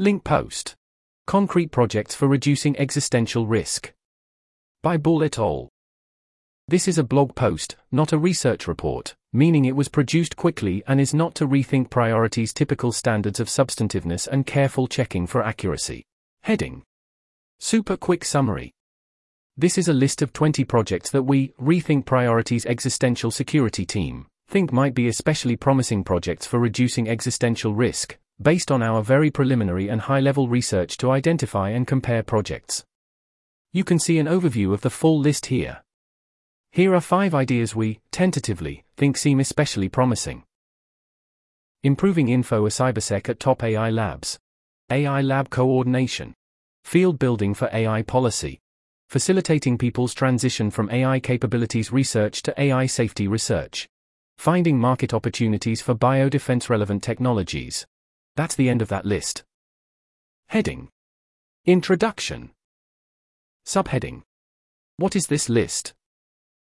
Link 0.00 0.24
post. 0.24 0.74
Concrete 1.26 1.70
projects 1.72 2.14
for 2.14 2.26
reducing 2.26 2.74
existential 2.78 3.46
risk. 3.46 3.92
By 4.82 4.96
Buhl 4.96 5.22
et 5.22 5.38
al. 5.38 5.68
This 6.66 6.88
is 6.88 6.96
a 6.96 7.04
blog 7.04 7.34
post, 7.34 7.76
not 7.92 8.14
a 8.14 8.16
research 8.16 8.66
report, 8.66 9.14
meaning 9.34 9.66
it 9.66 9.76
was 9.76 9.90
produced 9.90 10.36
quickly 10.36 10.82
and 10.86 11.02
is 11.02 11.12
not 11.12 11.34
to 11.34 11.46
rethink 11.46 11.90
priorities 11.90 12.54
typical 12.54 12.92
standards 12.92 13.40
of 13.40 13.50
substantiveness 13.50 14.26
and 14.26 14.46
careful 14.46 14.86
checking 14.86 15.26
for 15.26 15.42
accuracy. 15.42 16.06
Heading 16.44 16.82
Super 17.58 17.98
quick 17.98 18.24
summary. 18.24 18.72
This 19.58 19.76
is 19.76 19.88
a 19.88 19.92
list 19.92 20.22
of 20.22 20.32
20 20.32 20.64
projects 20.64 21.10
that 21.10 21.24
we, 21.24 21.48
Rethink 21.60 22.06
Priorities 22.06 22.64
Existential 22.64 23.30
Security 23.30 23.84
Team, 23.84 24.28
think 24.48 24.72
might 24.72 24.94
be 24.94 25.08
especially 25.08 25.56
promising 25.56 26.04
projects 26.04 26.46
for 26.46 26.58
reducing 26.58 27.06
existential 27.06 27.74
risk, 27.74 28.16
based 28.42 28.70
on 28.70 28.82
our 28.82 29.02
very 29.02 29.30
preliminary 29.30 29.88
and 29.88 30.02
high 30.02 30.20
level 30.20 30.48
research 30.48 30.96
to 30.96 31.10
identify 31.10 31.70
and 31.70 31.86
compare 31.86 32.22
projects. 32.22 32.84
You 33.72 33.84
can 33.84 33.98
see 33.98 34.18
an 34.18 34.26
overview 34.26 34.72
of 34.72 34.80
the 34.80 34.90
full 34.90 35.20
list 35.20 35.46
here. 35.46 35.82
Here 36.72 36.94
are 36.94 37.00
five 37.00 37.34
ideas 37.34 37.76
we, 37.76 38.00
tentatively, 38.10 38.84
think 38.96 39.16
seem 39.16 39.40
especially 39.40 39.88
promising. 39.88 40.44
Improving 41.82 42.28
info 42.28 42.66
a 42.66 42.68
cybersec 42.68 43.28
at 43.28 43.40
top 43.40 43.62
AI 43.62 43.90
labs. 43.90 44.38
AI 44.90 45.20
lab 45.20 45.50
coordination. 45.50 46.34
Field 46.84 47.18
building 47.18 47.54
for 47.54 47.68
AI 47.72 48.02
policy. 48.02 48.58
Facilitating 49.08 49.78
people's 49.78 50.14
transition 50.14 50.70
from 50.70 50.90
AI 50.90 51.20
capabilities 51.20 51.92
research 51.92 52.42
to 52.42 52.54
AI 52.60 52.86
safety 52.86 53.26
research. 53.26 53.88
Finding 54.38 54.78
market 54.78 55.12
opportunities 55.12 55.82
for 55.82 55.94
biodefense 55.94 56.68
relevant 56.68 57.02
technologies. 57.02 57.86
That's 58.36 58.54
the 58.54 58.68
end 58.68 58.82
of 58.82 58.88
that 58.88 59.04
list. 59.04 59.44
Heading 60.48 60.88
Introduction. 61.66 62.50
Subheading 63.66 64.22
What 64.96 65.14
is 65.14 65.26
this 65.26 65.48
list? 65.48 65.94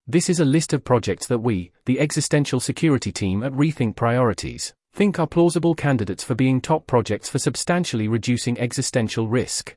This 0.06 0.28
is 0.28 0.38
a 0.38 0.44
list 0.44 0.72
of 0.72 0.84
projects 0.84 1.26
that 1.28 1.38
we, 1.38 1.72
the 1.86 1.98
existential 1.98 2.60
security 2.60 3.10
team 3.10 3.42
at 3.42 3.52
Rethink 3.52 3.96
Priorities, 3.96 4.74
think 4.92 5.18
are 5.18 5.26
plausible 5.26 5.74
candidates 5.74 6.22
for 6.22 6.34
being 6.34 6.60
top 6.60 6.86
projects 6.86 7.28
for 7.28 7.38
substantially 7.38 8.06
reducing 8.06 8.58
existential 8.58 9.28
risk. 9.28 9.76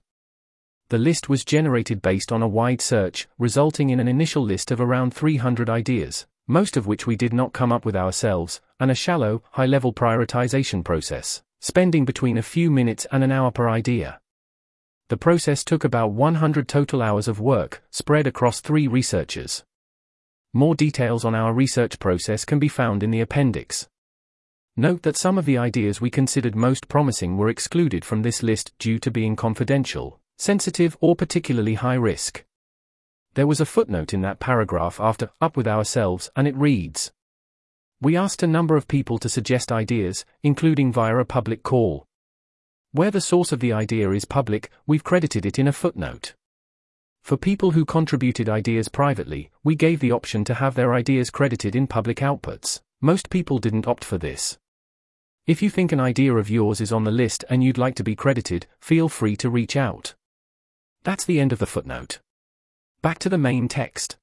The 0.89 0.97
list 0.97 1.29
was 1.29 1.45
generated 1.45 2.01
based 2.01 2.31
on 2.31 2.41
a 2.41 2.47
wide 2.47 2.81
search, 2.81 3.27
resulting 3.37 3.89
in 3.89 3.99
an 3.99 4.07
initial 4.07 4.43
list 4.43 4.69
of 4.71 4.81
around 4.81 5.13
300 5.13 5.69
ideas, 5.69 6.27
most 6.47 6.77
of 6.77 6.87
which 6.87 7.07
we 7.07 7.15
did 7.15 7.33
not 7.33 7.53
come 7.53 7.71
up 7.71 7.85
with 7.85 7.95
ourselves, 7.95 8.61
and 8.79 8.91
a 8.91 8.95
shallow, 8.95 9.41
high 9.51 9.65
level 9.65 9.91
prioritization 9.91 10.83
process, 10.83 11.41
spending 11.59 12.05
between 12.05 12.37
a 12.37 12.43
few 12.43 12.69
minutes 12.69 13.05
and 13.11 13.23
an 13.23 13.31
hour 13.31 13.51
per 13.51 13.69
idea. 13.69 14.19
The 15.09 15.17
process 15.17 15.63
took 15.63 15.83
about 15.83 16.11
100 16.11 16.67
total 16.67 17.01
hours 17.01 17.27
of 17.27 17.39
work, 17.39 17.81
spread 17.91 18.27
across 18.27 18.59
three 18.59 18.87
researchers. 18.87 19.63
More 20.53 20.75
details 20.75 21.23
on 21.23 21.35
our 21.35 21.53
research 21.53 21.99
process 21.99 22.43
can 22.43 22.59
be 22.59 22.67
found 22.67 23.03
in 23.03 23.11
the 23.11 23.21
appendix. 23.21 23.87
Note 24.75 25.03
that 25.03 25.17
some 25.17 25.37
of 25.37 25.45
the 25.45 25.57
ideas 25.57 25.99
we 25.99 26.09
considered 26.09 26.55
most 26.55 26.87
promising 26.87 27.37
were 27.37 27.49
excluded 27.49 28.05
from 28.05 28.21
this 28.21 28.43
list 28.43 28.73
due 28.77 28.99
to 28.99 29.09
being 29.09 29.35
confidential, 29.35 30.19
sensitive, 30.37 30.95
or 30.99 31.15
particularly 31.15 31.73
high 31.75 31.95
risk. 31.95 32.43
There 33.33 33.47
was 33.47 33.61
a 33.61 33.65
footnote 33.65 34.13
in 34.13 34.21
that 34.21 34.39
paragraph 34.39 34.99
after 34.99 35.31
Up 35.41 35.57
with 35.57 35.67
Ourselves, 35.67 36.29
and 36.35 36.47
it 36.47 36.55
reads 36.55 37.11
We 37.99 38.15
asked 38.15 38.43
a 38.43 38.47
number 38.47 38.75
of 38.75 38.87
people 38.87 39.17
to 39.17 39.29
suggest 39.29 39.71
ideas, 39.71 40.23
including 40.43 40.93
via 40.93 41.17
a 41.17 41.25
public 41.25 41.63
call. 41.63 42.05
Where 42.91 43.09
the 43.09 43.21
source 43.21 43.51
of 43.51 43.59
the 43.59 43.73
idea 43.73 44.11
is 44.11 44.25
public, 44.25 44.69
we've 44.85 45.03
credited 45.03 45.45
it 45.45 45.57
in 45.57 45.67
a 45.67 45.73
footnote. 45.73 46.35
For 47.23 47.37
people 47.37 47.71
who 47.71 47.85
contributed 47.85 48.47
ideas 48.47 48.87
privately, 48.87 49.49
we 49.63 49.75
gave 49.75 49.99
the 49.99 50.11
option 50.11 50.43
to 50.45 50.53
have 50.53 50.75
their 50.75 50.93
ideas 50.93 51.29
credited 51.29 51.75
in 51.75 51.87
public 51.87 52.17
outputs. 52.17 52.81
Most 53.01 53.29
people 53.29 53.57
didn't 53.57 53.87
opt 53.87 54.05
for 54.05 54.17
this. 54.17 54.57
If 55.47 55.61
you 55.61 55.69
think 55.69 55.91
an 55.91 55.99
idea 55.99 56.35
of 56.35 56.49
yours 56.49 56.79
is 56.79 56.91
on 56.91 57.03
the 57.03 57.11
list 57.11 57.45
and 57.49 57.63
you'd 57.63 57.77
like 57.77 57.95
to 57.95 58.03
be 58.03 58.15
credited, 58.15 58.67
feel 58.79 59.09
free 59.09 59.35
to 59.37 59.49
reach 59.49 59.75
out. 59.75 60.13
That's 61.03 61.25
the 61.25 61.39
end 61.39 61.51
of 61.51 61.59
the 61.59 61.65
footnote. 61.65 62.19
Back 63.01 63.17
to 63.19 63.29
the 63.29 63.37
main 63.37 63.67
text. 63.67 64.17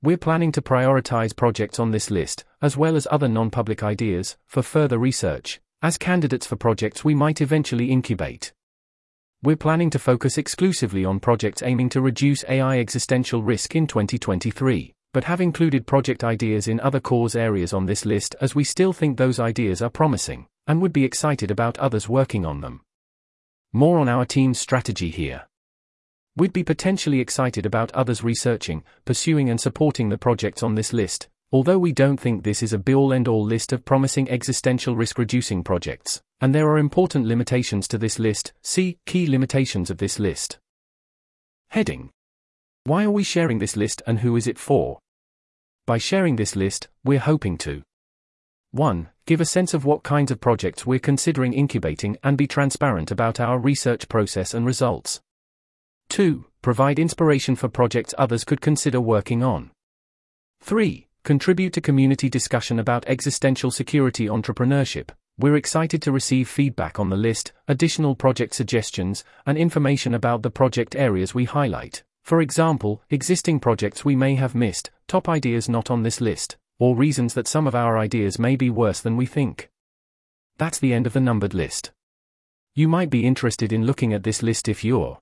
We're 0.00 0.16
planning 0.16 0.52
to 0.52 0.62
prioritize 0.62 1.34
projects 1.34 1.80
on 1.80 1.90
this 1.90 2.08
list, 2.08 2.44
as 2.62 2.76
well 2.76 2.94
as 2.94 3.08
other 3.10 3.26
non 3.26 3.50
public 3.50 3.82
ideas, 3.82 4.36
for 4.46 4.62
further 4.62 4.96
research, 4.96 5.60
as 5.82 5.98
candidates 5.98 6.46
for 6.46 6.54
projects 6.54 7.04
we 7.04 7.16
might 7.16 7.40
eventually 7.40 7.90
incubate. 7.90 8.52
We're 9.42 9.56
planning 9.56 9.90
to 9.90 9.98
focus 9.98 10.38
exclusively 10.38 11.04
on 11.04 11.18
projects 11.18 11.64
aiming 11.64 11.88
to 11.90 12.00
reduce 12.00 12.44
AI 12.48 12.78
existential 12.78 13.42
risk 13.42 13.74
in 13.74 13.88
2023, 13.88 14.94
but 15.12 15.24
have 15.24 15.40
included 15.40 15.84
project 15.84 16.22
ideas 16.22 16.68
in 16.68 16.78
other 16.78 17.00
cause 17.00 17.34
areas 17.34 17.72
on 17.72 17.86
this 17.86 18.06
list 18.06 18.36
as 18.40 18.54
we 18.54 18.62
still 18.62 18.92
think 18.92 19.16
those 19.16 19.40
ideas 19.40 19.82
are 19.82 19.90
promising, 19.90 20.46
and 20.68 20.80
would 20.80 20.92
be 20.92 21.04
excited 21.04 21.50
about 21.50 21.76
others 21.78 22.08
working 22.08 22.46
on 22.46 22.60
them. 22.60 22.82
More 23.72 23.98
on 23.98 24.08
our 24.08 24.24
team's 24.24 24.60
strategy 24.60 25.10
here. 25.10 25.47
We'd 26.38 26.52
be 26.52 26.62
potentially 26.62 27.18
excited 27.18 27.66
about 27.66 27.90
others 27.90 28.22
researching, 28.22 28.84
pursuing, 29.04 29.50
and 29.50 29.60
supporting 29.60 30.08
the 30.08 30.16
projects 30.16 30.62
on 30.62 30.76
this 30.76 30.92
list, 30.92 31.28
although 31.50 31.80
we 31.80 31.90
don't 31.90 32.16
think 32.16 32.44
this 32.44 32.62
is 32.62 32.72
a 32.72 32.78
be 32.78 32.94
all 32.94 33.12
end 33.12 33.26
all 33.26 33.44
list 33.44 33.72
of 33.72 33.84
promising 33.84 34.30
existential 34.30 34.94
risk 34.94 35.18
reducing 35.18 35.64
projects. 35.64 36.22
And 36.40 36.54
there 36.54 36.68
are 36.68 36.78
important 36.78 37.26
limitations 37.26 37.88
to 37.88 37.98
this 37.98 38.20
list, 38.20 38.52
see 38.62 38.98
Key 39.04 39.26
Limitations 39.26 39.90
of 39.90 39.98
this 39.98 40.20
list. 40.20 40.60
Heading 41.70 42.10
Why 42.84 43.02
are 43.02 43.10
we 43.10 43.24
sharing 43.24 43.58
this 43.58 43.76
list 43.76 44.00
and 44.06 44.20
who 44.20 44.36
is 44.36 44.46
it 44.46 44.60
for? 44.60 45.00
By 45.88 45.98
sharing 45.98 46.36
this 46.36 46.54
list, 46.54 46.86
we're 47.02 47.18
hoping 47.18 47.58
to 47.58 47.82
1. 48.70 49.08
Give 49.26 49.40
a 49.40 49.44
sense 49.44 49.74
of 49.74 49.84
what 49.84 50.04
kinds 50.04 50.30
of 50.30 50.40
projects 50.40 50.86
we're 50.86 51.00
considering 51.00 51.52
incubating 51.52 52.16
and 52.22 52.38
be 52.38 52.46
transparent 52.46 53.10
about 53.10 53.40
our 53.40 53.58
research 53.58 54.08
process 54.08 54.54
and 54.54 54.64
results. 54.64 55.20
2. 56.08 56.44
Provide 56.62 56.98
inspiration 56.98 57.56
for 57.56 57.68
projects 57.68 58.14
others 58.18 58.44
could 58.44 58.60
consider 58.60 59.00
working 59.00 59.42
on. 59.42 59.70
3. 60.62 61.06
Contribute 61.24 61.72
to 61.74 61.80
community 61.80 62.28
discussion 62.28 62.78
about 62.78 63.06
existential 63.06 63.70
security 63.70 64.26
entrepreneurship, 64.26 65.10
we're 65.40 65.56
excited 65.56 66.02
to 66.02 66.10
receive 66.10 66.48
feedback 66.48 66.98
on 66.98 67.10
the 67.10 67.16
list, 67.16 67.52
additional 67.68 68.16
project 68.16 68.54
suggestions, 68.54 69.24
and 69.46 69.56
information 69.56 70.12
about 70.12 70.42
the 70.42 70.50
project 70.50 70.96
areas 70.96 71.32
we 71.32 71.44
highlight. 71.44 72.02
For 72.24 72.40
example, 72.40 73.02
existing 73.08 73.60
projects 73.60 74.04
we 74.04 74.16
may 74.16 74.34
have 74.34 74.56
missed, 74.56 74.90
top 75.06 75.28
ideas 75.28 75.68
not 75.68 75.92
on 75.92 76.02
this 76.02 76.20
list, 76.20 76.56
or 76.80 76.96
reasons 76.96 77.34
that 77.34 77.46
some 77.46 77.68
of 77.68 77.76
our 77.76 77.96
ideas 77.96 78.36
may 78.38 78.56
be 78.56 78.68
worse 78.68 79.00
than 79.00 79.16
we 79.16 79.26
think. 79.26 79.70
That's 80.56 80.80
the 80.80 80.92
end 80.92 81.06
of 81.06 81.12
the 81.12 81.20
numbered 81.20 81.54
list. 81.54 81.92
You 82.74 82.88
might 82.88 83.08
be 83.08 83.24
interested 83.24 83.72
in 83.72 83.86
looking 83.86 84.12
at 84.12 84.24
this 84.24 84.42
list 84.42 84.68
if 84.68 84.82
you're 84.82 85.20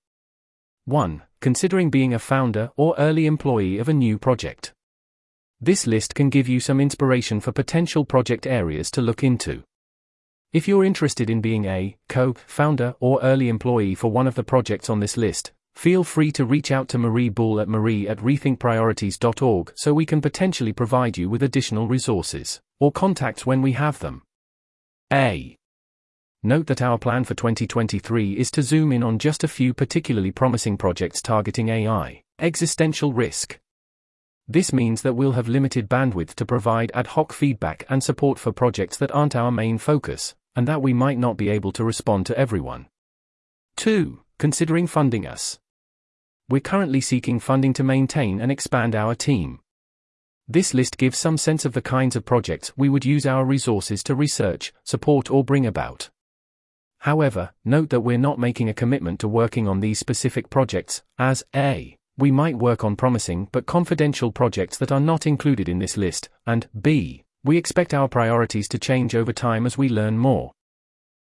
1. 0.89 1.21
Considering 1.41 1.91
being 1.91 2.15
a 2.15 2.19
founder 2.21 2.71
or 2.77 2.95
early 2.97 3.27
employee 3.27 3.79
of 3.79 3.89
a 3.89 3.93
new 3.93 4.17
project. 4.21 4.73
This 5.61 5.85
list 5.85 6.15
can 6.15 6.31
give 6.31 6.47
you 6.47 6.61
some 6.61 6.81
inspiration 6.81 7.41
for 7.41 7.51
potential 7.51 8.05
project 8.05 8.47
areas 8.47 8.89
to 8.93 9.03
look 9.03 9.25
into. 9.25 9.65
If 10.53 10.69
you're 10.69 10.85
interested 10.85 11.29
in 11.29 11.41
being 11.41 11.65
a 11.65 11.97
co 12.09 12.35
founder 12.47 12.95
or 13.01 13.21
early 13.21 13.49
employee 13.49 13.97
for 13.97 14.13
one 14.13 14.29
of 14.29 14.37
the 14.37 14.45
projects 14.45 14.89
on 14.89 15.01
this 15.01 15.17
list, 15.17 15.51
feel 15.75 16.05
free 16.05 16.31
to 16.31 16.45
reach 16.45 16.71
out 16.71 16.87
to 16.91 16.99
Marie 16.99 17.31
Buhl 17.31 17.59
at 17.59 17.69
marie 17.69 18.07
at 18.07 18.19
rethinkpriorities.org 18.19 19.73
so 19.75 19.93
we 19.93 20.07
can 20.07 20.21
potentially 20.21 20.73
provide 20.73 21.19
you 21.19 21.29
with 21.29 21.43
additional 21.43 21.89
resources 21.89 22.61
or 22.79 22.93
contacts 22.93 23.45
when 23.45 23.61
we 23.61 23.73
have 23.73 23.99
them. 23.99 24.23
A. 25.13 25.56
Note 26.43 26.67
that 26.67 26.83
our 26.83 26.99
plan 26.99 27.25
for 27.25 27.35
2023 27.35 28.33
is 28.33 28.51
to 28.53 28.63
zoom 28.63 28.93
in 28.93 29.03
on 29.03 29.19
just 29.19 29.43
a 29.43 29.49
few 29.49 29.75
particularly 29.75 30.31
promising 30.31 30.77
projects 30.77 31.21
targeting 31.23 31.69
AI 31.69 32.23
existential 32.39 33.13
risk. 33.13 33.59
This 34.47 34.73
means 34.73 35.03
that 35.03 35.15
we'll 35.15 35.33
have 35.33 35.49
limited 35.49 35.89
bandwidth 35.89 36.35
to 36.35 36.47
provide 36.47 36.93
ad 36.95 37.09
hoc 37.09 37.33
feedback 37.33 37.85
and 37.89 38.05
support 38.05 38.39
for 38.39 38.53
projects 38.53 38.97
that 38.99 39.11
aren't 39.11 39.35
our 39.35 39.51
main 39.51 39.79
focus, 39.79 40.35
and 40.55 40.69
that 40.69 40.83
we 40.83 40.93
might 40.93 41.19
not 41.19 41.37
be 41.37 41.49
able 41.49 41.73
to 41.73 41.83
respond 41.83 42.27
to 42.27 42.39
everyone. 42.39 42.87
2. 43.79 44.21
Considering 44.39 44.87
funding 44.87 45.27
us. 45.27 45.59
We're 46.49 46.61
currently 46.61 47.01
seeking 47.01 47.41
funding 47.41 47.73
to 47.73 47.83
maintain 47.83 48.41
and 48.41 48.53
expand 48.53 48.95
our 48.95 49.15
team. 49.15 49.59
This 50.47 50.75
list 50.75 50.97
gives 50.97 51.19
some 51.19 51.39
sense 51.39 51.65
of 51.65 51.73
the 51.73 51.83
kinds 51.83 52.15
of 52.15 52.25
projects 52.25 52.73
we 52.77 52.89
would 52.89 53.05
use 53.05 53.27
our 53.27 53.45
resources 53.45 54.05
to 54.05 54.15
research, 54.15 54.73
support, 54.85 55.29
or 55.29 55.43
bring 55.43 55.67
about. 55.67 56.11
However, 57.01 57.53
note 57.65 57.91
that 57.91 58.01
we're 58.01 58.19
not 58.19 58.39
making 58.39 58.69
a 58.69 58.75
commitment 58.75 59.21
to 59.21 59.29
working 59.29 59.69
on 59.69 59.81
these 59.81 59.99
specific 59.99 60.51
projects, 60.51 61.03
as 61.19 61.45
A. 61.55 61.97
We 62.19 62.31
might 62.31 62.57
work 62.57 62.83
on 62.83 62.97
promising 62.97 63.49
but 63.53 63.67
confidential 63.67 64.33
projects 64.33 64.79
that 64.79 64.91
are 64.91 65.01
not 65.01 65.27
included 65.27 65.69
in 65.69 65.79
this 65.79 65.97
list, 65.97 66.29
and 66.47 66.69
B. 66.81 67.25
We 67.45 67.59
expect 67.59 67.95
our 67.95 68.09
priorities 68.09 68.69
to 68.69 68.79
change 68.79 69.15
over 69.15 69.33
time 69.33 69.67
as 69.67 69.79
we 69.79 69.89
learn 69.89 70.19
more. 70.19 70.53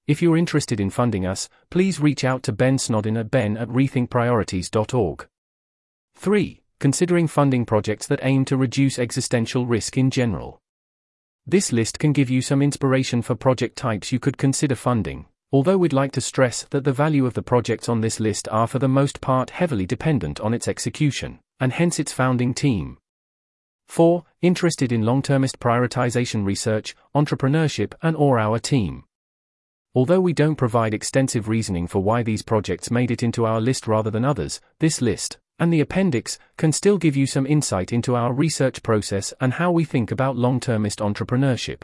If 0.07 0.21
you're 0.21 0.37
interested 0.37 0.79
in 0.79 0.91
funding 0.91 1.25
us, 1.25 1.49
please 1.71 1.99
reach 1.99 2.25
out 2.25 2.43
to 2.45 2.53
Ben 2.53 2.77
Snodin 2.77 3.19
at 3.19 3.31
ben 3.31 3.57
at 3.57 3.69
rethinkpriorities.org. 3.69 5.27
3. 6.17 6.63
Considering 6.79 7.27
funding 7.27 7.65
projects 7.65 8.07
that 8.07 8.21
aim 8.23 8.45
to 8.45 8.57
reduce 8.57 8.99
existential 8.99 9.65
risk 9.65 9.97
in 9.97 10.11
general. 10.11 10.61
This 11.47 11.73
list 11.73 11.99
can 11.99 12.13
give 12.13 12.29
you 12.29 12.43
some 12.43 12.61
inspiration 12.61 13.23
for 13.23 13.35
project 13.35 13.77
types 13.77 14.13
you 14.13 14.21
could 14.21 14.37
consider 14.37 14.75
funding, 14.75 15.27
although 15.55 15.79
we'd 15.79 15.93
like 15.93 16.11
to 16.11 16.21
stress 16.21 16.65
that 16.71 16.83
the 16.83 16.93
value 16.93 17.25
of 17.25 17.35
the 17.35 17.43
projects 17.43 17.89
on 17.89 18.01
this 18.01 18.19
list 18.19 18.49
are 18.49 18.67
for 18.67 18.81
the 18.81 18.89
most 18.89 19.21
part 19.21 19.51
heavily 19.51 19.87
dependent 19.87 20.41
on 20.41 20.53
its 20.53 20.67
execution, 20.67 21.39
and 21.61 21.73
hence 21.73 22.01
its 22.01 22.13
founding 22.13 22.53
team. 22.53 22.99
4. 23.87 24.25
Interested 24.43 24.91
in 24.91 25.03
long-termist 25.03 25.61
prioritization 25.61 26.45
research, 26.45 26.97
entrepreneurship 27.15 27.95
and 28.03 28.17
or 28.17 28.37
our 28.37 28.59
team. 28.59 29.05
Although 29.95 30.21
we 30.21 30.33
don't 30.33 30.57
provide 30.57 30.93
extensive 30.93 31.47
reasoning 31.47 31.87
for 31.87 32.01
why 32.01 32.25
these 32.25 32.43
projects 32.43 32.91
made 32.91 33.13
it 33.13 33.23
into 33.23 33.47
our 33.47 33.61
list 33.61 33.87
rather 33.87 34.11
than 34.11 34.25
others, 34.25 34.61
this 34.81 35.01
list, 35.01 35.39
and 35.61 35.73
the 35.73 35.81
appendix, 35.81 36.37
can 36.57 36.73
still 36.73 36.99
give 36.99 37.15
you 37.15 37.29
some 37.29 37.47
insight 37.47 37.93
into 37.93 38.17
our 38.17 38.33
research 38.33 38.83
process 38.83 39.33
and 39.41 39.53
how 39.53 39.71
we 39.71 39.85
think 39.85 40.11
about 40.11 40.37
long-termist 40.37 40.99
entrepreneurship. 40.99 41.83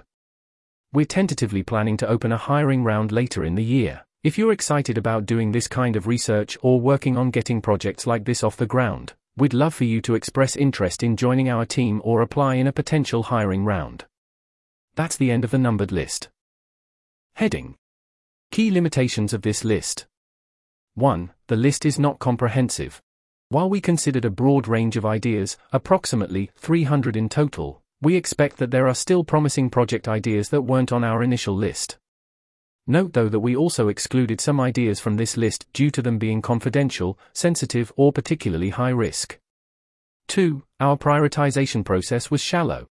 We're 0.93 1.07
tentatively 1.07 1.63
planning 1.63 1.97
to 1.99 2.09
open 2.09 2.33
a 2.33 2.37
hiring 2.37 2.83
round 2.83 3.13
later 3.13 3.45
in 3.45 3.55
the 3.55 3.63
year. 3.63 4.05
If 4.25 4.37
you're 4.37 4.51
excited 4.51 4.99
about 4.99 5.25
doing 5.25 5.53
this 5.53 5.69
kind 5.69 5.95
of 5.95 6.09
research 6.09 6.59
or 6.63 6.81
working 6.81 7.17
on 7.17 7.31
getting 7.31 7.63
projects 7.63 8.09
like 8.09 8.25
this 8.25 8.43
off 8.43 8.57
the 8.57 8.67
ground, 8.67 9.15
we'd 9.37 9.55
love 9.55 9.73
for 9.73 9.85
you 9.85 10.01
to 10.01 10.17
express 10.17 10.57
interest 10.57 11.05
in 11.05 11.17
joining 11.17 11.49
our 11.49 11.65
team 11.65 12.03
or 12.05 12.23
apply 12.23 12.57
in 12.57 12.67
a 12.67 12.73
potential 12.73 13.23
hiring 13.23 13.65
round. 13.65 14.05
That's 14.97 15.17
the 15.17 15.31
end 15.31 15.45
of 15.45 15.53
the 15.53 15.59
numbered 15.59 15.93
list. 15.93 16.29
Heading 17.35 17.77
Key 18.51 18.73
limitations 18.73 19.33
of 19.33 19.43
this 19.43 19.63
list 19.63 20.09
1. 20.95 21.31
The 21.47 21.55
list 21.57 21.87
is 21.87 22.01
not 22.01 22.19
comprehensive. 22.19 23.01
While 23.49 23.71
we 23.71 23.81
considered 23.81 24.25
a 24.25 24.31
broad 24.31 24.67
range 24.67 24.97
of 24.97 25.07
ideas, 25.07 25.57
approximately 25.73 26.51
300 26.57 27.17
in 27.17 27.29
total, 27.29 27.80
we 28.03 28.17
expect 28.17 28.57
that 28.57 28.71
there 28.71 28.89
are 28.89 28.95
still 28.95 29.25
promising 29.25 29.71
project 29.71 30.09
ideas 30.09 30.49
that 30.49 30.63
weren't 30.63 30.93
on 30.93 31.05
our 31.05 31.23
initial 31.23 31.55
list. 31.55 31.99
Note 32.87 33.13
though 33.13 33.29
that 33.29 33.41
we 33.41 33.55
also 33.55 33.89
excluded 33.89 34.41
some 34.41 34.59
ideas 34.59 34.99
from 34.99 35.17
this 35.17 35.37
list 35.37 35.67
due 35.73 35.91
to 35.91 36.03
them 36.03 36.19
being 36.19 36.43
confidential, 36.43 37.19
sensitive, 37.33 37.93
or 37.97 38.13
particularly 38.13 38.71
high 38.71 38.91
risk. 38.91 39.39
2. 40.29 40.63
Our 40.81 40.97
prioritization 40.97 41.85
process 41.85 42.31
was 42.31 42.41
shallow. 42.41 42.87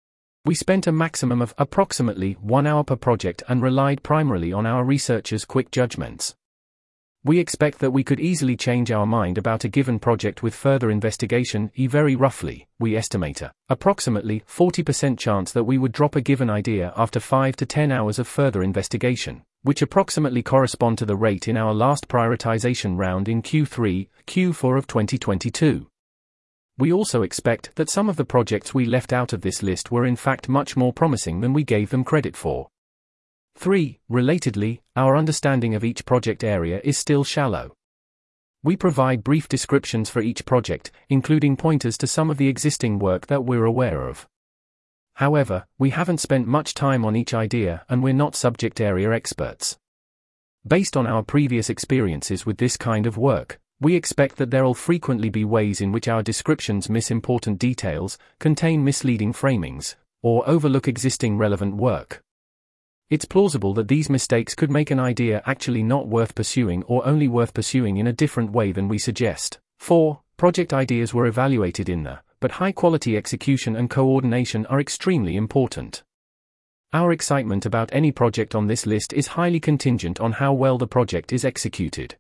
We 0.45 0.55
spent 0.55 0.87
a 0.87 0.93
maximum 0.93 1.43
of 1.43 1.55
approximately 1.59 2.35
one 2.41 2.67
hour 2.67 2.85
per 2.85 2.97
project 2.97 3.43
and 3.49 3.63
relied 3.63 4.03
primarily 4.03 4.53
on 4.53 4.67
our 4.67 4.85
researchers' 4.85 5.45
quick 5.45 5.71
judgments. 5.71 6.35
We 7.25 7.41
expect 7.41 7.81
that 7.81 7.91
we 7.91 8.05
could 8.05 8.21
easily 8.21 8.57
change 8.57 8.93
our 8.93 9.05
mind 9.05 9.39
about 9.39 9.65
a 9.65 9.69
given 9.69 9.99
project 9.99 10.43
with 10.43 10.55
further 10.55 10.89
investigation, 10.89 11.73
e 11.75 11.89
very 11.89 12.15
roughly, 12.15 12.69
we 12.79 12.97
estimate 12.97 13.43
a 13.43 13.51
approximately 13.69 14.45
40% 14.49 15.19
chance 15.19 15.51
that 15.51 15.65
we 15.65 15.79
would 15.79 15.91
drop 15.91 16.15
a 16.15 16.21
given 16.21 16.49
idea 16.49 16.93
after 16.97 17.19
5 17.19 17.57
to 17.57 17.67
10 17.67 17.91
hours 17.91 18.21
of 18.21 18.29
further 18.29 18.63
investigation, 18.63 19.43
which 19.63 19.83
approximately 19.83 20.45
correspond 20.45 20.97
to 20.99 21.05
the 21.05 21.17
rate 21.17 21.49
in 21.49 21.57
our 21.57 21.75
last 21.75 22.07
prioritization 22.07 22.97
round 22.97 23.29
in 23.29 23.43
Q3, 23.43 24.09
Q4 24.29 24.79
of 24.79 24.87
2022. 24.87 25.89
We 26.79 26.93
also 26.93 27.23
expect 27.23 27.75
that 27.75 27.91
some 27.91 28.09
of 28.09 28.15
the 28.15 28.25
projects 28.25 28.73
we 28.73 28.85
left 28.85 29.13
out 29.13 29.33
of 29.33 29.41
this 29.41 29.61
list 29.61 29.91
were 29.91 30.07
in 30.07 30.15
fact 30.15 30.49
much 30.49 30.77
more 30.77 30.93
promising 30.93 31.41
than 31.41 31.53
we 31.53 31.65
gave 31.65 31.91
them 31.91 32.05
credit 32.05 32.37
for. 32.37 32.69
3. 33.59 33.99
Relatedly, 34.09 34.83
our 34.95 35.17
understanding 35.17 35.75
of 35.75 35.83
each 35.83 36.07
project 36.07 36.45
area 36.45 36.81
is 36.85 36.97
still 36.97 37.25
shallow. 37.25 37.75
We 38.63 38.77
provide 38.77 39.25
brief 39.25 39.49
descriptions 39.49 40.09
for 40.09 40.21
each 40.23 40.47
project, 40.47 40.93
including 41.09 41.57
pointers 41.57 41.99
to 41.99 42.07
some 42.07 42.31
of 42.31 42.37
the 42.37 42.47
existing 42.47 43.01
work 43.01 43.27
that 43.27 43.45
we're 43.45 43.65
aware 43.65 44.07
of. 44.07 44.29
However, 45.15 45.67
we 45.77 45.91
haven't 45.91 46.21
spent 46.21 46.47
much 46.47 46.73
time 46.73 47.05
on 47.05 47.17
each 47.17 47.35
idea 47.35 47.85
and 47.89 48.01
we're 48.01 48.13
not 48.15 48.37
subject 48.37 48.81
area 48.81 49.11
experts. 49.11 49.77
Based 50.65 50.97
on 50.97 51.09
our 51.09 51.25
previous 51.25 51.69
experiences 51.69 52.47
with 52.47 52.59
this 52.59 52.77
kind 52.77 53.07
of 53.07 53.19
work, 53.19 53.59
we 53.81 53.97
expect 53.97 54.37
that 54.37 54.53
there'll 54.53 54.73
frequently 54.73 55.31
be 55.31 55.45
ways 55.45 55.81
in 55.81 55.91
which 55.91 56.07
our 56.07 56.23
descriptions 56.23 56.89
miss 56.89 57.11
important 57.11 57.59
details, 57.59 58.19
contain 58.39 58.85
misleading 58.85 59.33
framings, 59.33 59.97
or 60.23 60.49
overlook 60.49 60.87
existing 60.87 61.39
relevant 61.39 61.75
work. 61.75 62.23
It's 63.11 63.25
plausible 63.25 63.73
that 63.73 63.89
these 63.89 64.11
mistakes 64.11 64.55
could 64.55 64.71
make 64.71 64.91
an 64.91 65.01
idea 65.01 65.43
actually 65.47 65.83
not 65.83 66.09
worth 66.09 66.35
pursuing 66.35 66.83
or 66.83 67.07
only 67.07 67.27
worth 67.27 67.55
pursuing 67.55 67.97
in 67.97 68.07
a 68.07 68.13
different 68.13 68.53
way 68.53 68.71
than 68.71 68.87
we 68.87 68.99
suggest. 68.99 69.59
4. 69.79 70.21
Project 70.37 70.75
ideas 70.75 71.15
were 71.15 71.25
evaluated 71.25 71.89
in 71.89 72.03
the, 72.03 72.21
but 72.39 72.53
high 72.53 72.71
quality 72.71 73.17
execution 73.17 73.77
and 73.77 73.89
coordination 73.89 74.67
are 74.67 74.79
extremely 74.79 75.37
important. 75.37 76.03
Our 76.93 77.11
excitement 77.11 77.65
about 77.65 77.89
any 77.95 78.13
project 78.13 78.55
on 78.55 78.67
this 78.67 78.85
list 78.85 79.15
is 79.15 79.29
highly 79.29 79.59
contingent 79.59 80.21
on 80.21 80.33
how 80.33 80.53
well 80.53 80.77
the 80.77 80.87
project 80.87 81.33
is 81.33 81.47
executed. 81.47 82.17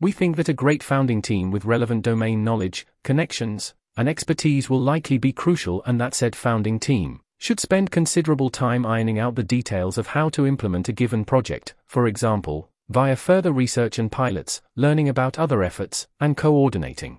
We 0.00 0.10
think 0.10 0.34
that 0.34 0.48
a 0.48 0.52
great 0.52 0.82
founding 0.82 1.22
team 1.22 1.52
with 1.52 1.64
relevant 1.64 2.02
domain 2.02 2.42
knowledge, 2.42 2.88
connections, 3.04 3.74
and 3.96 4.08
expertise 4.08 4.68
will 4.68 4.80
likely 4.80 5.18
be 5.18 5.32
crucial 5.32 5.80
and 5.84 6.00
that 6.00 6.14
said 6.14 6.34
founding 6.34 6.80
team 6.80 7.20
should 7.42 7.58
spend 7.58 7.90
considerable 7.90 8.50
time 8.50 8.86
ironing 8.86 9.18
out 9.18 9.34
the 9.34 9.42
details 9.42 9.98
of 9.98 10.06
how 10.06 10.28
to 10.28 10.46
implement 10.46 10.88
a 10.88 10.92
given 10.92 11.24
project, 11.24 11.74
for 11.86 12.06
example, 12.06 12.70
via 12.88 13.16
further 13.16 13.50
research 13.50 13.98
and 13.98 14.12
pilots, 14.12 14.62
learning 14.76 15.08
about 15.08 15.40
other 15.40 15.64
efforts, 15.64 16.06
and 16.20 16.36
coordinating. 16.36 17.18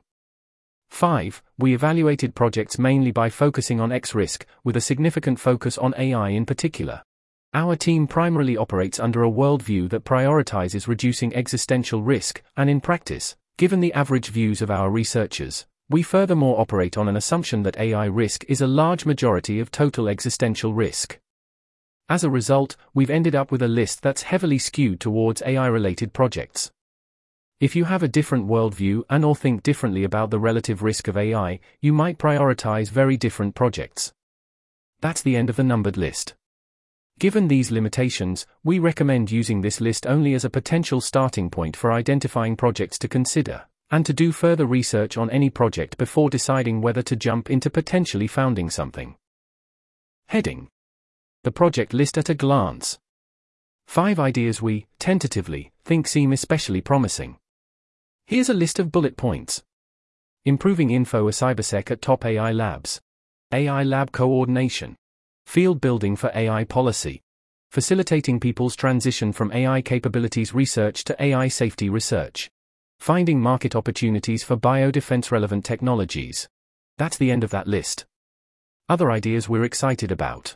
5. 0.91 1.43
We 1.57 1.73
evaluated 1.73 2.35
projects 2.35 2.79
mainly 2.79 3.11
by 3.11 3.29
focusing 3.29 3.81
on 3.81 3.91
X 3.91 4.15
risk, 4.15 4.45
with 4.63 4.77
a 4.77 4.81
significant 4.81 5.41
focus 5.41 5.77
on 5.77 5.93
AI 5.97 6.29
in 6.29 6.45
particular. 6.45 7.01
Our 7.53 7.75
team 7.75 8.07
primarily 8.07 8.55
operates 8.55 9.01
under 9.01 9.25
a 9.25 9.29
worldview 9.29 9.89
that 9.89 10.05
prioritizes 10.05 10.87
reducing 10.87 11.35
existential 11.35 12.01
risk, 12.01 12.41
and 12.55 12.69
in 12.69 12.79
practice, 12.79 13.35
given 13.57 13.81
the 13.81 13.91
average 13.91 14.29
views 14.29 14.61
of 14.61 14.71
our 14.71 14.89
researchers, 14.89 15.65
we 15.89 16.01
furthermore 16.01 16.59
operate 16.59 16.97
on 16.97 17.07
an 17.07 17.15
assumption 17.15 17.63
that 17.63 17.77
AI 17.77 18.05
risk 18.05 18.45
is 18.47 18.61
a 18.61 18.67
large 18.67 19.05
majority 19.05 19.59
of 19.59 19.71
total 19.71 20.07
existential 20.07 20.73
risk. 20.73 21.19
As 22.09 22.23
a 22.23 22.29
result, 22.29 22.75
we've 22.93 23.09
ended 23.09 23.35
up 23.35 23.51
with 23.51 23.61
a 23.61 23.67
list 23.67 24.01
that's 24.01 24.23
heavily 24.23 24.57
skewed 24.57 24.99
towards 24.99 25.41
AI 25.45 25.67
related 25.67 26.13
projects. 26.13 26.71
If 27.59 27.75
you 27.75 27.85
have 27.85 28.03
a 28.03 28.07
different 28.07 28.47
worldview 28.47 29.03
and 29.09 29.23
or 29.23 29.35
think 29.35 29.63
differently 29.63 30.03
about 30.03 30.29
the 30.29 30.39
relative 30.39 30.83
risk 30.83 31.07
of 31.07 31.17
AI, 31.17 31.59
you 31.79 31.93
might 31.93 32.17
prioritize 32.17 32.89
very 32.89 33.15
different 33.15 33.55
projects. 33.55 34.13
That's 34.99 35.21
the 35.21 35.35
end 35.35 35.49
of 35.49 35.55
the 35.55 35.63
numbered 35.63 35.97
list. 35.97 36.35
Given 37.19 37.47
these 37.47 37.71
limitations, 37.71 38.45
we 38.63 38.79
recommend 38.79 39.31
using 39.31 39.61
this 39.61 39.79
list 39.79 40.07
only 40.07 40.33
as 40.33 40.43
a 40.43 40.49
potential 40.49 40.99
starting 40.99 41.49
point 41.49 41.77
for 41.77 41.91
identifying 41.91 42.55
projects 42.55 42.97
to 42.99 43.07
consider 43.07 43.65
and 43.93 44.07
to 44.07 44.11
do 44.11 44.31
further 44.31 44.65
research 44.65 45.17
on 45.17 45.29
any 45.29 45.51
project 45.51 45.99
before 45.99 46.27
deciding 46.27 46.81
whether 46.81 47.03
to 47.03 47.15
jump 47.15 47.51
into 47.51 47.69
potentially 47.69 48.25
founding 48.25 48.67
something. 48.67 49.15
Heading 50.29 50.67
The 51.43 51.51
project 51.51 51.93
list 51.93 52.17
at 52.17 52.27
a 52.27 52.33
glance. 52.33 52.97
Five 53.85 54.19
ideas 54.19 54.63
we, 54.63 54.87
tentatively, 54.97 55.71
think 55.85 56.07
seem 56.07 56.33
especially 56.33 56.81
promising. 56.81 57.37
Here's 58.25 58.49
a 58.49 58.55
list 58.55 58.79
of 58.79 58.91
bullet 58.91 59.15
points. 59.15 59.61
Improving 60.43 60.89
info 60.89 61.27
a 61.27 61.31
cybersec 61.31 61.91
at 61.91 62.01
top 62.01 62.25
AI 62.25 62.51
labs. 62.51 62.99
AI 63.53 63.83
lab 63.83 64.11
coordination. 64.11 64.95
Field 65.45 65.79
building 65.79 66.15
for 66.15 66.31
AI 66.33 66.63
policy. 66.63 67.21
Facilitating 67.69 68.39
people's 68.39 68.75
transition 68.75 69.31
from 69.31 69.51
AI 69.51 69.83
capabilities 69.83 70.51
research 70.51 71.03
to 71.03 71.23
AI 71.23 71.47
safety 71.47 71.91
research. 71.91 72.49
Finding 73.03 73.41
market 73.41 73.75
opportunities 73.75 74.45
for 74.45 74.55
biodefense 74.55 75.29
relevant 75.29 75.65
technologies. 75.65 76.47
That's 76.97 77.17
the 77.17 77.31
end 77.31 77.43
of 77.43 77.49
that 77.49 77.67
list. 77.67 78.05
Other 78.87 79.11
ideas 79.11 79.49
we're 79.49 79.65
excited 79.65 80.09
about. 80.09 80.55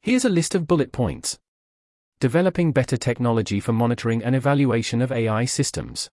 Here's 0.00 0.24
a 0.24 0.30
list 0.30 0.54
of 0.54 0.66
bullet 0.66 0.90
points. 0.90 1.38
Developing 2.18 2.72
better 2.72 2.96
technology 2.96 3.60
for 3.60 3.74
monitoring 3.74 4.24
and 4.24 4.34
evaluation 4.34 5.02
of 5.02 5.12
AI 5.12 5.44
systems. 5.44 6.08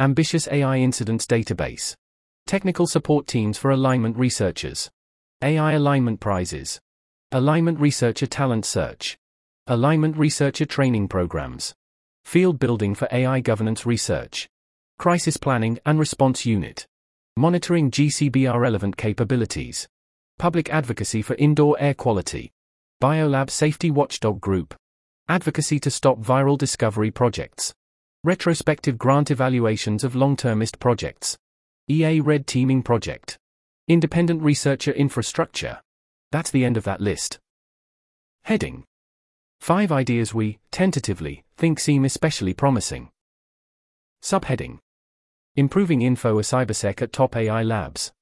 Ambitious 0.00 0.48
AI 0.50 0.78
incidents 0.78 1.26
database. 1.26 1.94
Technical 2.48 2.88
support 2.88 3.28
teams 3.28 3.56
for 3.56 3.70
alignment 3.70 4.16
researchers. 4.16 4.90
AI 5.42 5.74
alignment 5.74 6.18
prizes. 6.18 6.80
Alignment 7.30 7.78
researcher 7.78 8.26
talent 8.26 8.66
search. 8.66 9.16
Alignment 9.68 10.16
researcher 10.16 10.66
training 10.66 11.06
programs. 11.06 11.72
Field 12.24 12.58
building 12.58 12.96
for 12.96 13.06
AI 13.12 13.38
governance 13.38 13.86
research. 13.86 14.48
Crisis 14.98 15.36
Planning 15.36 15.78
and 15.86 15.96
Response 15.96 16.44
Unit. 16.44 16.84
Monitoring 17.36 17.88
GCBR 17.88 18.58
relevant 18.58 18.96
capabilities. 18.96 19.86
Public 20.40 20.70
Advocacy 20.70 21.22
for 21.22 21.36
Indoor 21.36 21.76
Air 21.78 21.94
Quality. 21.94 22.50
Biolab 23.00 23.48
Safety 23.48 23.92
Watchdog 23.92 24.40
Group. 24.40 24.74
Advocacy 25.28 25.78
to 25.78 25.90
stop 25.92 26.18
viral 26.18 26.58
discovery 26.58 27.12
projects. 27.12 27.72
Retrospective 28.24 28.98
grant 28.98 29.30
evaluations 29.30 30.02
of 30.02 30.16
long 30.16 30.36
termist 30.36 30.80
projects. 30.80 31.38
EA 31.88 32.18
Red 32.20 32.48
Teaming 32.48 32.82
Project. 32.82 33.38
Independent 33.86 34.42
Researcher 34.42 34.90
Infrastructure. 34.90 35.78
That's 36.32 36.50
the 36.50 36.64
end 36.64 36.76
of 36.76 36.82
that 36.82 37.00
list. 37.00 37.38
Heading 38.42 38.82
Five 39.60 39.92
ideas 39.92 40.34
we, 40.34 40.58
tentatively, 40.72 41.44
think 41.56 41.78
seem 41.78 42.04
especially 42.04 42.52
promising. 42.52 43.10
Subheading 44.24 44.80
Improving 45.58 46.02
Info 46.02 46.38
a 46.38 46.42
Cybersec 46.42 47.02
at 47.02 47.12
Top 47.12 47.34
AI 47.34 47.64
Labs. 47.64 48.12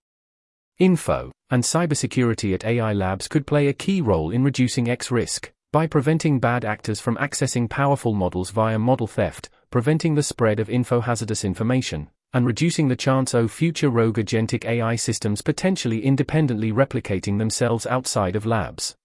Info 0.78 1.30
and 1.50 1.62
cybersecurity 1.62 2.54
at 2.54 2.64
AI 2.64 2.94
Labs 2.94 3.28
could 3.28 3.46
play 3.46 3.68
a 3.68 3.74
key 3.74 4.00
role 4.00 4.30
in 4.30 4.42
reducing 4.42 4.88
X 4.88 5.10
risk 5.10 5.52
by 5.70 5.86
preventing 5.86 6.40
bad 6.40 6.64
actors 6.64 6.98
from 6.98 7.18
accessing 7.18 7.68
powerful 7.68 8.14
models 8.14 8.48
via 8.48 8.78
model 8.78 9.06
theft, 9.06 9.50
preventing 9.68 10.14
the 10.14 10.22
spread 10.22 10.58
of 10.58 10.70
info 10.70 11.02
hazardous 11.02 11.44
information, 11.44 12.08
and 12.32 12.46
reducing 12.46 12.88
the 12.88 12.96
chance 12.96 13.34
of 13.34 13.52
future 13.52 13.90
rogue 13.90 14.16
agentic 14.16 14.64
AI 14.64 14.96
systems 14.96 15.42
potentially 15.42 16.02
independently 16.02 16.72
replicating 16.72 17.36
themselves 17.36 17.84
outside 17.84 18.34
of 18.34 18.46
labs. 18.46 18.96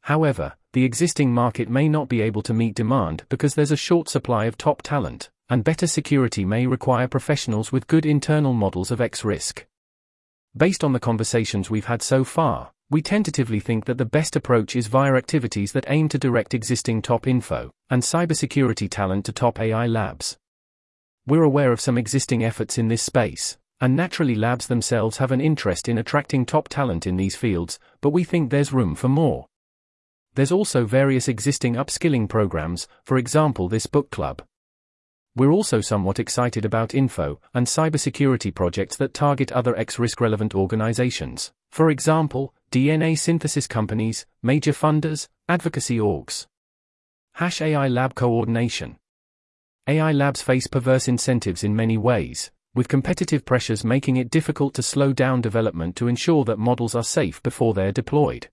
However, 0.00 0.54
the 0.72 0.82
existing 0.82 1.32
market 1.32 1.68
may 1.68 1.88
not 1.88 2.08
be 2.08 2.20
able 2.20 2.42
to 2.42 2.52
meet 2.52 2.74
demand 2.74 3.22
because 3.28 3.54
there's 3.54 3.70
a 3.70 3.76
short 3.76 4.08
supply 4.08 4.46
of 4.46 4.58
top 4.58 4.82
talent, 4.82 5.30
and 5.48 5.64
better 5.64 5.86
security 5.86 6.44
may 6.44 6.66
require 6.66 7.06
professionals 7.06 7.70
with 7.70 7.86
good 7.86 8.06
internal 8.06 8.52
models 8.52 8.90
of 8.90 9.00
X 9.00 9.24
risk. 9.24 9.66
Based 10.56 10.84
on 10.84 10.92
the 10.92 11.00
conversations 11.00 11.68
we've 11.68 11.86
had 11.86 12.02
so 12.02 12.24
far, 12.24 12.72
we 12.90 13.02
tentatively 13.02 13.60
think 13.60 13.86
that 13.86 13.98
the 13.98 14.04
best 14.04 14.36
approach 14.36 14.76
is 14.76 14.86
via 14.86 15.14
activities 15.14 15.72
that 15.72 15.86
aim 15.88 16.08
to 16.10 16.18
direct 16.18 16.54
existing 16.54 17.02
top 17.02 17.26
info 17.26 17.70
and 17.90 18.02
cybersecurity 18.02 18.88
talent 18.88 19.24
to 19.24 19.32
top 19.32 19.58
AI 19.58 19.86
labs. 19.86 20.36
We're 21.26 21.42
aware 21.42 21.72
of 21.72 21.80
some 21.80 21.98
existing 21.98 22.44
efforts 22.44 22.78
in 22.78 22.88
this 22.88 23.02
space, 23.02 23.56
and 23.80 23.96
naturally 23.96 24.34
labs 24.34 24.66
themselves 24.66 25.16
have 25.16 25.32
an 25.32 25.40
interest 25.40 25.88
in 25.88 25.98
attracting 25.98 26.46
top 26.46 26.68
talent 26.68 27.06
in 27.06 27.16
these 27.16 27.36
fields, 27.36 27.78
but 28.00 28.10
we 28.10 28.24
think 28.24 28.50
there's 28.50 28.72
room 28.72 28.94
for 28.94 29.08
more. 29.08 29.46
There's 30.34 30.52
also 30.52 30.84
various 30.84 31.28
existing 31.28 31.74
upskilling 31.74 32.28
programs, 32.28 32.86
for 33.02 33.16
example, 33.16 33.68
this 33.68 33.86
book 33.86 34.10
club. 34.10 34.42
We're 35.36 35.50
also 35.50 35.80
somewhat 35.80 36.20
excited 36.20 36.64
about 36.64 36.94
info 36.94 37.40
and 37.52 37.66
cybersecurity 37.66 38.54
projects 38.54 38.96
that 38.98 39.14
target 39.14 39.50
other 39.50 39.76
X 39.76 39.98
risk 39.98 40.20
relevant 40.20 40.54
organizations, 40.54 41.52
for 41.72 41.90
example, 41.90 42.54
DNA 42.70 43.18
synthesis 43.18 43.66
companies, 43.66 44.26
major 44.44 44.70
funders, 44.70 45.26
advocacy 45.48 45.98
orgs. 45.98 46.46
Hash 47.32 47.60
AI 47.60 47.88
Lab 47.88 48.14
Coordination. 48.14 48.96
AI 49.88 50.12
labs 50.12 50.40
face 50.40 50.68
perverse 50.68 51.08
incentives 51.08 51.64
in 51.64 51.74
many 51.74 51.98
ways, 51.98 52.52
with 52.72 52.86
competitive 52.86 53.44
pressures 53.44 53.84
making 53.84 54.16
it 54.16 54.30
difficult 54.30 54.72
to 54.74 54.84
slow 54.84 55.12
down 55.12 55.40
development 55.40 55.96
to 55.96 56.06
ensure 56.06 56.44
that 56.44 56.60
models 56.60 56.94
are 56.94 57.02
safe 57.02 57.42
before 57.42 57.74
they're 57.74 57.90
deployed. 57.90 58.48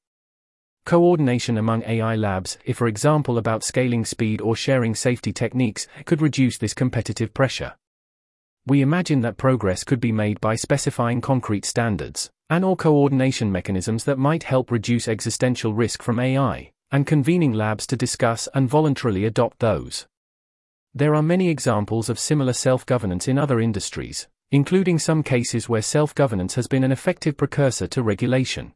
Coordination 0.86 1.58
among 1.58 1.84
AI 1.84 2.16
labs, 2.16 2.58
if 2.66 2.78
for 2.78 2.88
example 2.88 3.38
about 3.38 3.64
scaling 3.64 4.04
speed 4.04 4.42
or 4.42 4.56
sharing 4.56 4.96
safety 4.96 5.32
techniques, 5.32 5.88
could 6.06 6.22
reduce 6.22 6.58
this 6.58 6.74
competitive 6.74 7.34
pressure. 7.34 7.74
We 8.66 8.82
imagine 8.82 9.22
that 9.22 9.38
progress 9.38 9.84
could 9.84 10.00
be 10.00 10.12
made 10.12 10.42
by 10.42 10.56
specifying 10.56 11.22
concrete 11.22 11.66
standards 11.66 12.30
and 12.50 12.66
or 12.66 12.76
coordination 12.76 13.50
mechanisms 13.50 14.04
that 14.04 14.18
might 14.18 14.44
help 14.44 14.72
reduce 14.72 15.08
existential 15.08 15.74
risk 15.74 16.04
from 16.04 16.20
AI, 16.20 16.72
and 16.92 17.08
convening 17.08 17.54
labs 17.54 17.88
to 17.88 17.96
discuss 17.96 18.50
and 18.54 18.70
voluntarily 18.70 19.24
adopt 19.24 19.60
those. 19.60 20.06
There 20.94 21.16
are 21.16 21.24
many 21.24 21.48
examples 21.48 22.10
of 22.10 22.20
similar 22.20 22.52
self-governance 22.52 23.30
in 23.30 23.38
other 23.38 23.62
industries, 23.62 24.28
including 24.52 25.00
some 25.00 25.24
cases 25.24 25.70
where 25.70 25.82
self-governance 25.82 26.56
has 26.56 26.68
been 26.68 26.84
an 26.84 26.92
effective 26.92 27.38
precursor 27.38 27.88
to 27.88 28.04
regulation. 28.04 28.74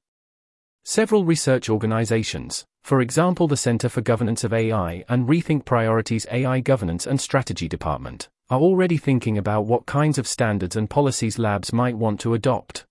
Several 0.87 1.25
research 1.25 1.67
organizations, 1.67 2.63
for 2.83 3.01
example 3.01 3.47
the 3.47 3.57
Center 3.57 3.89
for 3.89 4.01
Governance 4.01 4.43
of 4.43 4.53
AI 4.53 5.03
and 5.09 5.27
Rethink 5.27 5.65
Priorities 5.65 6.27
AI 6.31 6.59
Governance 6.59 7.07
and 7.07 7.19
Strategy 7.19 7.67
Department, 7.67 8.29
are 8.51 8.59
already 8.59 8.97
thinking 8.97 9.35
about 9.35 9.65
what 9.65 9.87
kinds 9.87 10.19
of 10.19 10.27
standards 10.27 10.75
and 10.75 10.87
policies 10.87 11.39
labs 11.39 11.73
might 11.73 11.97
want 11.97 12.19
to 12.19 12.35
adopt. 12.35 12.85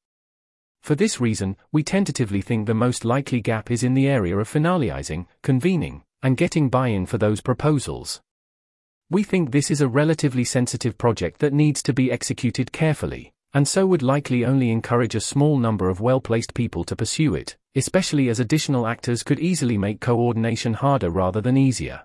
For 0.82 0.96
this 0.96 1.20
reason, 1.20 1.56
we 1.70 1.84
tentatively 1.84 2.42
think 2.42 2.66
the 2.66 2.74
most 2.74 3.04
likely 3.04 3.40
gap 3.40 3.70
is 3.70 3.84
in 3.84 3.94
the 3.94 4.08
area 4.08 4.36
of 4.38 4.52
finalizing, 4.52 5.26
convening, 5.44 6.02
and 6.20 6.36
getting 6.36 6.68
buy-in 6.68 7.06
for 7.06 7.18
those 7.18 7.40
proposals. 7.40 8.20
We 9.08 9.22
think 9.22 9.52
this 9.52 9.70
is 9.70 9.80
a 9.80 9.86
relatively 9.86 10.42
sensitive 10.42 10.98
project 10.98 11.38
that 11.38 11.52
needs 11.52 11.80
to 11.84 11.92
be 11.92 12.10
executed 12.10 12.72
carefully 12.72 13.34
and 13.54 13.66
so 13.66 13.86
would 13.86 14.02
likely 14.02 14.44
only 14.44 14.70
encourage 14.70 15.14
a 15.14 15.20
small 15.20 15.56
number 15.56 15.88
of 15.88 16.00
well 16.00 16.20
placed 16.20 16.52
people 16.52 16.82
to 16.84 16.96
pursue 16.96 17.34
it, 17.34 17.56
especially 17.76 18.28
as 18.28 18.40
additional 18.40 18.86
actors 18.86 19.22
could 19.22 19.38
easily 19.38 19.78
make 19.78 20.00
coordination 20.00 20.74
harder 20.74 21.08
rather 21.08 21.40
than 21.40 21.56
easier. 21.56 22.02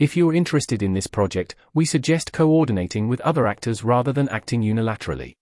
If 0.00 0.16
you're 0.16 0.34
interested 0.34 0.82
in 0.82 0.92
this 0.92 1.06
project, 1.06 1.54
we 1.74 1.84
suggest 1.84 2.32
coordinating 2.32 3.08
with 3.08 3.20
other 3.22 3.46
actors 3.46 3.82
rather 3.82 4.12
than 4.12 4.28
acting 4.28 4.62
unilaterally. 4.62 5.34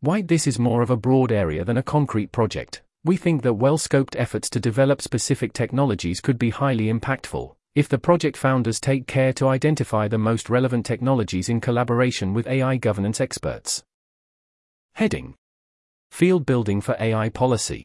While 0.00 0.22
this 0.22 0.46
is 0.46 0.58
more 0.58 0.82
of 0.82 0.90
a 0.90 0.96
broad 0.96 1.32
area 1.32 1.64
than 1.64 1.76
a 1.76 1.82
concrete 1.82 2.30
project, 2.30 2.82
we 3.04 3.16
think 3.16 3.42
that 3.42 3.54
well 3.54 3.78
scoped 3.78 4.16
efforts 4.16 4.48
to 4.50 4.60
develop 4.60 5.02
specific 5.02 5.52
technologies 5.52 6.20
could 6.20 6.38
be 6.38 6.50
highly 6.50 6.92
impactful, 6.92 7.54
if 7.74 7.88
the 7.88 7.98
project 7.98 8.36
founders 8.36 8.80
take 8.80 9.06
care 9.06 9.32
to 9.32 9.48
identify 9.48 10.06
the 10.06 10.18
most 10.18 10.48
relevant 10.48 10.86
technologies 10.86 11.48
in 11.48 11.60
collaboration 11.60 12.34
with 12.34 12.46
AI 12.46 12.76
governance 12.76 13.20
experts. 13.20 13.82
Heading 14.98 15.36
Field 16.10 16.44
Building 16.44 16.80
for 16.80 16.96
AI 16.98 17.28
Policy. 17.28 17.84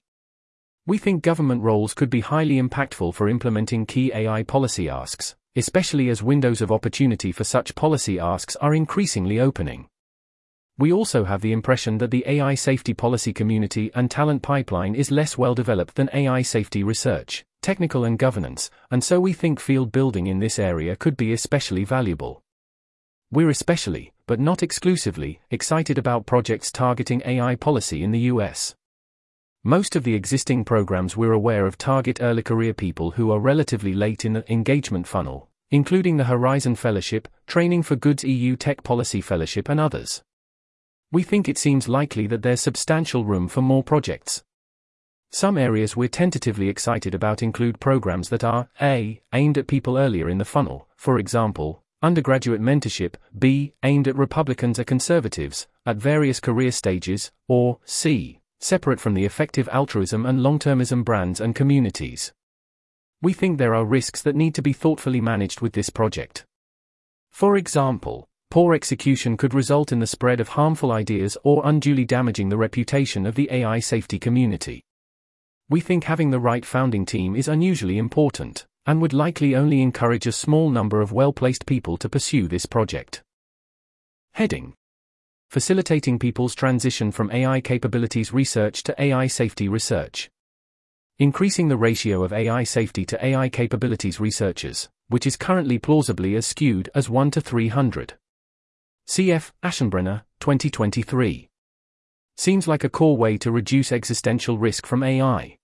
We 0.88 0.98
think 0.98 1.22
government 1.22 1.62
roles 1.62 1.93
could 1.93 2.10
be 2.10 2.22
highly 2.22 2.60
impactful 2.60 3.13
for 3.13 3.29
implementing 3.29 3.86
key 3.86 4.12
AI 4.12 4.41
policy 4.41 4.89
asks, 4.89 5.36
especially 5.55 6.10
as 6.10 6.24
windows 6.24 6.60
of 6.60 6.72
opportunity 6.72 7.32
for 7.32 7.43
such 7.43 7.75
policy 7.75 8.17
asks 8.17 8.55
are 8.55 8.74
increasingly 8.74 9.39
opening. 9.39 9.86
We 10.79 10.91
also 10.91 11.24
have 11.25 11.41
the 11.41 11.51
impression 11.51 12.00
that 12.00 12.10
the 12.10 12.24
AI 12.25 12.55
safety 12.55 12.96
policy 12.96 13.32
community 13.32 13.91
and 13.93 14.10
talent 14.10 14.41
pipeline 14.41 14.96
is 14.96 15.12
less 15.12 15.38
well 15.38 15.53
developed 15.53 15.93
than 15.93 16.10
AI 16.15 16.41
safety 16.41 16.84
research, 16.84 17.46
technical 17.62 18.05
and 18.05 18.17
governance, 18.17 18.72
and 18.89 19.03
so 19.03 19.20
we 19.20 19.34
think 19.34 19.60
field 19.60 19.91
building 19.91 20.25
in 20.25 20.39
this 20.39 20.58
area 20.58 20.96
could 20.96 21.15
be 21.15 21.32
especially 21.32 21.84
valuable. 21.84 22.41
We're 23.33 23.49
especially, 23.49 24.13
but 24.27 24.39
not 24.39 24.61
exclusively, 24.61 25.39
excited 25.49 25.97
about 25.97 26.27
projects 26.27 26.71
targeting 26.71 27.23
AI 27.25 27.55
policy 27.55 28.03
in 28.03 28.11
the 28.11 28.29
US. 28.31 28.75
Most 29.63 29.95
of 29.95 30.03
the 30.03 30.13
existing 30.13 30.63
programs 30.65 31.17
we're 31.17 31.31
aware 31.31 31.65
of 31.65 31.75
target 31.75 32.19
early 32.21 32.43
career 32.43 32.75
people 32.75 33.09
who 33.09 33.31
are 33.31 33.39
relatively 33.39 33.91
late 33.95 34.23
in 34.23 34.33
the 34.33 34.53
engagement 34.53 35.07
funnel, 35.07 35.49
including 35.71 36.17
the 36.17 36.25
Horizon 36.25 36.75
Fellowship, 36.75 37.27
Training 37.47 37.81
for 37.81 37.95
Goods 37.95 38.23
EU 38.23 38.55
Tech 38.55 38.83
Policy 38.83 39.19
Fellowship, 39.19 39.67
and 39.67 39.79
others. 39.79 40.21
We 41.11 41.23
think 41.23 41.49
it 41.49 41.57
seems 41.57 41.89
likely 41.89 42.27
that 42.27 42.43
there's 42.43 42.61
substantial 42.61 43.25
room 43.25 43.47
for 43.47 43.63
more 43.63 43.81
projects. 43.81 44.43
Some 45.31 45.57
areas 45.57 45.95
we're 45.95 46.07
tentatively 46.07 46.69
excited 46.69 47.15
about 47.15 47.41
include 47.41 47.79
programs 47.79 48.29
that 48.29 48.43
are 48.43 48.69
A. 48.79 49.23
aimed 49.33 49.57
at 49.57 49.65
people 49.65 49.97
earlier 49.97 50.29
in 50.29 50.37
the 50.37 50.45
funnel, 50.45 50.87
for 50.95 51.17
example, 51.17 51.82
undergraduate 52.03 52.62
mentorship, 52.62 53.15
B, 53.39 53.74
aimed 53.81 54.10
at 54.10 54.17
Republicans 54.17 54.77
or 54.77 54.83
conservatives, 54.83 55.67
at 55.86 55.95
various 55.95 56.41
career 56.41 56.72
stages, 56.72 57.31
or 57.48 57.79
C, 57.86 58.41
separate 58.60 59.00
from 59.00 59.13
the 59.13 59.24
effective 59.24 59.69
altruism 59.72 60.25
and 60.25 60.43
long 60.43 60.60
termism 60.60 61.05
brands 61.05 61.39
and 61.39 61.55
communities. 61.55 62.33
We 63.22 63.31
think 63.31 63.57
there 63.57 63.74
are 63.74 63.86
risks 63.86 64.22
that 64.22 64.36
need 64.36 64.53
to 64.55 64.62
be 64.62 64.74
thoughtfully 64.74 65.22
managed 65.22 65.62
with 65.62 65.72
this 65.72 65.89
project. 65.89 66.45
For 67.31 67.55
example, 67.55 68.27
poor 68.51 68.74
execution 68.74 69.38
could 69.38 69.53
result 69.53 69.93
in 69.93 70.00
the 70.00 70.05
spread 70.05 70.41
of 70.41 70.50
harmful 70.50 70.91
ideas 70.91 71.38
or 71.43 71.62
unduly 71.65 72.03
damaging 72.03 72.50
the 72.50 72.57
reputation 72.57 73.25
of 73.25 73.36
the 73.36 73.48
AI 73.50 73.79
safety 73.79 74.19
community. 74.19 74.83
We 75.69 75.79
think 75.79 76.03
having 76.03 76.31
the 76.31 76.39
right 76.39 76.65
founding 76.65 77.05
team 77.05 77.33
is 77.33 77.48
unusually 77.48 77.98
important 77.98 78.65
and 78.85 79.01
would 79.01 79.13
likely 79.13 79.55
only 79.55 79.81
encourage 79.81 80.27
a 80.27 80.31
small 80.31 80.69
number 80.69 81.01
of 81.01 81.11
well 81.11 81.33
placed 81.33 81.65
people 81.65 81.97
to 81.97 82.09
pursue 82.09 82.47
this 82.47 82.65
project. 82.65 83.21
Heading 84.33 84.73
Facilitating 85.49 86.17
people's 86.17 86.55
transition 86.55 87.11
from 87.11 87.29
AI 87.31 87.61
capabilities 87.61 88.33
research 88.33 88.81
to 88.83 88.95
AI 88.99 89.27
safety 89.27 89.67
research. 89.67 90.29
Increasing 91.19 91.67
the 91.67 91.77
ratio 91.77 92.23
of 92.23 92.33
AI 92.33 92.63
safety 92.63 93.05
to 93.05 93.23
AI 93.23 93.49
capabilities 93.49 94.19
researchers, 94.19 94.89
which 95.09 95.27
is 95.27 95.37
currently 95.37 95.77
plausibly 95.77 96.35
as 96.35 96.47
skewed 96.47 96.89
as 96.95 97.07
1 97.07 97.29
to 97.31 97.41
300. 97.41 98.15
CF 99.07 99.51
Aschenbrenner, 99.63 100.23
2023. 100.39 101.49
Seems 102.35 102.67
like 102.67 102.83
a 102.83 102.89
core 102.89 103.15
way 103.15 103.37
to 103.37 103.51
reduce 103.51 103.91
existential 103.91 104.57
risk 104.57 104.87
from 104.87 105.03
AI. 105.03 105.57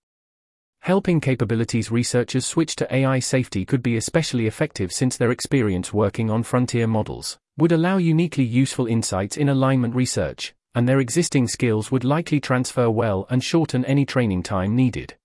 Helping 0.82 1.20
capabilities 1.20 1.92
researchers 1.92 2.46
switch 2.46 2.76
to 2.78 2.96
AI 2.96 3.20
safety 3.20 3.66
could 3.66 3.84
be 3.84 3.98
especially 3.98 4.48
effective 4.48 4.92
since 4.92 5.18
their 5.18 5.32
experience 5.32 5.94
working 5.94 6.30
on 6.30 6.42
frontier 6.44 6.88
models 6.88 7.38
would 7.58 7.72
allow 7.72 7.98
uniquely 7.98 8.44
useful 8.44 8.88
insights 8.88 9.36
in 9.36 9.50
alignment 9.50 9.94
research, 9.94 10.54
and 10.74 10.88
their 10.88 11.00
existing 11.00 11.48
skills 11.48 11.92
would 11.92 12.06
likely 12.06 12.40
transfer 12.40 12.90
well 12.90 13.28
and 13.30 13.44
shorten 13.44 13.84
any 13.86 14.06
training 14.06 14.42
time 14.42 14.76
needed. 14.76 15.16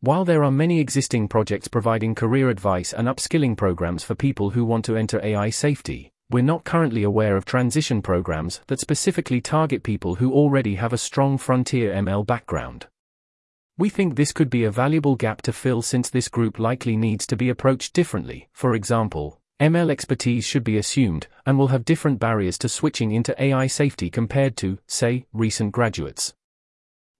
While 0.00 0.24
there 0.24 0.42
are 0.44 0.50
many 0.50 0.80
existing 0.80 1.28
projects 1.28 1.68
providing 1.68 2.14
career 2.14 2.50
advice 2.50 2.92
and 2.92 3.08
upskilling 3.08 3.56
programs 3.56 4.02
for 4.02 4.14
people 4.14 4.50
who 4.50 4.64
want 4.64 4.84
to 4.86 4.96
enter 4.96 5.24
AI 5.24 5.48
safety, 5.50 6.10
we're 6.30 6.42
not 6.42 6.64
currently 6.64 7.04
aware 7.04 7.36
of 7.36 7.44
transition 7.44 8.02
programs 8.02 8.60
that 8.66 8.80
specifically 8.80 9.40
target 9.40 9.82
people 9.82 10.16
who 10.16 10.32
already 10.32 10.74
have 10.74 10.92
a 10.92 10.98
strong 10.98 11.38
frontier 11.38 11.94
ML 11.94 12.26
background. 12.26 12.88
We 13.76 13.88
think 13.88 14.14
this 14.14 14.30
could 14.30 14.50
be 14.50 14.62
a 14.62 14.70
valuable 14.70 15.16
gap 15.16 15.42
to 15.42 15.52
fill 15.52 15.82
since 15.82 16.08
this 16.08 16.28
group 16.28 16.60
likely 16.60 16.96
needs 16.96 17.26
to 17.26 17.36
be 17.36 17.48
approached 17.48 17.92
differently. 17.92 18.48
For 18.52 18.72
example, 18.72 19.40
ML 19.60 19.90
expertise 19.90 20.44
should 20.44 20.62
be 20.62 20.76
assumed 20.76 21.26
and 21.44 21.58
will 21.58 21.68
have 21.68 21.84
different 21.84 22.20
barriers 22.20 22.56
to 22.58 22.68
switching 22.68 23.10
into 23.10 23.34
AI 23.42 23.66
safety 23.66 24.10
compared 24.10 24.56
to, 24.58 24.78
say, 24.86 25.26
recent 25.32 25.72
graduates. 25.72 26.34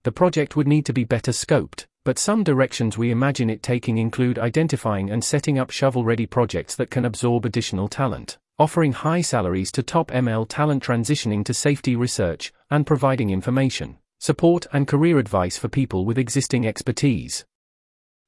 The 0.03 0.13
project 0.13 0.55
would 0.55 0.67
need 0.67 0.85
to 0.85 0.93
be 0.93 1.03
better 1.03 1.31
scoped, 1.31 1.87
but 2.05 2.17
some 2.17 2.41
directions 2.41 2.97
we 2.97 3.11
imagine 3.11 3.49
it 3.49 3.61
taking 3.61 3.97
include 3.97 4.39
identifying 4.39 5.09
and 5.09 5.25
setting 5.25 5.59
up 5.59 5.71
shovel 5.71 6.05
ready 6.05 6.25
projects 6.25 6.77
that 6.77 6.89
can 6.89 7.03
absorb 7.03 7.43
additional 7.43 7.89
talent, 7.89 8.37
offering 8.57 8.93
high 8.93 9.21
salaries 9.21 9.73
to 9.73 9.83
top 9.83 10.09
ML 10.09 10.45
talent 10.47 10.81
transitioning 10.81 11.43
to 11.43 11.53
safety 11.53 11.97
research, 11.97 12.53
and 12.71 12.87
providing 12.87 13.29
information 13.29 13.97
support, 14.19 14.67
and 14.73 14.87
career 14.87 15.19
advice 15.19 15.57
for 15.57 15.67
people 15.67 16.05
with 16.05 16.17
existing 16.17 16.65
expertise. 16.65 17.45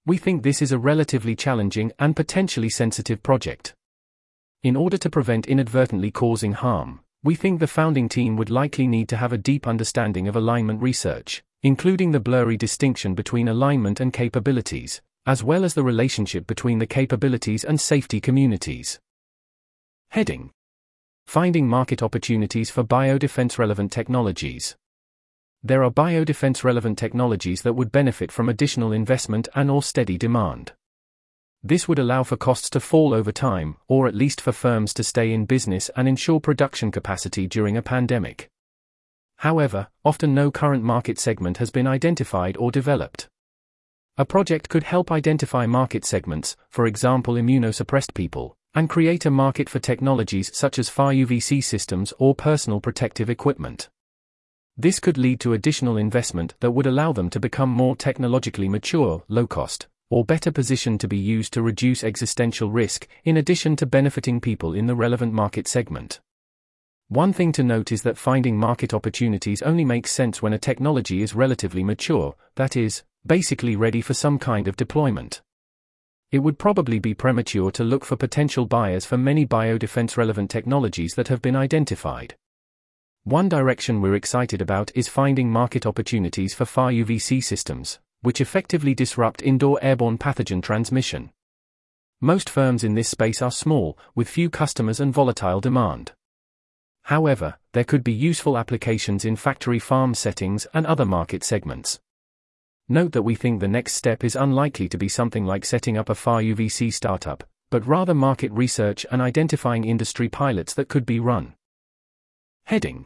We 0.05 0.17
think 0.17 0.43
this 0.43 0.61
is 0.61 0.71
a 0.71 0.79
relatively 0.79 1.35
challenging 1.35 1.91
and 1.99 2.15
potentially 2.15 2.69
sensitive 2.69 3.21
project. 3.23 3.73
In 4.63 4.75
order 4.75 4.97
to 4.97 5.09
prevent 5.09 5.47
inadvertently 5.47 6.11
causing 6.11 6.53
harm, 6.53 7.01
we 7.23 7.35
think 7.35 7.59
the 7.59 7.67
founding 7.67 8.07
team 8.07 8.37
would 8.37 8.49
likely 8.49 8.87
need 8.87 9.09
to 9.09 9.17
have 9.17 9.33
a 9.33 9.37
deep 9.37 9.67
understanding 9.67 10.27
of 10.27 10.35
alignment 10.35 10.81
research, 10.81 11.43
including 11.63 12.11
the 12.11 12.19
blurry 12.19 12.55
distinction 12.55 13.15
between 13.15 13.47
alignment 13.47 13.99
and 13.99 14.13
capabilities, 14.13 15.01
as 15.25 15.43
well 15.43 15.65
as 15.65 15.73
the 15.73 15.83
relationship 15.83 16.47
between 16.47 16.79
the 16.79 16.87
capabilities 16.87 17.65
and 17.65 17.81
safety 17.81 18.21
communities. 18.21 18.99
Heading 20.11 20.51
Finding 21.25 21.67
market 21.67 22.01
opportunities 22.01 22.69
for 22.69 22.85
biodefense 22.85 23.57
relevant 23.57 23.91
technologies. 23.91 24.77
There 25.63 25.83
are 25.83 25.91
biodefense 25.91 26.63
relevant 26.63 26.97
technologies 26.97 27.63
that 27.63 27.73
would 27.73 27.91
benefit 27.91 28.31
from 28.31 28.47
additional 28.47 28.91
investment 28.91 29.47
and 29.55 29.71
or 29.71 29.81
steady 29.81 30.17
demand. 30.17 30.73
This 31.63 31.87
would 31.87 31.99
allow 31.99 32.23
for 32.23 32.37
costs 32.37 32.69
to 32.71 32.79
fall 32.79 33.13
over 33.13 33.31
time, 33.31 33.77
or 33.87 34.07
at 34.07 34.15
least 34.15 34.39
for 34.39 34.51
firms 34.51 34.93
to 34.93 35.03
stay 35.03 35.33
in 35.33 35.45
business 35.45 35.89
and 35.95 36.07
ensure 36.07 36.39
production 36.39 36.91
capacity 36.91 37.47
during 37.47 37.75
a 37.75 37.81
pandemic. 37.81 38.49
However, 39.37 39.87
often 40.05 40.33
no 40.33 40.51
current 40.51 40.83
market 40.83 41.19
segment 41.19 41.57
has 41.57 41.71
been 41.71 41.87
identified 41.87 42.55
or 42.57 42.71
developed. 42.71 43.27
A 44.17 44.25
project 44.25 44.69
could 44.69 44.83
help 44.83 45.11
identify 45.11 45.65
market 45.65 46.05
segments, 46.05 46.55
for 46.69 46.87
example 46.87 47.33
immunosuppressed 47.33 48.13
people, 48.13 48.55
and 48.73 48.89
create 48.89 49.25
a 49.25 49.31
market 49.31 49.69
for 49.69 49.79
technologies 49.79 50.55
such 50.55 50.79
as 50.79 50.89
far 50.89 51.11
UVC 51.11 51.63
systems 51.63 52.13
or 52.17 52.33
personal 52.33 52.79
protective 52.79 53.29
equipment. 53.29 53.89
This 54.79 54.99
could 54.99 55.17
lead 55.17 55.39
to 55.39 55.53
additional 55.53 55.97
investment 55.97 56.53
that 56.59 56.69
would 56.69 56.85
allow 56.85 57.11
them 57.11 57.31
to 57.31 57.39
become 57.39 57.69
more 57.69 57.95
technologically 57.95 58.69
mature, 58.69 59.23
low 59.27 59.47
cost, 59.47 59.87
or 60.11 60.23
better 60.23 60.51
positioned 60.51 60.99
to 60.99 61.07
be 61.07 61.17
used 61.17 61.51
to 61.53 61.63
reduce 61.63 62.03
existential 62.03 62.69
risk, 62.69 63.07
in 63.23 63.37
addition 63.37 63.75
to 63.77 63.87
benefiting 63.87 64.39
people 64.39 64.73
in 64.73 64.85
the 64.85 64.95
relevant 64.95 65.33
market 65.33 65.67
segment. 65.67 66.19
One 67.09 67.33
thing 67.33 67.51
to 67.53 67.63
note 67.63 67.91
is 67.91 68.03
that 68.03 68.19
finding 68.19 68.55
market 68.55 68.93
opportunities 68.93 69.63
only 69.63 69.83
makes 69.83 70.11
sense 70.11 70.43
when 70.43 70.53
a 70.53 70.59
technology 70.59 71.23
is 71.23 71.33
relatively 71.33 71.83
mature, 71.83 72.35
that 72.55 72.77
is, 72.77 73.03
basically 73.25 73.75
ready 73.75 74.01
for 74.01 74.13
some 74.13 74.37
kind 74.37 74.67
of 74.67 74.77
deployment. 74.77 75.41
It 76.31 76.39
would 76.39 76.59
probably 76.59 76.99
be 76.99 77.15
premature 77.15 77.71
to 77.71 77.83
look 77.83 78.05
for 78.05 78.15
potential 78.15 78.67
buyers 78.67 79.05
for 79.05 79.17
many 79.17 79.45
biodefense 79.45 80.17
relevant 80.17 80.51
technologies 80.51 81.15
that 81.15 81.29
have 81.29 81.41
been 81.41 81.55
identified. 81.55 82.35
One 83.27 83.49
direction 83.49 83.99
we're 83.99 84.15
excited 84.15 84.61
about 84.61 84.89
is 84.95 85.09
finding 85.09 85.51
market 85.51 85.85
opportunities 85.85 86.53
for 86.53 86.63
far 86.63 86.91
UVC 86.91 87.43
systems, 87.43 87.99
which 88.21 88.39
effectively 88.39 88.95
disrupt 88.95 89.41
indoor 89.41 89.83
airborne 89.83 90.17
pathogen 90.17 90.63
transmission. 90.63 91.31
Most 92.21 92.49
firms 92.49 92.85
in 92.85 92.93
this 92.93 93.09
space 93.09 93.41
are 93.41 93.51
small, 93.51 93.97
with 94.15 94.29
few 94.29 94.49
customers 94.49 95.01
and 95.01 95.13
volatile 95.13 95.59
demand. 95.59 96.13
However, 97.01 97.55
there 97.73 97.83
could 97.83 98.01
be 98.01 98.13
useful 98.13 98.57
applications 98.57 99.25
in 99.25 99.35
factory 99.35 99.77
farm 99.77 100.13
settings 100.13 100.65
and 100.73 100.87
other 100.87 101.05
market 101.05 101.43
segments. 101.43 101.99
Note 102.87 103.11
that 103.11 103.23
we 103.23 103.35
think 103.35 103.59
the 103.59 103.67
next 103.67 103.95
step 103.95 104.23
is 104.23 104.37
unlikely 104.37 104.87
to 104.87 104.97
be 104.97 105.09
something 105.09 105.45
like 105.45 105.65
setting 105.65 105.97
up 105.97 106.07
a 106.07 106.15
far 106.15 106.41
UVC 106.41 106.93
startup, 106.93 107.43
but 107.71 107.85
rather 107.85 108.13
market 108.13 108.53
research 108.53 109.05
and 109.11 109.21
identifying 109.21 109.83
industry 109.83 110.29
pilots 110.29 110.73
that 110.75 110.87
could 110.87 111.05
be 111.05 111.19
run. 111.19 111.55
Heading 112.63 113.05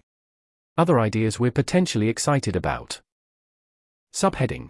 other 0.81 0.99
ideas 0.99 1.39
we're 1.39 1.51
potentially 1.51 2.09
excited 2.09 2.55
about. 2.55 3.01
Subheading 4.15 4.69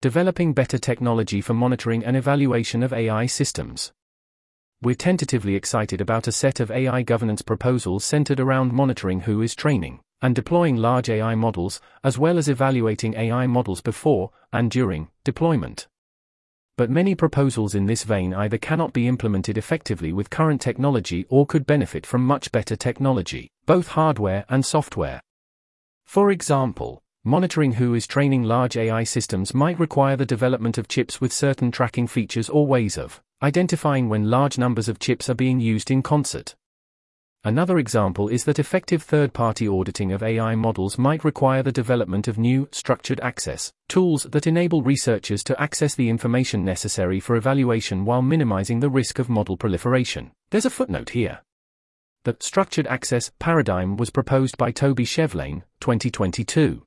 Developing 0.00 0.54
better 0.54 0.78
technology 0.78 1.42
for 1.42 1.52
monitoring 1.52 2.02
and 2.02 2.16
evaluation 2.16 2.82
of 2.82 2.94
AI 2.94 3.26
systems. 3.26 3.92
We're 4.80 4.94
tentatively 4.94 5.54
excited 5.54 6.00
about 6.00 6.26
a 6.26 6.32
set 6.32 6.58
of 6.58 6.70
AI 6.70 7.02
governance 7.02 7.42
proposals 7.42 8.02
centered 8.02 8.40
around 8.40 8.72
monitoring 8.72 9.20
who 9.20 9.42
is 9.42 9.54
training 9.54 10.00
and 10.22 10.34
deploying 10.34 10.76
large 10.76 11.10
AI 11.10 11.34
models, 11.34 11.82
as 12.02 12.16
well 12.16 12.38
as 12.38 12.48
evaluating 12.48 13.12
AI 13.12 13.46
models 13.46 13.82
before 13.82 14.30
and 14.54 14.70
during 14.70 15.10
deployment. 15.22 15.86
But 16.78 16.88
many 16.88 17.14
proposals 17.14 17.74
in 17.74 17.84
this 17.84 18.04
vein 18.04 18.32
either 18.32 18.56
cannot 18.56 18.94
be 18.94 19.06
implemented 19.06 19.58
effectively 19.58 20.14
with 20.14 20.30
current 20.30 20.62
technology 20.62 21.26
or 21.28 21.44
could 21.44 21.66
benefit 21.66 22.06
from 22.06 22.24
much 22.24 22.50
better 22.52 22.74
technology 22.74 23.50
both 23.66 23.88
hardware 23.88 24.44
and 24.48 24.64
software. 24.64 25.20
For 26.06 26.30
example, 26.30 27.02
monitoring 27.24 27.72
who 27.72 27.94
is 27.94 28.06
training 28.06 28.44
large 28.44 28.76
AI 28.76 29.04
systems 29.04 29.52
might 29.52 29.78
require 29.78 30.16
the 30.16 30.24
development 30.24 30.78
of 30.78 30.88
chips 30.88 31.20
with 31.20 31.32
certain 31.32 31.70
tracking 31.70 32.06
features 32.06 32.48
or 32.48 32.66
ways 32.66 32.96
of 32.96 33.20
identifying 33.42 34.08
when 34.08 34.30
large 34.30 34.56
numbers 34.56 34.88
of 34.88 34.98
chips 34.98 35.28
are 35.28 35.34
being 35.34 35.60
used 35.60 35.90
in 35.90 36.02
concert. 36.02 36.54
Another 37.44 37.78
example 37.78 38.28
is 38.28 38.44
that 38.44 38.58
effective 38.58 39.02
third 39.02 39.32
party 39.32 39.68
auditing 39.68 40.10
of 40.12 40.22
AI 40.22 40.54
models 40.54 40.98
might 40.98 41.22
require 41.22 41.62
the 41.62 41.70
development 41.70 42.26
of 42.26 42.38
new, 42.38 42.68
structured 42.72 43.20
access 43.20 43.72
tools 43.88 44.24
that 44.30 44.46
enable 44.48 44.82
researchers 44.82 45.44
to 45.44 45.60
access 45.60 45.94
the 45.94 46.08
information 46.08 46.64
necessary 46.64 47.20
for 47.20 47.36
evaluation 47.36 48.04
while 48.04 48.22
minimizing 48.22 48.80
the 48.80 48.90
risk 48.90 49.18
of 49.18 49.28
model 49.28 49.56
proliferation. 49.56 50.32
There's 50.50 50.66
a 50.66 50.70
footnote 50.70 51.10
here. 51.10 51.40
The 52.26 52.36
structured 52.40 52.88
access 52.88 53.30
paradigm 53.38 53.96
was 53.96 54.10
proposed 54.10 54.58
by 54.58 54.72
Toby 54.72 55.04
Shevlane, 55.04 55.62
2022. 55.78 56.82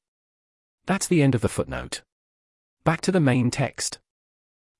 That's 0.85 1.07
the 1.07 1.21
end 1.21 1.33
of 1.33 1.39
the 1.39 1.47
footnote. 1.47 2.01
Back 2.83 2.99
to 2.99 3.11
the 3.13 3.21
main 3.21 3.49
text. 3.49 3.99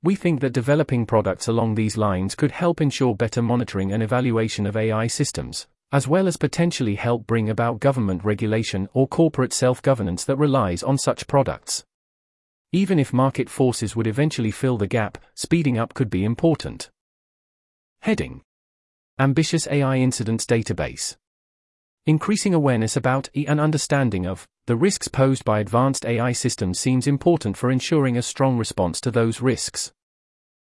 We 0.04 0.16
think 0.16 0.42
that 0.42 0.52
developing 0.52 1.06
products 1.06 1.48
along 1.48 1.76
these 1.76 1.96
lines 1.96 2.36
could 2.36 2.52
help 2.52 2.82
ensure 2.82 3.16
better 3.16 3.42
monitoring 3.42 3.94
and 3.94 4.04
evaluation 4.04 4.66
of 4.66 4.76
AI 4.76 5.08
systems, 5.08 5.66
as 5.94 6.10
well 6.10 6.28
as 6.28 6.36
potentially 6.36 6.96
help 6.96 7.26
bring 7.26 7.50
about 7.50 7.80
government 7.80 8.26
regulation 8.26 8.90
or 8.94 9.08
corporate 9.08 9.54
self 9.54 9.82
governance 9.82 10.26
that 10.26 10.36
relies 10.36 10.84
on 10.84 10.98
such 10.98 11.26
products. 11.28 11.86
Even 12.74 13.00
if 13.00 13.14
market 13.14 13.50
forces 13.50 13.96
would 13.96 14.08
eventually 14.08 14.52
fill 14.52 14.78
the 14.78 14.88
gap, 14.88 15.18
speeding 15.36 15.78
up 15.78 15.94
could 15.94 16.10
be 16.10 16.26
important. 16.26 16.90
Heading 18.02 18.42
Ambitious 19.22 19.68
AI 19.70 19.98
Incidents 19.98 20.46
Database. 20.46 21.18
Increasing 22.06 22.54
awareness 22.54 22.96
about 22.96 23.28
and 23.36 23.60
understanding 23.60 24.26
of 24.26 24.48
the 24.66 24.78
risks 24.78 25.10
posed 25.10 25.44
by 25.44 25.60
advanced 25.60 26.06
AI 26.06 26.32
systems 26.32 26.80
seems 26.80 27.06
important 27.06 27.58
for 27.58 27.70
ensuring 27.70 28.18
a 28.18 28.22
strong 28.22 28.58
response 28.58 29.02
to 29.02 29.12
those 29.12 29.42
risks. 29.42 29.92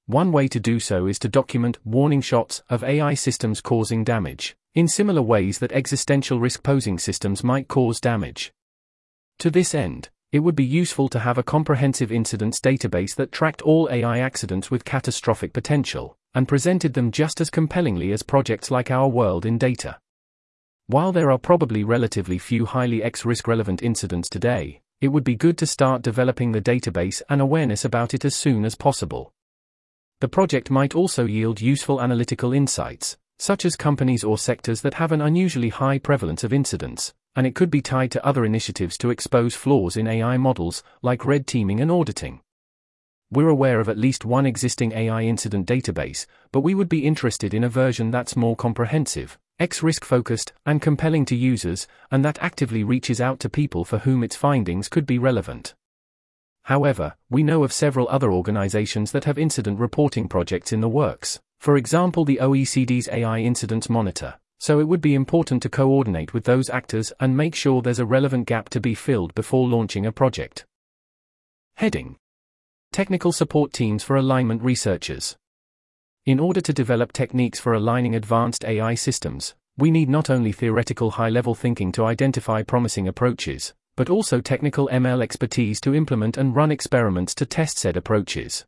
One 0.06 0.30
way 0.30 0.46
to 0.46 0.60
do 0.60 0.78
so 0.78 1.08
is 1.08 1.18
to 1.18 1.28
document 1.28 1.84
warning 1.84 2.20
shots 2.20 2.62
of 2.70 2.84
AI 2.84 3.14
systems 3.14 3.60
causing 3.60 4.04
damage, 4.04 4.56
in 4.76 4.86
similar 4.86 5.22
ways 5.22 5.58
that 5.58 5.72
existential 5.72 6.38
risk 6.38 6.62
posing 6.62 7.00
systems 7.00 7.42
might 7.42 7.66
cause 7.66 7.98
damage. 7.98 8.52
To 9.40 9.50
this 9.50 9.74
end, 9.74 10.10
it 10.30 10.38
would 10.38 10.54
be 10.54 10.64
useful 10.64 11.08
to 11.08 11.18
have 11.18 11.36
a 11.36 11.42
comprehensive 11.42 12.12
incidents 12.12 12.60
database 12.60 13.16
that 13.16 13.32
tracked 13.32 13.62
all 13.62 13.88
AI 13.90 14.20
accidents 14.20 14.70
with 14.70 14.84
catastrophic 14.84 15.52
potential, 15.52 16.16
and 16.36 16.46
presented 16.46 16.92
them 16.92 17.10
just 17.10 17.40
as 17.40 17.48
compellingly 17.48 18.12
as 18.12 18.22
projects 18.22 18.70
like 18.70 18.90
Our 18.90 19.08
World 19.08 19.46
in 19.46 19.56
Data. 19.56 19.98
While 20.86 21.10
there 21.10 21.30
are 21.30 21.38
probably 21.38 21.82
relatively 21.82 22.38
few 22.38 22.66
highly 22.66 23.02
X 23.02 23.24
risk 23.24 23.48
relevant 23.48 23.82
incidents 23.82 24.28
today, 24.28 24.82
it 25.00 25.08
would 25.08 25.24
be 25.24 25.34
good 25.34 25.56
to 25.58 25.66
start 25.66 26.02
developing 26.02 26.52
the 26.52 26.60
database 26.60 27.22
and 27.30 27.40
awareness 27.40 27.86
about 27.86 28.12
it 28.12 28.22
as 28.26 28.34
soon 28.34 28.66
as 28.66 28.74
possible. 28.74 29.32
The 30.20 30.28
project 30.28 30.70
might 30.70 30.94
also 30.94 31.24
yield 31.24 31.62
useful 31.62 32.02
analytical 32.02 32.52
insights, 32.52 33.16
such 33.38 33.64
as 33.64 33.74
companies 33.74 34.22
or 34.22 34.36
sectors 34.36 34.82
that 34.82 34.94
have 34.94 35.12
an 35.12 35.22
unusually 35.22 35.70
high 35.70 35.98
prevalence 35.98 36.44
of 36.44 36.52
incidents, 36.52 37.14
and 37.34 37.46
it 37.46 37.54
could 37.54 37.70
be 37.70 37.80
tied 37.80 38.10
to 38.10 38.24
other 38.26 38.44
initiatives 38.44 38.98
to 38.98 39.08
expose 39.08 39.54
flaws 39.54 39.96
in 39.96 40.06
AI 40.06 40.36
models, 40.36 40.82
like 41.00 41.24
red 41.24 41.46
teaming 41.46 41.80
and 41.80 41.90
auditing. 41.90 42.42
We're 43.30 43.48
aware 43.48 43.80
of 43.80 43.88
at 43.88 43.98
least 43.98 44.24
one 44.24 44.46
existing 44.46 44.92
AI 44.92 45.22
incident 45.22 45.66
database, 45.66 46.26
but 46.52 46.60
we 46.60 46.76
would 46.76 46.88
be 46.88 47.04
interested 47.04 47.52
in 47.52 47.64
a 47.64 47.68
version 47.68 48.12
that's 48.12 48.36
more 48.36 48.54
comprehensive, 48.54 49.36
X 49.58 49.82
risk 49.82 50.04
focused, 50.04 50.52
and 50.64 50.80
compelling 50.80 51.24
to 51.24 51.34
users, 51.34 51.88
and 52.10 52.24
that 52.24 52.38
actively 52.40 52.84
reaches 52.84 53.20
out 53.20 53.40
to 53.40 53.48
people 53.48 53.84
for 53.84 53.98
whom 53.98 54.22
its 54.22 54.36
findings 54.36 54.88
could 54.88 55.06
be 55.06 55.18
relevant. 55.18 55.74
However, 56.64 57.14
we 57.28 57.42
know 57.42 57.64
of 57.64 57.72
several 57.72 58.08
other 58.08 58.32
organizations 58.32 59.10
that 59.10 59.24
have 59.24 59.38
incident 59.38 59.80
reporting 59.80 60.28
projects 60.28 60.72
in 60.72 60.80
the 60.80 60.88
works, 60.88 61.40
for 61.58 61.76
example, 61.76 62.24
the 62.24 62.38
OECD's 62.40 63.08
AI 63.08 63.40
Incidents 63.40 63.88
Monitor. 63.88 64.34
So 64.58 64.78
it 64.78 64.88
would 64.88 65.00
be 65.00 65.14
important 65.14 65.62
to 65.64 65.68
coordinate 65.68 66.32
with 66.32 66.44
those 66.44 66.70
actors 66.70 67.12
and 67.18 67.36
make 67.36 67.54
sure 67.54 67.82
there's 67.82 67.98
a 67.98 68.06
relevant 68.06 68.46
gap 68.46 68.68
to 68.70 68.80
be 68.80 68.94
filled 68.94 69.34
before 69.34 69.68
launching 69.68 70.06
a 70.06 70.12
project. 70.12 70.64
Heading 71.74 72.16
Technical 72.96 73.30
support 73.30 73.74
teams 73.74 74.02
for 74.02 74.16
alignment 74.16 74.62
researchers. 74.62 75.36
In 76.24 76.40
order 76.40 76.62
to 76.62 76.72
develop 76.72 77.12
techniques 77.12 77.60
for 77.60 77.74
aligning 77.74 78.14
advanced 78.14 78.64
AI 78.64 78.94
systems, 78.94 79.54
we 79.76 79.90
need 79.90 80.08
not 80.08 80.30
only 80.30 80.50
theoretical 80.50 81.10
high 81.10 81.28
level 81.28 81.54
thinking 81.54 81.92
to 81.92 82.06
identify 82.06 82.62
promising 82.62 83.06
approaches, 83.06 83.74
but 83.96 84.08
also 84.08 84.40
technical 84.40 84.88
ML 84.90 85.22
expertise 85.22 85.78
to 85.82 85.94
implement 85.94 86.38
and 86.38 86.56
run 86.56 86.72
experiments 86.72 87.34
to 87.34 87.44
test 87.44 87.76
said 87.76 87.98
approaches. 87.98 88.64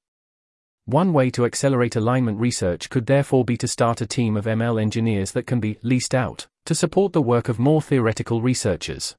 One 0.85 1.15
way 1.15 1.31
to 1.31 1.47
accelerate 1.47 1.97
alignment 1.97 2.39
research 2.39 2.91
could 2.91 3.07
therefore 3.07 3.47
be 3.47 3.57
to 3.57 3.67
start 3.67 4.03
a 4.03 4.07
team 4.07 4.37
of 4.37 4.45
ML 4.45 4.79
engineers 4.79 5.33
that 5.33 5.47
can 5.47 5.59
be 5.59 5.79
leased 5.83 6.15
out 6.15 6.47
to 6.67 6.75
support 6.75 7.15
the 7.15 7.23
work 7.23 7.49
of 7.49 7.59
more 7.59 7.81
theoretical 7.81 8.43
researchers. 8.43 9.17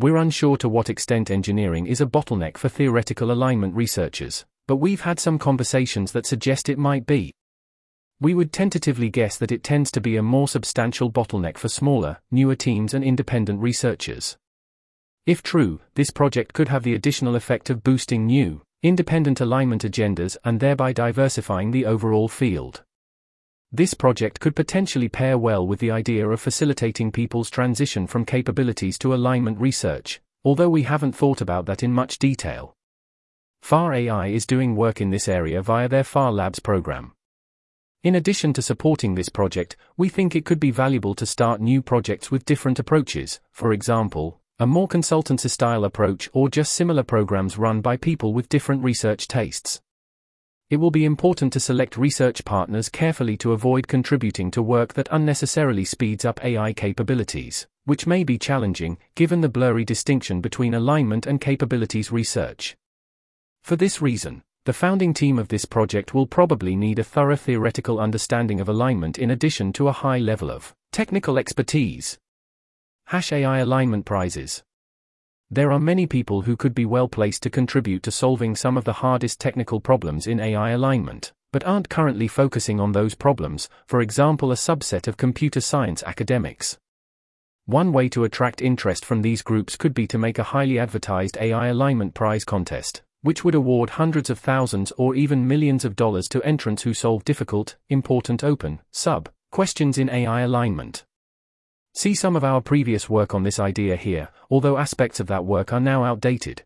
We're 0.00 0.16
unsure 0.16 0.56
to 0.56 0.68
what 0.70 0.88
extent 0.88 1.30
engineering 1.30 1.86
is 1.86 2.00
a 2.00 2.06
bottleneck 2.06 2.56
for 2.56 2.70
theoretical 2.70 3.30
alignment 3.30 3.74
researchers, 3.74 4.46
but 4.66 4.76
we've 4.76 5.02
had 5.02 5.20
some 5.20 5.38
conversations 5.38 6.12
that 6.12 6.24
suggest 6.24 6.70
it 6.70 6.78
might 6.78 7.04
be. 7.04 7.34
We 8.18 8.32
would 8.32 8.50
tentatively 8.50 9.10
guess 9.10 9.36
that 9.36 9.52
it 9.52 9.62
tends 9.62 9.90
to 9.90 10.00
be 10.00 10.16
a 10.16 10.22
more 10.22 10.48
substantial 10.48 11.12
bottleneck 11.12 11.58
for 11.58 11.68
smaller, 11.68 12.16
newer 12.30 12.56
teams 12.56 12.94
and 12.94 13.04
independent 13.04 13.60
researchers. 13.60 14.38
If 15.26 15.42
true, 15.42 15.80
this 15.96 16.08
project 16.08 16.54
could 16.54 16.68
have 16.68 16.82
the 16.82 16.94
additional 16.94 17.36
effect 17.36 17.68
of 17.68 17.82
boosting 17.82 18.24
new, 18.24 18.62
independent 18.82 19.38
alignment 19.38 19.82
agendas 19.82 20.38
and 20.42 20.60
thereby 20.60 20.94
diversifying 20.94 21.72
the 21.72 21.84
overall 21.84 22.28
field. 22.28 22.84
This 23.72 23.94
project 23.94 24.40
could 24.40 24.56
potentially 24.56 25.08
pair 25.08 25.38
well 25.38 25.64
with 25.64 25.78
the 25.78 25.92
idea 25.92 26.28
of 26.28 26.40
facilitating 26.40 27.12
people's 27.12 27.50
transition 27.50 28.08
from 28.08 28.24
capabilities 28.24 28.98
to 28.98 29.14
alignment 29.14 29.60
research, 29.60 30.20
although 30.44 30.68
we 30.68 30.82
haven't 30.82 31.12
thought 31.12 31.40
about 31.40 31.66
that 31.66 31.84
in 31.84 31.92
much 31.92 32.18
detail. 32.18 32.74
FAR 33.62 33.92
AI 33.94 34.26
is 34.26 34.44
doing 34.44 34.74
work 34.74 35.00
in 35.00 35.10
this 35.10 35.28
area 35.28 35.62
via 35.62 35.88
their 35.88 36.02
FAR 36.02 36.32
Labs 36.32 36.58
program. 36.58 37.12
In 38.02 38.16
addition 38.16 38.52
to 38.54 38.62
supporting 38.62 39.14
this 39.14 39.28
project, 39.28 39.76
we 39.96 40.08
think 40.08 40.34
it 40.34 40.44
could 40.44 40.58
be 40.58 40.72
valuable 40.72 41.14
to 41.14 41.24
start 41.24 41.60
new 41.60 41.80
projects 41.80 42.28
with 42.28 42.46
different 42.46 42.80
approaches, 42.80 43.38
for 43.52 43.72
example, 43.72 44.40
a 44.58 44.66
more 44.66 44.88
consultancy 44.88 45.48
style 45.48 45.84
approach 45.84 46.28
or 46.32 46.48
just 46.48 46.72
similar 46.72 47.04
programs 47.04 47.56
run 47.56 47.80
by 47.80 47.96
people 47.96 48.32
with 48.32 48.48
different 48.48 48.82
research 48.82 49.28
tastes. 49.28 49.80
It 50.70 50.76
will 50.76 50.92
be 50.92 51.04
important 51.04 51.52
to 51.54 51.60
select 51.60 51.96
research 51.96 52.44
partners 52.44 52.88
carefully 52.88 53.36
to 53.38 53.50
avoid 53.50 53.88
contributing 53.88 54.52
to 54.52 54.62
work 54.62 54.94
that 54.94 55.08
unnecessarily 55.10 55.84
speeds 55.84 56.24
up 56.24 56.44
AI 56.44 56.72
capabilities, 56.72 57.66
which 57.86 58.06
may 58.06 58.22
be 58.22 58.38
challenging, 58.38 58.96
given 59.16 59.40
the 59.40 59.48
blurry 59.48 59.84
distinction 59.84 60.40
between 60.40 60.74
alignment 60.74 61.26
and 61.26 61.40
capabilities 61.40 62.12
research. 62.12 62.76
For 63.64 63.74
this 63.74 64.00
reason, 64.00 64.44
the 64.64 64.72
founding 64.72 65.12
team 65.12 65.40
of 65.40 65.48
this 65.48 65.64
project 65.64 66.14
will 66.14 66.28
probably 66.28 66.76
need 66.76 67.00
a 67.00 67.04
thorough 67.04 67.34
theoretical 67.34 67.98
understanding 67.98 68.60
of 68.60 68.68
alignment 68.68 69.18
in 69.18 69.32
addition 69.32 69.72
to 69.72 69.88
a 69.88 69.92
high 69.92 70.18
level 70.18 70.52
of 70.52 70.72
technical 70.92 71.36
expertise. 71.36 72.16
Hash 73.06 73.32
AI 73.32 73.58
Alignment 73.58 74.04
Prizes. 74.04 74.62
There 75.52 75.72
are 75.72 75.80
many 75.80 76.06
people 76.06 76.42
who 76.42 76.56
could 76.56 76.76
be 76.76 76.86
well 76.86 77.08
placed 77.08 77.42
to 77.42 77.50
contribute 77.50 78.04
to 78.04 78.12
solving 78.12 78.54
some 78.54 78.76
of 78.76 78.84
the 78.84 78.92
hardest 78.92 79.40
technical 79.40 79.80
problems 79.80 80.28
in 80.28 80.38
AI 80.38 80.70
alignment, 80.70 81.32
but 81.52 81.64
aren't 81.64 81.88
currently 81.88 82.28
focusing 82.28 82.78
on 82.78 82.92
those 82.92 83.16
problems, 83.16 83.68
for 83.88 84.00
example, 84.00 84.52
a 84.52 84.54
subset 84.54 85.08
of 85.08 85.16
computer 85.16 85.60
science 85.60 86.04
academics. 86.04 86.78
One 87.66 87.92
way 87.92 88.08
to 88.10 88.22
attract 88.22 88.62
interest 88.62 89.04
from 89.04 89.22
these 89.22 89.42
groups 89.42 89.76
could 89.76 89.92
be 89.92 90.06
to 90.06 90.18
make 90.18 90.38
a 90.38 90.44
highly 90.44 90.78
advertised 90.78 91.36
AI 91.40 91.66
alignment 91.66 92.14
prize 92.14 92.44
contest, 92.44 93.02
which 93.22 93.44
would 93.44 93.56
award 93.56 93.90
hundreds 93.90 94.30
of 94.30 94.38
thousands 94.38 94.92
or 94.98 95.16
even 95.16 95.48
millions 95.48 95.84
of 95.84 95.96
dollars 95.96 96.28
to 96.28 96.42
entrants 96.44 96.84
who 96.84 96.94
solve 96.94 97.24
difficult, 97.24 97.76
important 97.88 98.44
open, 98.44 98.80
sub, 98.92 99.28
questions 99.50 99.98
in 99.98 100.08
AI 100.08 100.42
alignment. 100.42 101.04
See 101.92 102.14
some 102.14 102.36
of 102.36 102.44
our 102.44 102.60
previous 102.60 103.10
work 103.10 103.34
on 103.34 103.42
this 103.42 103.58
idea 103.58 103.96
here, 103.96 104.28
although 104.48 104.78
aspects 104.78 105.18
of 105.18 105.26
that 105.26 105.44
work 105.44 105.72
are 105.72 105.80
now 105.80 106.04
outdated. 106.04 106.62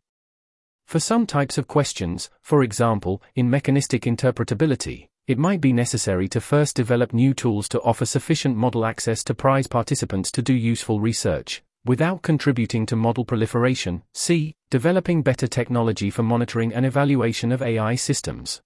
For 0.87 1.01
some 1.01 1.27
types 1.27 1.57
of 1.57 1.67
questions, 1.67 2.29
for 2.43 2.63
example, 2.63 3.23
in 3.35 3.49
mechanistic 3.49 4.03
interpretability, 4.03 5.09
it 5.27 5.39
might 5.39 5.63
be 5.63 5.73
necessary 5.73 6.29
to 6.29 6.43
first 6.43 6.77
develop 6.77 7.15
new 7.15 7.33
tools 7.33 7.71
to 7.71 7.81
offer 7.81 8.05
sufficient 8.05 8.57
model 8.57 8.85
access 8.85 9.25
to 9.25 9.35
prize 9.35 9.67
participants 9.67 10.31
to 10.33 10.43
do 10.43 10.53
useful 10.53 11.01
research, 11.01 11.63
without 11.87 12.21
contributing 12.21 12.85
to 12.85 12.95
model 12.95 13.25
proliferation. 13.25 14.03
C. 14.13 14.55
Developing 14.69 15.23
better 15.23 15.47
technology 15.47 16.11
for 16.11 16.23
monitoring 16.23 16.75
and 16.75 16.85
evaluation 16.85 17.51
of 17.51 17.63
AI 17.63 17.95
systems. 17.95 18.61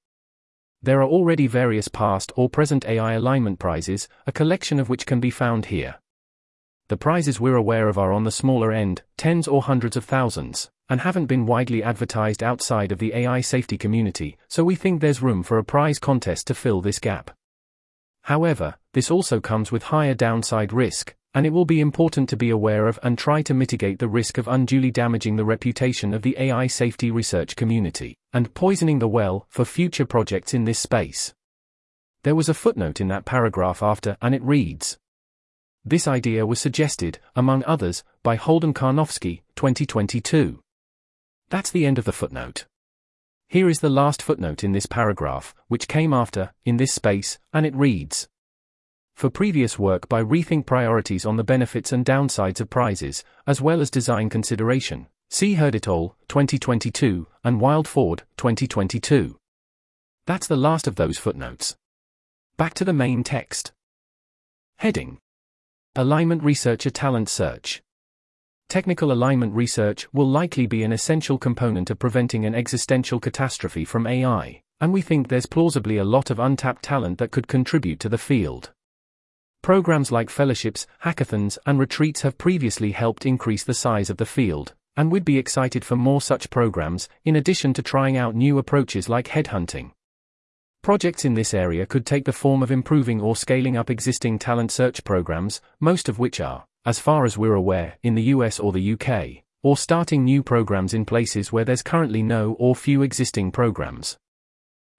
There 0.82 1.00
are 1.00 1.08
already 1.08 1.46
various 1.46 1.86
past 1.86 2.32
or 2.34 2.48
present 2.48 2.84
AI 2.84 3.12
alignment 3.12 3.60
prizes, 3.60 4.08
a 4.26 4.32
collection 4.32 4.80
of 4.80 4.88
which 4.88 5.06
can 5.06 5.20
be 5.20 5.30
found 5.30 5.66
here 5.66 6.00
the 6.88 6.96
prizes 6.96 7.38
we're 7.38 7.56
aware 7.56 7.88
of 7.88 7.98
are 7.98 8.12
on 8.12 8.24
the 8.24 8.30
smaller 8.30 8.72
end, 8.72 9.02
tens 9.18 9.46
or 9.46 9.60
hundreds 9.62 9.96
of 9.96 10.04
thousands, 10.04 10.70
and 10.88 11.02
haven't 11.02 11.26
been 11.26 11.44
widely 11.44 11.82
advertised 11.82 12.42
outside 12.42 12.90
of 12.90 12.98
the 12.98 13.14
AI 13.14 13.42
safety 13.42 13.76
community, 13.76 14.38
so 14.48 14.64
we 14.64 14.74
think 14.74 15.00
there's 15.00 15.22
room 15.22 15.42
for 15.42 15.58
a 15.58 15.64
prize 15.64 15.98
contest 15.98 16.46
to 16.46 16.54
fill 16.54 16.80
this 16.80 16.98
gap. 16.98 17.30
However, 18.22 18.76
this 18.94 19.10
also 19.10 19.38
comes 19.38 19.70
with 19.70 19.84
higher 19.84 20.14
downside 20.14 20.72
risk, 20.72 21.14
and 21.34 21.44
it 21.44 21.52
will 21.52 21.66
be 21.66 21.80
important 21.80 22.26
to 22.30 22.36
be 22.36 22.48
aware 22.48 22.88
of 22.88 22.98
and 23.02 23.18
try 23.18 23.42
to 23.42 23.52
mitigate 23.52 23.98
the 23.98 24.08
risk 24.08 24.38
of 24.38 24.48
unduly 24.48 24.90
damaging 24.90 25.36
the 25.36 25.44
reputation 25.44 26.14
of 26.14 26.22
the 26.22 26.36
AI 26.38 26.66
safety 26.66 27.10
research 27.10 27.54
community, 27.54 28.16
and 28.32 28.54
poisoning 28.54 28.98
the 28.98 29.08
well 29.08 29.46
for 29.50 29.66
future 29.66 30.06
projects 30.06 30.54
in 30.54 30.64
this 30.64 30.78
space. 30.78 31.34
There 32.22 32.34
was 32.34 32.48
a 32.48 32.54
footnote 32.54 32.98
in 32.98 33.08
that 33.08 33.26
paragraph 33.26 33.82
after, 33.82 34.16
and 34.22 34.34
it 34.34 34.42
reads 34.42 34.98
this 35.88 36.08
idea 36.08 36.46
was 36.46 36.60
suggested, 36.60 37.18
among 37.34 37.64
others, 37.64 38.04
by 38.22 38.36
Holden 38.36 38.74
Karnofsky, 38.74 39.42
2022. 39.56 40.60
That's 41.50 41.70
the 41.70 41.86
end 41.86 41.98
of 41.98 42.04
the 42.04 42.12
footnote. 42.12 42.66
Here 43.48 43.68
is 43.68 43.80
the 43.80 43.88
last 43.88 44.20
footnote 44.20 44.62
in 44.62 44.72
this 44.72 44.86
paragraph, 44.86 45.54
which 45.68 45.88
came 45.88 46.12
after, 46.12 46.52
in 46.64 46.76
this 46.76 46.92
space, 46.92 47.38
and 47.52 47.64
it 47.64 47.74
reads 47.74 48.28
For 49.14 49.30
previous 49.30 49.78
work 49.78 50.08
by 50.08 50.22
Rethink 50.22 50.66
Priorities 50.66 51.24
on 51.24 51.36
the 51.36 51.44
Benefits 51.44 51.92
and 51.92 52.04
Downsides 52.04 52.60
of 52.60 52.68
Prizes, 52.68 53.24
as 53.46 53.62
well 53.62 53.80
as 53.80 53.90
design 53.90 54.28
consideration, 54.28 55.06
see 55.30 55.54
Hurd 55.54 55.74
et 55.74 55.88
al., 55.88 56.16
2022, 56.28 57.26
and 57.42 57.60
Wildford, 57.60 58.24
2022. 58.36 59.38
That's 60.26 60.46
the 60.46 60.56
last 60.56 60.86
of 60.86 60.96
those 60.96 61.16
footnotes. 61.16 61.76
Back 62.58 62.74
to 62.74 62.84
the 62.84 62.92
main 62.92 63.24
text. 63.24 63.72
Heading 64.76 65.20
Alignment 65.98 66.44
Researcher 66.44 66.90
Talent 66.90 67.28
Search. 67.28 67.82
Technical 68.68 69.10
alignment 69.10 69.52
research 69.52 70.06
will 70.12 70.28
likely 70.28 70.64
be 70.64 70.84
an 70.84 70.92
essential 70.92 71.38
component 71.38 71.90
of 71.90 71.98
preventing 71.98 72.46
an 72.46 72.54
existential 72.54 73.18
catastrophe 73.18 73.84
from 73.84 74.06
AI, 74.06 74.60
and 74.80 74.92
we 74.92 75.02
think 75.02 75.26
there's 75.26 75.46
plausibly 75.46 75.96
a 75.96 76.04
lot 76.04 76.30
of 76.30 76.38
untapped 76.38 76.84
talent 76.84 77.18
that 77.18 77.32
could 77.32 77.48
contribute 77.48 77.98
to 77.98 78.08
the 78.08 78.16
field. 78.16 78.70
Programs 79.60 80.12
like 80.12 80.30
fellowships, 80.30 80.86
hackathons, 81.02 81.58
and 81.66 81.80
retreats 81.80 82.22
have 82.22 82.38
previously 82.38 82.92
helped 82.92 83.26
increase 83.26 83.64
the 83.64 83.74
size 83.74 84.08
of 84.08 84.18
the 84.18 84.24
field, 84.24 84.74
and 84.96 85.10
we'd 85.10 85.24
be 85.24 85.36
excited 85.36 85.84
for 85.84 85.96
more 85.96 86.20
such 86.20 86.48
programs, 86.48 87.08
in 87.24 87.34
addition 87.34 87.72
to 87.72 87.82
trying 87.82 88.16
out 88.16 88.36
new 88.36 88.58
approaches 88.58 89.08
like 89.08 89.26
headhunting. 89.26 89.90
Projects 90.88 91.26
in 91.26 91.34
this 91.34 91.52
area 91.52 91.84
could 91.84 92.06
take 92.06 92.24
the 92.24 92.32
form 92.32 92.62
of 92.62 92.70
improving 92.70 93.20
or 93.20 93.36
scaling 93.36 93.76
up 93.76 93.90
existing 93.90 94.38
talent 94.38 94.70
search 94.70 95.04
programs, 95.04 95.60
most 95.80 96.08
of 96.08 96.18
which 96.18 96.40
are, 96.40 96.64
as 96.86 96.98
far 96.98 97.26
as 97.26 97.36
we're 97.36 97.52
aware, 97.52 97.98
in 98.02 98.14
the 98.14 98.22
US 98.34 98.58
or 98.58 98.72
the 98.72 98.94
UK, 98.94 99.44
or 99.62 99.76
starting 99.76 100.24
new 100.24 100.42
programs 100.42 100.94
in 100.94 101.04
places 101.04 101.52
where 101.52 101.66
there's 101.66 101.82
currently 101.82 102.22
no 102.22 102.52
or 102.54 102.74
few 102.74 103.02
existing 103.02 103.50
programs. 103.52 104.16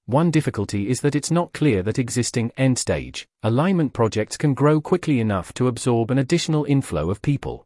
One 0.06 0.30
difficulty 0.30 0.90
is 0.90 1.02
that 1.02 1.16
it's 1.16 1.32
not 1.32 1.54
clear 1.54 1.82
that 1.82 1.98
existing 1.98 2.52
end 2.56 2.78
stage 2.78 3.28
alignment 3.42 3.92
projects 3.92 4.38
can 4.38 4.54
grow 4.54 4.80
quickly 4.80 5.20
enough 5.20 5.56
to 5.56 5.68
absorb 5.68 6.12
an 6.12 6.20
additional 6.20 6.66
inflow 6.66 7.10
of 7.10 7.24
people. 7.24 7.66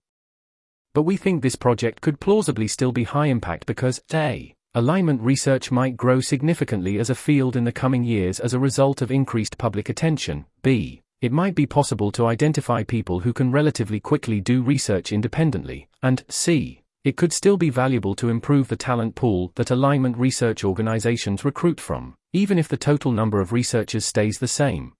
But 0.93 1.01
we 1.01 1.17
think 1.17 1.41
this 1.41 1.57
project 1.57 1.99
could 1.99 2.21
plausibly 2.21 2.69
still 2.69 2.93
be 2.93 3.03
high 3.03 3.27
impact 3.27 3.65
because 3.65 4.01
A. 4.13 4.55
Alignment 4.75 5.21
research 5.21 5.69
might 5.69 5.95
grow 5.95 6.19
significantly 6.19 6.97
as 6.97 7.11
a 7.11 7.15
field 7.15 7.55
in 7.55 7.63
the 7.63 7.71
coming 7.71 8.03
years 8.03 8.39
as 8.39 8.55
a 8.55 8.59
result 8.59 9.03
of 9.03 9.11
increased 9.11 9.59
public 9.59 9.87
attention. 9.87 10.45
B. 10.63 11.03
It 11.21 11.31
might 11.31 11.53
be 11.53 11.67
possible 11.67 12.11
to 12.13 12.25
identify 12.25 12.81
people 12.81 13.19
who 13.19 13.33
can 13.33 13.51
relatively 13.51 13.99
quickly 13.99 14.41
do 14.41 14.63
research 14.63 15.11
independently. 15.11 15.89
And 16.01 16.25
C. 16.27 16.81
It 17.03 17.17
could 17.17 17.31
still 17.33 17.55
be 17.55 17.69
valuable 17.69 18.15
to 18.15 18.29
improve 18.29 18.67
the 18.67 18.75
talent 18.75 19.13
pool 19.13 19.51
that 19.55 19.69
alignment 19.69 20.17
research 20.17 20.63
organizations 20.63 21.45
recruit 21.45 21.79
from 21.79 22.15
even 22.35 22.57
if 22.57 22.67
the 22.67 22.75
total 22.75 23.11
number 23.11 23.39
of 23.39 23.53
researchers 23.53 24.05
stays 24.05 24.39
the 24.39 24.47
same. 24.47 24.93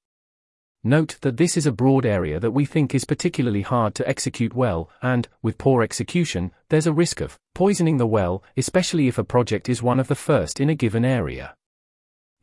Note 0.86 1.18
that 1.22 1.38
this 1.38 1.56
is 1.56 1.66
a 1.66 1.72
broad 1.72 2.06
area 2.06 2.42
that 2.42 2.52
we 2.52 2.66
think 2.66 2.94
is 2.94 3.06
particularly 3.06 3.62
hard 3.62 3.96
to 3.96 4.08
execute 4.08 4.54
well, 4.54 4.90
and, 5.02 5.30
with 5.42 5.58
poor 5.58 5.82
execution, 5.82 6.52
there's 6.68 6.88
a 6.88 6.92
risk 6.92 7.22
of 7.22 7.40
poisoning 7.56 7.98
the 7.98 8.06
well, 8.06 8.44
especially 8.58 9.08
if 9.08 9.18
a 9.18 9.24
project 9.24 9.70
is 9.70 9.82
one 9.82 9.98
of 9.98 10.10
the 10.10 10.16
first 10.16 10.60
in 10.60 10.70
a 10.70 10.76
given 10.76 11.06
area. 11.06 11.56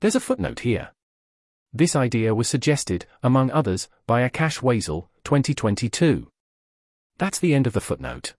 There's 0.01 0.17
a 0.17 0.21
footnote 0.21 0.61
here. 0.61 0.93
This 1.75 1.95
idea 1.95 2.35
was 2.35 2.49
suggested, 2.49 3.05
among 3.23 3.51
others, 3.51 3.89
by 4.07 4.27
Akash 4.27 4.63
Wasil, 4.63 5.09
2022. 5.25 6.27
That's 7.19 7.39
the 7.39 7.55
end 7.55 7.67
of 7.67 7.75
the 7.75 7.81
footnote. 7.83 8.33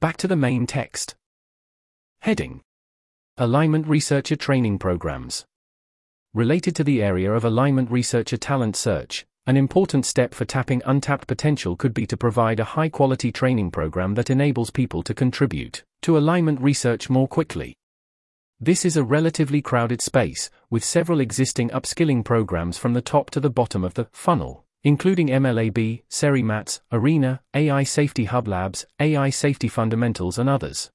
Back 0.00 0.18
to 0.18 0.28
the 0.28 0.36
main 0.36 0.66
text. 0.66 1.14
Heading 2.20 2.60
Alignment 3.38 3.86
Researcher 3.86 4.36
Training 4.36 4.78
Programs 4.78 5.46
related 6.34 6.74
to 6.74 6.82
the 6.82 7.00
area 7.00 7.32
of 7.32 7.44
alignment 7.44 7.88
researcher 7.92 8.36
talent 8.36 8.74
search, 8.74 9.24
an 9.46 9.56
important 9.56 10.04
step 10.04 10.34
for 10.34 10.44
tapping 10.44 10.82
untapped 10.84 11.28
potential 11.28 11.76
could 11.76 11.94
be 11.94 12.06
to 12.06 12.16
provide 12.16 12.58
a 12.58 12.64
high 12.64 12.88
quality 12.88 13.30
training 13.30 13.70
program 13.70 14.14
that 14.14 14.30
enables 14.30 14.68
people 14.68 15.00
to 15.00 15.14
contribute 15.14 15.84
to 16.02 16.18
alignment 16.18 16.60
research 16.60 17.08
more 17.08 17.28
quickly. 17.28 17.76
This 18.58 18.84
is 18.84 18.96
a 18.96 19.04
relatively 19.04 19.62
crowded 19.62 20.02
space, 20.02 20.50
with 20.70 20.82
several 20.82 21.20
existing 21.20 21.70
upskilling 21.70 22.24
programs 22.24 22.78
from 22.78 22.94
the 22.94 23.00
top 23.02 23.30
to 23.30 23.38
the 23.38 23.48
bottom 23.48 23.84
of 23.84 23.94
the 23.94 24.08
funnel, 24.12 24.64
including 24.82 25.28
MLAB, 25.28 26.02
CERI-MATS, 26.10 26.80
ARENA, 26.90 27.42
AI 27.54 27.84
Safety 27.84 28.24
Hub 28.24 28.48
Labs, 28.48 28.86
AI 28.98 29.30
Safety 29.30 29.68
Fundamentals, 29.68 30.36
and 30.36 30.48
others. 30.48 30.90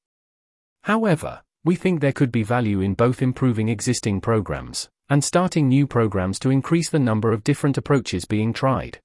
However, 0.83 1.43
we 1.63 1.75
think 1.75 2.01
there 2.01 2.11
could 2.11 2.31
be 2.31 2.43
value 2.43 2.81
in 2.81 2.93
both 2.93 3.21
improving 3.21 3.69
existing 3.69 4.19
programs 4.19 4.89
and 5.09 5.23
starting 5.23 5.67
new 5.67 5.87
programs 5.87 6.39
to 6.39 6.51
increase 6.51 6.89
the 6.89 6.99
number 6.99 7.31
of 7.31 7.43
different 7.43 7.77
approaches 7.77 8.25
being 8.25 8.53
tried. 8.53 8.99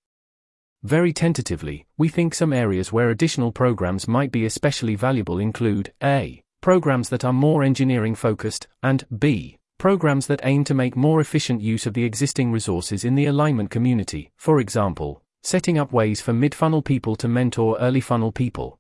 Very 0.82 1.12
tentatively, 1.12 1.86
we 1.96 2.08
think 2.08 2.34
some 2.34 2.52
areas 2.52 2.92
where 2.92 3.08
additional 3.08 3.52
programs 3.52 4.06
might 4.06 4.30
be 4.30 4.44
especially 4.44 4.96
valuable 4.96 5.38
include 5.38 5.92
A. 6.02 6.42
Programs 6.60 7.08
that 7.08 7.24
are 7.24 7.32
more 7.32 7.62
engineering 7.62 8.14
focused, 8.14 8.66
and 8.82 9.06
B. 9.18 9.58
Programs 9.78 10.26
that 10.26 10.40
aim 10.44 10.62
to 10.64 10.74
make 10.74 10.96
more 10.96 11.20
efficient 11.20 11.60
use 11.60 11.86
of 11.86 11.94
the 11.94 12.04
existing 12.04 12.52
resources 12.52 13.04
in 13.04 13.14
the 13.14 13.26
alignment 13.26 13.70
community, 13.70 14.30
for 14.36 14.60
example, 14.60 15.22
setting 15.42 15.78
up 15.78 15.92
ways 15.92 16.20
for 16.20 16.32
mid 16.32 16.54
funnel 16.54 16.82
people 16.82 17.16
to 17.16 17.28
mentor 17.28 17.76
early 17.80 18.00
funnel 18.00 18.32
people. 18.32 18.78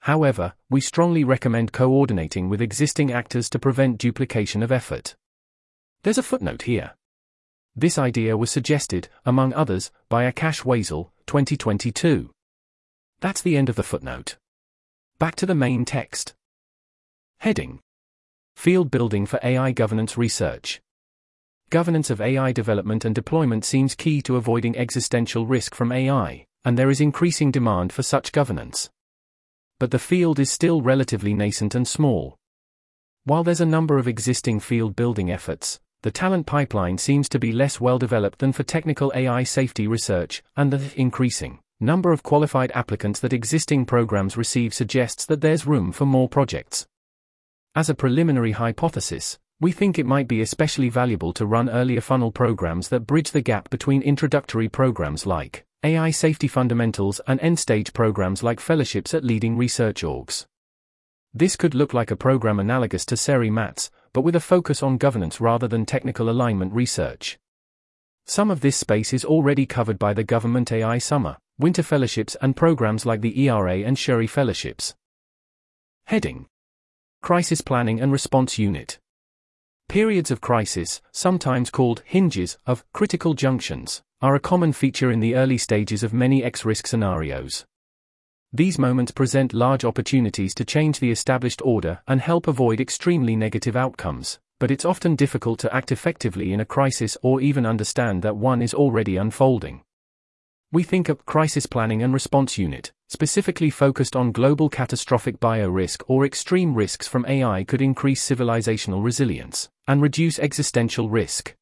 However, 0.00 0.54
we 0.70 0.80
strongly 0.80 1.24
recommend 1.24 1.72
coordinating 1.72 2.48
with 2.48 2.62
existing 2.62 3.12
actors 3.12 3.50
to 3.50 3.58
prevent 3.58 3.98
duplication 3.98 4.62
of 4.62 4.72
effort. 4.72 5.16
There's 6.02 6.18
a 6.18 6.22
footnote 6.22 6.62
here. 6.62 6.94
This 7.74 7.98
idea 7.98 8.36
was 8.36 8.50
suggested, 8.50 9.08
among 9.26 9.52
others, 9.52 9.90
by 10.08 10.30
Akash 10.30 10.64
Wasil, 10.64 11.10
2022. 11.26 12.30
That's 13.20 13.42
the 13.42 13.56
end 13.56 13.68
of 13.68 13.74
the 13.76 13.82
footnote. 13.82 14.36
Back 15.18 15.34
to 15.36 15.46
the 15.46 15.56
main 15.56 15.84
text. 15.84 16.34
Heading 17.38 17.80
Field 18.56 18.90
Building 18.90 19.26
for 19.26 19.40
AI 19.42 19.72
Governance 19.72 20.16
Research. 20.16 20.80
Governance 21.70 22.10
of 22.10 22.20
AI 22.20 22.52
development 22.52 23.04
and 23.04 23.14
deployment 23.14 23.64
seems 23.64 23.94
key 23.94 24.22
to 24.22 24.36
avoiding 24.36 24.76
existential 24.76 25.46
risk 25.46 25.74
from 25.74 25.90
AI, 25.90 26.46
and 26.64 26.78
there 26.78 26.90
is 26.90 27.00
increasing 27.00 27.50
demand 27.50 27.92
for 27.92 28.04
such 28.04 28.32
governance. 28.32 28.88
But 29.80 29.90
the 29.90 29.98
field 29.98 30.38
is 30.38 30.50
still 30.50 30.80
relatively 30.80 31.34
nascent 31.34 31.74
and 31.74 31.86
small. 31.86 32.36
While 33.24 33.44
there's 33.44 33.60
a 33.60 33.66
number 33.66 33.98
of 33.98 34.08
existing 34.08 34.60
field 34.60 34.96
building 34.96 35.30
efforts, 35.30 35.80
the 36.02 36.10
talent 36.10 36.46
pipeline 36.46 36.96
seems 36.96 37.28
to 37.28 37.38
be 37.38 37.50
less 37.50 37.80
well 37.80 37.98
developed 37.98 38.38
than 38.38 38.52
for 38.52 38.62
technical 38.62 39.10
AI 39.16 39.42
safety 39.42 39.88
research, 39.88 40.42
and 40.56 40.72
the 40.72 41.00
increasing 41.00 41.58
number 41.80 42.12
of 42.12 42.22
qualified 42.22 42.72
applicants 42.74 43.20
that 43.20 43.32
existing 43.32 43.84
programs 43.84 44.36
receive 44.36 44.72
suggests 44.72 45.24
that 45.26 45.40
there's 45.40 45.66
room 45.66 45.92
for 45.92 46.06
more 46.06 46.28
projects. 46.28 46.86
As 47.74 47.88
a 47.88 47.94
preliminary 47.94 48.52
hypothesis, 48.52 49.38
we 49.60 49.72
think 49.72 49.98
it 49.98 50.06
might 50.06 50.28
be 50.28 50.40
especially 50.40 50.88
valuable 50.88 51.32
to 51.32 51.46
run 51.46 51.68
earlier 51.68 52.00
funnel 52.00 52.30
programs 52.30 52.88
that 52.88 53.06
bridge 53.06 53.32
the 53.32 53.40
gap 53.40 53.70
between 53.70 54.02
introductory 54.02 54.68
programs 54.68 55.26
like 55.26 55.64
AI 55.84 56.10
Safety 56.10 56.46
Fundamentals 56.46 57.20
and 57.26 57.40
end 57.40 57.58
stage 57.58 57.92
programs 57.92 58.42
like 58.42 58.60
fellowships 58.60 59.14
at 59.14 59.24
leading 59.24 59.56
research 59.56 60.02
orgs. 60.02 60.46
This 61.34 61.56
could 61.56 61.74
look 61.74 61.92
like 61.92 62.10
a 62.10 62.16
program 62.16 62.58
analogous 62.58 63.04
to 63.06 63.14
CERI-MATS, 63.16 63.90
but 64.18 64.24
with 64.24 64.34
a 64.34 64.40
focus 64.40 64.82
on 64.82 64.98
governance 64.98 65.40
rather 65.40 65.68
than 65.68 65.86
technical 65.86 66.28
alignment 66.28 66.72
research. 66.72 67.38
Some 68.26 68.50
of 68.50 68.62
this 68.62 68.76
space 68.76 69.12
is 69.12 69.24
already 69.24 69.64
covered 69.64 69.96
by 69.96 70.12
the 70.12 70.24
Government 70.24 70.72
AI 70.72 70.98
Summer, 70.98 71.36
Winter 71.56 71.84
Fellowships, 71.84 72.36
and 72.42 72.56
programs 72.56 73.06
like 73.06 73.20
the 73.20 73.40
ERA 73.42 73.76
and 73.76 73.96
CHERI 73.96 74.26
Fellowships. 74.26 74.92
Heading 76.06 76.46
Crisis 77.22 77.60
Planning 77.60 78.00
and 78.00 78.10
Response 78.10 78.58
Unit. 78.58 78.98
Periods 79.88 80.32
of 80.32 80.40
crisis, 80.40 81.00
sometimes 81.12 81.70
called 81.70 82.02
hinges 82.04 82.58
of 82.66 82.84
critical 82.92 83.34
junctions, 83.34 84.02
are 84.20 84.34
a 84.34 84.40
common 84.40 84.72
feature 84.72 85.12
in 85.12 85.20
the 85.20 85.36
early 85.36 85.58
stages 85.58 86.02
of 86.02 86.12
many 86.12 86.42
X 86.42 86.64
risk 86.64 86.88
scenarios. 86.88 87.66
These 88.52 88.78
moments 88.78 89.12
present 89.12 89.52
large 89.52 89.84
opportunities 89.84 90.54
to 90.54 90.64
change 90.64 91.00
the 91.00 91.10
established 91.10 91.60
order 91.62 92.00
and 92.08 92.18
help 92.18 92.48
avoid 92.48 92.80
extremely 92.80 93.36
negative 93.36 93.76
outcomes, 93.76 94.38
but 94.58 94.70
it's 94.70 94.86
often 94.86 95.16
difficult 95.16 95.58
to 95.60 95.74
act 95.74 95.92
effectively 95.92 96.54
in 96.54 96.60
a 96.60 96.64
crisis 96.64 97.18
or 97.22 97.42
even 97.42 97.66
understand 97.66 98.22
that 98.22 98.36
one 98.36 98.62
is 98.62 98.72
already 98.72 99.18
unfolding. 99.18 99.82
We 100.72 100.82
think 100.82 101.10
a 101.10 101.14
crisis 101.14 101.66
planning 101.66 102.02
and 102.02 102.14
response 102.14 102.56
unit, 102.56 102.90
specifically 103.08 103.68
focused 103.68 104.16
on 104.16 104.32
global 104.32 104.70
catastrophic 104.70 105.38
bio 105.40 105.68
risk 105.68 106.02
or 106.08 106.24
extreme 106.24 106.74
risks 106.74 107.06
from 107.06 107.26
AI, 107.26 107.64
could 107.64 107.82
increase 107.82 108.26
civilizational 108.26 109.04
resilience 109.04 109.68
and 109.86 110.00
reduce 110.00 110.38
existential 110.38 111.10
risk. 111.10 111.54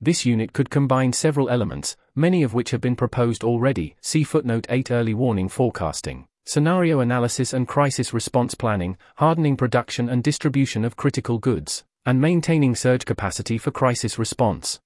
This 0.00 0.24
unit 0.24 0.52
could 0.52 0.70
combine 0.70 1.12
several 1.12 1.48
elements, 1.48 1.96
many 2.16 2.42
of 2.42 2.54
which 2.54 2.70
have 2.70 2.80
been 2.80 2.96
proposed 2.96 3.44
already. 3.44 3.94
See 4.00 4.24
footnote 4.24 4.66
8 4.68 4.90
Early 4.90 5.14
warning 5.14 5.48
forecasting, 5.48 6.26
scenario 6.46 7.00
analysis 7.00 7.52
and 7.52 7.68
crisis 7.68 8.14
response 8.14 8.54
planning, 8.54 8.96
hardening 9.16 9.56
production 9.56 10.08
and 10.08 10.24
distribution 10.24 10.84
of 10.84 10.96
critical 10.96 11.38
goods, 11.38 11.84
and 12.06 12.20
maintaining 12.20 12.74
surge 12.74 13.04
capacity 13.04 13.58
for 13.58 13.70
crisis 13.70 14.18
response. 14.18 14.80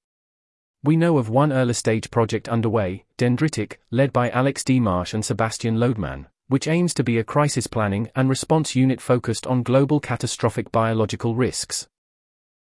We 0.82 0.96
know 0.96 1.18
of 1.18 1.28
one 1.28 1.52
early 1.52 1.74
stage 1.74 2.10
project 2.10 2.48
underway, 2.48 3.04
Dendritic, 3.16 3.76
led 3.90 4.12
by 4.12 4.30
Alex 4.30 4.64
Demarsh 4.64 5.14
and 5.14 5.24
Sebastian 5.24 5.76
Lodemann, 5.76 6.26
which 6.48 6.66
aims 6.66 6.94
to 6.94 7.04
be 7.04 7.18
a 7.18 7.24
crisis 7.24 7.66
planning 7.66 8.10
and 8.16 8.28
response 8.28 8.74
unit 8.74 9.00
focused 9.00 9.46
on 9.46 9.62
global 9.62 10.00
catastrophic 10.00 10.72
biological 10.72 11.36
risks. 11.36 11.86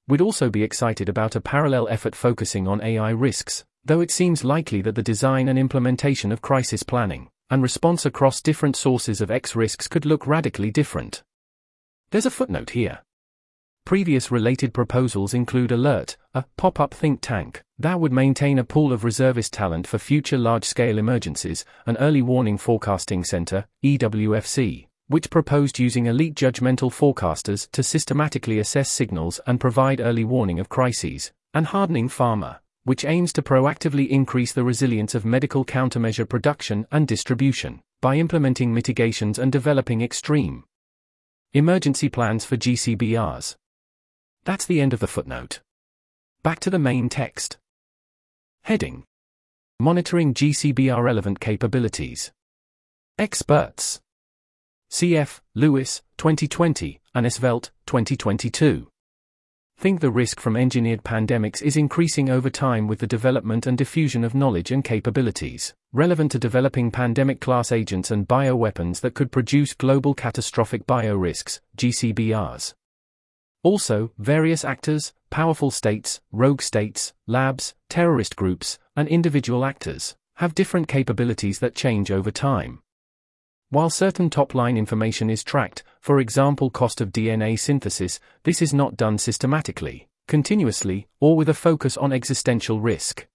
We'd 0.07 0.21
also 0.21 0.49
be 0.49 0.61
excited 0.61 1.07
about 1.07 1.35
a 1.35 1.41
parallel 1.41 1.87
effort 1.87 2.15
focusing 2.15 2.67
on 2.67 2.83
AI 2.83 3.11
risks, 3.11 3.63
though 3.85 4.01
it 4.01 4.11
seems 4.11 4.43
likely 4.43 4.81
that 4.81 4.95
the 4.95 5.03
design 5.03 5.47
and 5.47 5.57
implementation 5.57 6.31
of 6.31 6.41
crisis 6.41 6.83
planning 6.83 7.29
and 7.49 7.61
response 7.61 8.05
across 8.05 8.41
different 8.41 8.75
sources 8.75 9.19
of 9.19 9.29
X 9.29 9.55
risks 9.55 9.87
could 9.87 10.05
look 10.05 10.25
radically 10.25 10.71
different. 10.71 11.21
There's 12.11 12.25
a 12.25 12.31
footnote 12.31 12.71
here. 12.71 12.99
Previous 13.85 14.31
related 14.31 14.73
proposals 14.73 15.33
include 15.33 15.71
Alert, 15.71 16.15
a 16.33 16.45
pop 16.55 16.79
up 16.79 16.93
think 16.93 17.19
tank 17.21 17.61
that 17.79 17.99
would 17.99 18.13
maintain 18.13 18.59
a 18.59 18.63
pool 18.63 18.93
of 18.93 19.03
reservist 19.03 19.53
talent 19.53 19.87
for 19.87 19.97
future 19.97 20.37
large 20.37 20.63
scale 20.63 20.97
emergencies, 20.97 21.65
an 21.87 21.97
early 21.97 22.21
warning 22.21 22.57
forecasting 22.57 23.23
center, 23.23 23.65
EWFC, 23.83 24.87
which 25.07 25.31
proposed 25.31 25.79
using 25.79 26.05
elite 26.05 26.35
judgmental 26.35 26.91
forecasters 26.91 27.69
to 27.71 27.81
systematically 27.81 28.59
assess 28.59 28.89
signals 28.89 29.41
and 29.47 29.59
provide 29.59 29.99
early 29.99 30.23
warning 30.23 30.59
of 30.59 30.69
crises, 30.69 31.33
and 31.53 31.65
Hardening 31.65 32.07
Pharma, 32.07 32.59
which 32.83 33.05
aims 33.05 33.31
to 33.33 33.41
proactively 33.41 34.07
increase 34.09 34.53
the 34.53 34.63
resilience 34.63 35.13
of 35.15 35.25
medical 35.25 35.63
countermeasure 35.63 36.27
production 36.27 36.85
and 36.91 37.07
distribution, 37.07 37.81
by 38.01 38.15
implementing 38.15 38.73
mitigations 38.73 39.37
and 39.37 39.51
developing 39.51 40.01
extreme 40.01 40.63
emergency 41.53 42.09
plans 42.09 42.45
for 42.45 42.57
GCBRs. 42.57 43.55
That's 44.43 44.65
the 44.65 44.81
end 44.81 44.93
of 44.93 44.99
the 44.99 45.07
footnote. 45.07 45.61
Back 46.43 46.59
to 46.61 46.69
the 46.69 46.79
main 46.79 47.09
text. 47.09 47.57
Heading 48.63 49.03
Monitoring 49.79 50.33
GCBR 50.33 51.03
relevant 51.03 51.39
capabilities. 51.39 52.31
Experts. 53.17 53.99
CF, 54.91 55.39
Lewis, 55.55 56.01
2020, 56.17 56.99
and 57.15 57.25
Esvelt, 57.25 57.71
2022. 57.85 58.90
Think 59.81 59.99
the 59.99 60.11
risk 60.11 60.39
from 60.39 60.55
engineered 60.55 61.03
pandemics 61.03 61.59
is 61.59 61.75
increasing 61.75 62.29
over 62.29 62.51
time 62.51 62.85
with 62.85 62.99
the 62.99 63.07
development 63.07 63.65
and 63.65 63.75
diffusion 63.75 64.23
of 64.23 64.35
knowledge 64.35 64.69
and 64.69 64.83
capabilities 64.83 65.73
relevant 65.91 66.31
to 66.33 66.37
developing 66.37 66.91
pandemic 66.91 67.41
class 67.41 67.71
agents 67.71 68.11
and 68.11 68.27
bioweapons 68.27 69.01
that 69.01 69.15
could 69.15 69.31
produce 69.31 69.73
global 69.73 70.13
catastrophic 70.13 70.85
biorisks, 70.85 71.61
GCBRs. 71.77 72.75
Also, 73.63 74.11
various 74.19 74.63
actors, 74.63 75.13
powerful 75.31 75.71
states, 75.71 76.21
rogue 76.31 76.61
states, 76.61 77.11
labs, 77.25 77.73
terrorist 77.89 78.35
groups, 78.35 78.77
and 78.95 79.07
individual 79.07 79.65
actors 79.65 80.15
have 80.35 80.53
different 80.53 80.87
capabilities 80.89 81.57
that 81.57 81.73
change 81.73 82.11
over 82.11 82.29
time. 82.29 82.83
While 83.71 83.89
certain 83.89 84.29
top 84.29 84.53
line 84.53 84.75
information 84.75 85.29
is 85.29 85.45
tracked, 85.45 85.83
for 86.01 86.19
example, 86.19 86.69
cost 86.69 86.99
of 86.99 87.13
DNA 87.13 87.57
synthesis, 87.57 88.19
this 88.43 88.61
is 88.61 88.73
not 88.73 88.97
done 88.97 89.17
systematically, 89.17 90.09
continuously, 90.27 91.07
or 91.21 91.37
with 91.37 91.47
a 91.47 91.53
focus 91.53 91.95
on 91.95 92.11
existential 92.11 92.81
risk. 92.81 93.27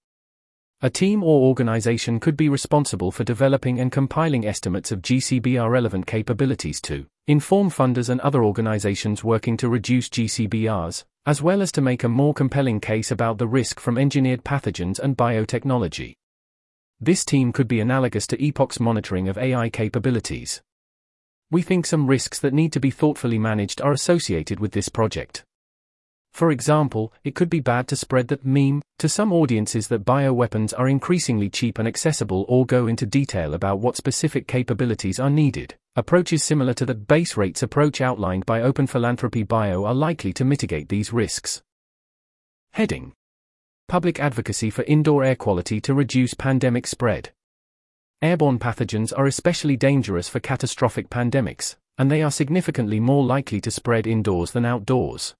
A 0.83 0.91
team 0.91 1.23
or 1.25 1.49
organization 1.49 2.21
could 2.21 2.37
be 2.37 2.51
responsible 2.51 3.11
for 3.11 3.25
developing 3.25 3.81
and 3.81 3.91
compiling 3.91 4.47
estimates 4.47 4.93
of 4.93 5.01
GCBR 5.01 5.71
relevant 5.71 6.07
capabilities 6.07 6.83
to 6.83 7.07
inform 7.27 7.71
funders 7.71 8.11
and 8.11 8.21
other 8.21 8.45
organizations 8.45 9.25
working 9.25 9.57
to 9.57 9.71
reduce 9.71 10.11
GCBRs, 10.11 11.05
as 11.25 11.41
well 11.41 11.63
as 11.63 11.73
to 11.73 11.81
make 11.81 12.05
a 12.05 12.11
more 12.11 12.35
compelling 12.35 12.79
case 12.79 13.11
about 13.11 13.39
the 13.39 13.49
risk 13.49 13.81
from 13.81 13.97
engineered 13.97 14.45
pathogens 14.45 14.99
and 14.99 15.17
biotechnology. 15.17 16.17
This 17.01 17.27
team 17.27 17.53
could 17.53 17.69
be 17.69 17.81
analogous 17.81 18.27
to 18.29 18.43
Epoch's 18.43 18.81
monitoring 18.81 19.29
of 19.29 19.37
AI 19.37 19.69
capabilities. 19.69 20.63
We 21.51 21.61
think 21.61 21.85
some 21.85 22.07
risks 22.07 22.39
that 22.39 22.55
need 22.55 22.73
to 22.73 22.81
be 22.81 22.91
thoughtfully 22.91 23.39
managed 23.39 23.83
are 23.83 23.93
associated 23.93 24.61
with 24.61 24.73
this 24.73 24.89
project. 24.89 25.45
For 26.33 26.51
example, 26.51 27.13
it 27.23 27.35
could 27.35 27.51
be 27.51 27.61
bad 27.61 27.87
to 27.89 27.97
spread 27.97 28.29
that 28.29 28.45
meme 28.47 28.83
to 28.99 29.09
some 29.09 29.33
audiences 29.33 29.89
that 29.89 30.05
bioweapons 30.05 30.73
are 30.79 30.89
increasingly 30.89 31.51
cheap 31.51 31.79
and 31.79 31.87
accessible 31.87 32.47
or 32.49 32.65
go 32.65 32.87
into 32.87 33.05
detail 33.05 33.55
about 33.55 33.79
what 33.79 33.97
specific 33.97 34.47
capabilities 34.47 35.21
are 35.21 35.31
needed. 35.31 35.75
Approaches 35.97 36.43
similar 36.43 36.75
to 36.75 36.87
the 36.87 36.95
base 36.95 37.37
rates 37.37 37.63
approach 37.63 38.01
outlined 38.01 38.47
by 38.47 38.63
Open 38.63 38.87
Philanthropy 38.87 39.43
Bio 39.43 39.85
are 39.85 39.95
likely 39.95 40.33
to 40.33 40.45
mitigate 40.45 40.89
these 40.89 41.13
risks. 41.13 41.63
Heading 42.73 43.13
Public 43.89 44.19
advocacy 44.19 44.69
for 44.69 44.83
indoor 44.83 45.23
air 45.23 45.37
quality 45.37 45.81
to 45.83 45.95
reduce 45.95 46.35
pandemic 46.35 46.89
spread. 46.89 47.31
Airborne 48.21 48.59
pathogens 48.59 49.13
are 49.17 49.27
especially 49.27 49.77
dangerous 49.77 50.29
for 50.29 50.41
catastrophic 50.41 51.09
pandemics, 51.09 51.77
and 51.97 52.11
they 52.11 52.21
are 52.21 52.33
significantly 52.33 52.99
more 52.99 53.25
likely 53.25 53.61
to 53.61 53.71
spread 53.71 54.05
indoors 54.05 54.51
than 54.51 54.65
outdoors. 54.65 55.37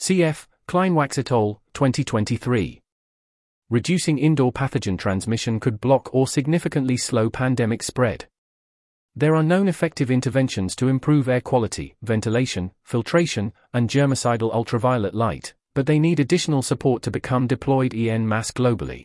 Cf. 0.00 0.48
Kleinwax 0.66 1.18
et 1.18 1.30
al., 1.30 1.62
2023. 1.72 2.80
Reducing 3.70 4.18
indoor 4.18 4.52
pathogen 4.52 4.98
transmission 4.98 5.60
could 5.60 5.80
block 5.80 6.12
or 6.12 6.26
significantly 6.26 6.96
slow 6.96 7.30
pandemic 7.30 7.84
spread. 7.84 8.26
There 9.14 9.36
are 9.36 9.42
known 9.44 9.68
effective 9.68 10.10
interventions 10.10 10.74
to 10.76 10.88
improve 10.88 11.28
air 11.28 11.40
quality, 11.40 11.94
ventilation, 12.02 12.72
filtration, 12.82 13.52
and 13.72 13.88
germicidal 13.88 14.52
ultraviolet 14.52 15.14
light, 15.14 15.54
but 15.74 15.86
they 15.86 15.98
need 15.98 16.20
additional 16.20 16.62
support 16.62 17.02
to 17.02 17.10
become 17.10 17.46
deployed 17.46 17.94
en 17.94 18.28
masse 18.28 18.50
globally. 18.50 19.04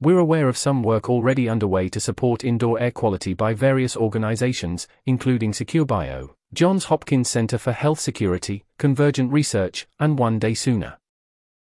We're 0.00 0.18
aware 0.18 0.48
of 0.48 0.56
some 0.56 0.82
work 0.82 1.10
already 1.10 1.48
underway 1.48 1.90
to 1.90 2.00
support 2.00 2.42
indoor 2.42 2.80
air 2.80 2.90
quality 2.90 3.34
by 3.34 3.52
various 3.52 3.96
organizations, 3.96 4.88
including 5.04 5.52
SecureBio, 5.52 6.34
Johns 6.54 6.84
Hopkins 6.84 7.28
Center 7.28 7.58
for 7.58 7.72
Health 7.72 8.00
Security, 8.00 8.64
Convergent 8.78 9.30
Research, 9.30 9.86
and 9.98 10.18
One 10.18 10.38
Day 10.38 10.54
Sooner. 10.54 10.98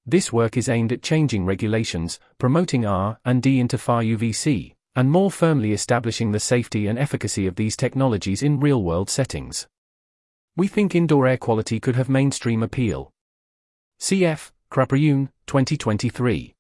This 0.04 0.32
work 0.32 0.56
is 0.56 0.68
aimed 0.68 0.92
at 0.92 1.02
changing 1.02 1.46
regulations, 1.46 2.20
promoting 2.38 2.84
R 2.84 3.18
and 3.24 3.42
D 3.42 3.58
into 3.58 3.78
far 3.78 4.02
UVC, 4.02 4.74
and 4.94 5.10
more 5.10 5.30
firmly 5.30 5.72
establishing 5.72 6.32
the 6.32 6.40
safety 6.40 6.86
and 6.88 6.98
efficacy 6.98 7.46
of 7.46 7.56
these 7.56 7.76
technologies 7.76 8.42
in 8.42 8.60
real-world 8.60 9.08
settings. 9.08 9.66
We 10.56 10.68
think 10.68 10.94
indoor 10.94 11.26
air 11.26 11.36
quality 11.36 11.80
could 11.80 11.96
have 11.96 12.08
mainstream 12.08 12.62
appeal. 12.62 13.12
CF, 14.00 14.50
Kraprayoon, 14.72 15.28
2023. 15.46 16.54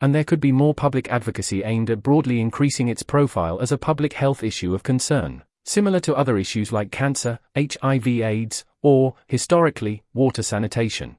And 0.00 0.14
there 0.14 0.24
could 0.24 0.40
be 0.40 0.52
more 0.52 0.74
public 0.74 1.08
advocacy 1.08 1.62
aimed 1.62 1.90
at 1.90 2.02
broadly 2.02 2.40
increasing 2.40 2.88
its 2.88 3.02
profile 3.02 3.60
as 3.60 3.72
a 3.72 3.78
public 3.78 4.14
health 4.14 4.42
issue 4.42 4.74
of 4.74 4.82
concern 4.82 5.44
similar 5.68 6.00
to 6.00 6.16
other 6.16 6.38
issues 6.38 6.72
like 6.72 6.90
cancer, 6.90 7.38
HIV/AIDS, 7.54 8.64
or, 8.82 9.14
historically, 9.26 10.02
water 10.14 10.42
sanitation. 10.42 11.18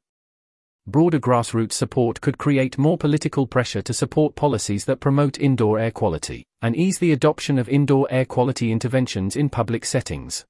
Broader 0.88 1.20
grassroots 1.20 1.74
support 1.74 2.20
could 2.20 2.40
create 2.40 2.80
more 2.80 2.98
political 2.98 3.46
pressure 3.46 3.84
to 3.84 3.94
support 3.94 4.36
policies 4.36 4.86
that 4.86 5.00
promote 5.00 5.40
indoor 5.40 5.78
air 5.78 5.92
quality 5.92 6.48
and 6.64 6.76
ease 6.76 6.98
the 6.98 7.12
adoption 7.12 7.60
of 7.60 7.70
indoor 7.70 8.08
air 8.10 8.26
quality 8.26 8.72
interventions 8.72 9.36
in 9.36 9.50
public 9.50 9.86
settings. 9.86 10.46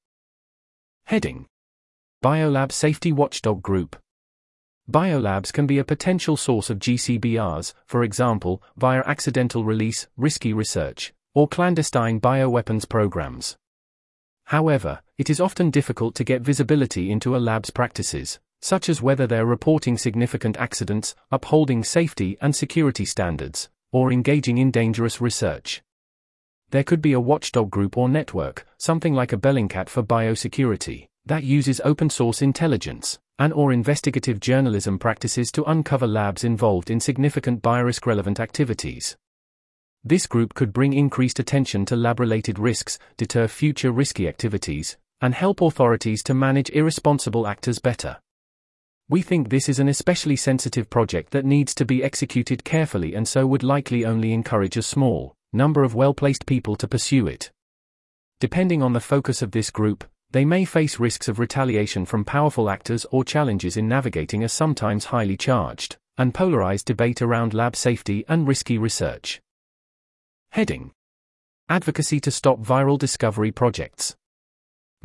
Heading 1.05 1.47
Biolab 2.23 2.71
Safety 2.71 3.11
Watchdog 3.11 3.61
Group 3.61 3.97
Biolabs 4.89 5.53
can 5.53 5.67
be 5.67 5.77
a 5.77 5.83
potential 5.83 6.35
source 6.35 6.71
of 6.71 6.79
GCBRs, 6.79 7.73
for 7.85 8.03
example, 8.03 8.63
via 8.75 9.03
accidental 9.05 9.63
release, 9.63 10.07
risky 10.17 10.51
research, 10.51 11.13
or 11.35 11.47
clandestine 11.47 12.19
bioweapons 12.19 12.89
programs. 12.89 13.55
However, 14.45 15.01
it 15.15 15.29
is 15.29 15.39
often 15.39 15.69
difficult 15.69 16.15
to 16.15 16.23
get 16.23 16.41
visibility 16.41 17.11
into 17.11 17.35
a 17.35 17.37
lab's 17.37 17.69
practices, 17.69 18.39
such 18.61 18.89
as 18.89 18.99
whether 18.99 19.27
they're 19.27 19.45
reporting 19.45 19.95
significant 19.95 20.57
accidents, 20.57 21.13
upholding 21.29 21.83
safety 21.83 22.35
and 22.41 22.55
security 22.55 23.05
standards, 23.05 23.69
or 23.91 24.11
engaging 24.11 24.57
in 24.57 24.71
dangerous 24.71 25.21
research. 25.21 25.83
There 26.71 26.83
could 26.83 27.03
be 27.03 27.13
a 27.13 27.19
watchdog 27.19 27.69
group 27.69 27.95
or 27.95 28.09
network, 28.09 28.65
something 28.79 29.13
like 29.13 29.33
a 29.33 29.37
Bellingcat 29.37 29.87
for 29.87 30.01
biosecurity, 30.01 31.09
that 31.27 31.43
uses 31.43 31.79
open 31.85 32.09
source 32.09 32.41
intelligence 32.41 33.19
and 33.39 33.53
or 33.53 33.71
investigative 33.71 34.39
journalism 34.39 34.99
practices 34.99 35.51
to 35.53 35.63
uncover 35.63 36.05
labs 36.05 36.43
involved 36.43 36.91
in 36.91 36.99
significant 36.99 37.61
biorisk 37.61 38.05
relevant 38.05 38.39
activities. 38.39 39.17
This 40.03 40.27
group 40.27 40.53
could 40.53 40.71
bring 40.71 40.93
increased 40.93 41.39
attention 41.39 41.85
to 41.85 41.95
lab 41.95 42.19
related 42.19 42.59
risks, 42.59 42.99
deter 43.17 43.47
future 43.47 43.91
risky 43.91 44.27
activities, 44.27 44.97
and 45.21 45.33
help 45.33 45.61
authorities 45.61 46.21
to 46.23 46.33
manage 46.33 46.69
irresponsible 46.69 47.47
actors 47.47 47.79
better. 47.79 48.17
We 49.09 49.21
think 49.21 49.49
this 49.49 49.67
is 49.67 49.79
an 49.79 49.89
especially 49.89 50.35
sensitive 50.35 50.89
project 50.89 51.31
that 51.31 51.43
needs 51.43 51.73
to 51.75 51.85
be 51.85 52.03
executed 52.03 52.63
carefully 52.63 53.15
and 53.15 53.27
so 53.27 53.47
would 53.47 53.63
likely 53.63 54.05
only 54.05 54.33
encourage 54.33 54.77
a 54.77 54.83
small 54.83 55.33
number 55.51 55.83
of 55.83 55.95
well 55.95 56.13
placed 56.13 56.45
people 56.45 56.75
to 56.75 56.87
pursue 56.87 57.25
it. 57.25 57.51
Depending 58.39 58.83
on 58.83 58.93
the 58.93 58.99
focus 58.99 59.41
of 59.41 59.51
this 59.51 59.71
group, 59.71 60.05
they 60.31 60.45
may 60.45 60.63
face 60.63 60.99
risks 60.99 61.27
of 61.27 61.39
retaliation 61.39 62.05
from 62.05 62.23
powerful 62.23 62.69
actors 62.69 63.05
or 63.11 63.23
challenges 63.23 63.77
in 63.77 63.87
navigating 63.87 64.43
a 64.43 64.49
sometimes 64.49 65.05
highly 65.05 65.35
charged 65.35 65.97
and 66.17 66.33
polarized 66.33 66.85
debate 66.85 67.21
around 67.21 67.53
lab 67.53 67.75
safety 67.75 68.25
and 68.27 68.47
risky 68.47 68.77
research. 68.77 69.41
Heading 70.51 70.91
Advocacy 71.69 72.19
to 72.19 72.31
stop 72.31 72.59
viral 72.59 72.97
discovery 72.97 73.51
projects. 73.51 74.15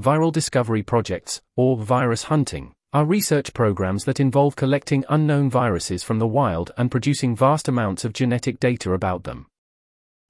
Viral 0.01 0.33
discovery 0.33 0.83
projects, 0.83 1.41
or 1.57 1.77
virus 1.77 2.25
hunting, 2.25 2.73
are 2.93 3.05
research 3.05 3.55
programs 3.55 4.05
that 4.05 4.19
involve 4.19 4.57
collecting 4.57 5.05
unknown 5.09 5.49
viruses 5.49 6.03
from 6.03 6.19
the 6.19 6.27
wild 6.27 6.73
and 6.77 6.91
producing 6.91 7.37
vast 7.37 7.69
amounts 7.69 8.05
of 8.05 8.13
genetic 8.13 8.59
data 8.59 8.93
about 8.93 9.25
them. 9.25 9.47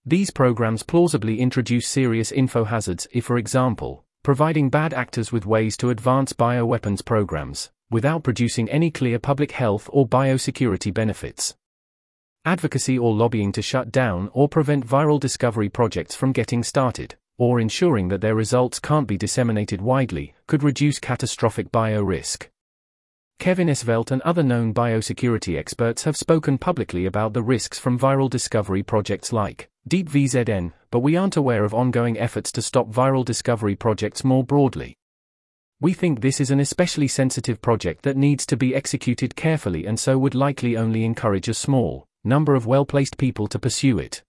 These 0.05 0.31
programs 0.31 0.83
plausibly 0.83 1.41
introduce 1.41 1.89
serious 1.89 2.31
info 2.31 2.65
hazards 2.65 3.09
if, 3.11 3.25
for 3.25 3.39
example, 3.39 4.04
providing 4.25 4.71
bad 4.71 4.95
actors 4.95 5.31
with 5.31 5.45
ways 5.45 5.77
to 5.77 5.91
advance 5.91 6.33
bioweapons 6.33 7.05
programs, 7.05 7.71
without 7.91 8.25
producing 8.25 8.69
any 8.71 8.91
clear 8.91 9.19
public 9.19 9.53
health 9.53 9.89
or 9.93 10.09
biosecurity 10.09 10.93
benefits. 10.93 11.55
Advocacy 12.47 12.99
or 12.99 13.13
lobbying 13.15 13.53
to 13.53 13.61
shut 13.61 13.93
down 13.93 14.31
or 14.33 14.49
prevent 14.49 14.87
viral 14.87 15.21
discovery 15.21 15.69
projects 15.69 16.15
from 16.15 16.33
getting 16.33 16.65
started, 16.65 17.15
or 17.37 17.61
ensuring 17.61 18.09
that 18.09 18.23
their 18.23 18.35
results 18.35 18.81
can't 18.81 19.07
be 19.07 19.19
disseminated 19.19 19.83
widely, 19.83 20.35
could 20.47 20.63
reduce 20.63 20.99
catastrophic 20.99 21.71
bio 21.71 22.03
risk. 22.03 22.49
Kevin 23.39 23.69
Esvelt 23.69 24.11
and 24.11 24.23
other 24.23 24.43
known 24.43 24.73
biosecurity 24.73 25.59
experts 25.59 26.05
have 26.05 26.17
spoken 26.17 26.57
publicly 26.57 27.05
about 27.05 27.35
the 27.35 27.43
risks 27.43 27.79
from 27.79 27.99
viral 27.99 28.31
discovery 28.31 28.83
projects 28.83 29.35
like 29.35 29.69
Deep 29.87 30.09
VZN, 30.09 30.73
but 30.91 31.01
we 31.01 31.15
aren't 31.15 31.37
aware 31.37 31.63
of 31.63 31.75
ongoing 31.75 32.19
efforts 32.19 32.51
to 32.53 32.63
stop 32.63 32.89
viral 32.89 33.23
discovery 33.23 33.77
projects 33.77 34.25
more 34.25 34.43
broadly. 34.43 34.97
We 35.79 35.93
think 35.93 36.23
this 36.23 36.41
is 36.41 36.51
an 36.51 36.59
especially 36.59 37.07
sensitive 37.07 37.61
project 37.61 38.03
that 38.05 38.17
needs 38.17 38.47
to 38.47 38.57
be 38.57 38.75
executed 38.75 39.37
carefully 39.37 39.85
and 39.85 40.01
so 40.01 40.17
would 40.17 40.35
likely 40.35 40.75
only 40.75 41.05
encourage 41.05 41.49
a 41.49 41.55
small 41.55 42.07
number 42.25 42.55
of 42.55 42.65
well 42.65 42.87
placed 42.87 43.19
people 43.19 43.47
to 43.49 43.59
pursue 43.59 43.99
it. 43.99 44.23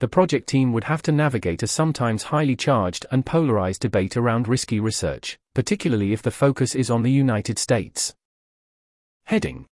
The 0.00 0.08
project 0.08 0.48
team 0.48 0.72
would 0.72 0.84
have 0.84 1.02
to 1.02 1.12
navigate 1.12 1.62
a 1.62 1.66
sometimes 1.66 2.22
highly 2.22 2.56
charged 2.56 3.04
and 3.10 3.26
polarized 3.26 3.82
debate 3.82 4.16
around 4.16 4.48
risky 4.48 4.80
research, 4.80 5.38
particularly 5.52 6.14
if 6.14 6.22
the 6.22 6.30
focus 6.30 6.74
is 6.74 6.88
on 6.88 7.02
the 7.02 7.12
United 7.12 7.58
States. 7.58 8.14
Heading 9.24 9.66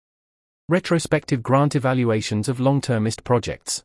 Retrospective 0.67 1.41
grant 1.41 1.77
evaluations 1.77 2.49
of 2.49 2.59
long 2.59 2.81
termist 2.81 3.23
projects. 3.23 3.81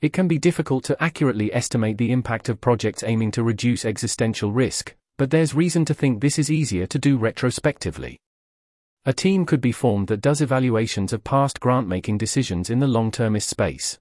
It 0.00 0.12
can 0.12 0.28
be 0.28 0.38
difficult 0.38 0.84
to 0.84 1.02
accurately 1.02 1.52
estimate 1.52 1.98
the 1.98 2.12
impact 2.12 2.48
of 2.48 2.60
projects 2.60 3.02
aiming 3.02 3.32
to 3.32 3.42
reduce 3.42 3.84
existential 3.84 4.52
risk, 4.52 4.94
but 5.16 5.30
there's 5.30 5.56
reason 5.56 5.84
to 5.86 5.94
think 5.94 6.20
this 6.20 6.38
is 6.38 6.52
easier 6.52 6.86
to 6.86 6.98
do 7.00 7.16
retrospectively. 7.16 8.20
A 9.04 9.12
team 9.12 9.44
could 9.44 9.60
be 9.60 9.72
formed 9.72 10.06
that 10.08 10.20
does 10.20 10.40
evaluations 10.40 11.12
of 11.12 11.24
past 11.24 11.58
grant 11.58 11.88
making 11.88 12.18
decisions 12.18 12.70
in 12.70 12.78
the 12.78 12.86
long 12.86 13.10
termist 13.10 13.48
space. 13.48 13.98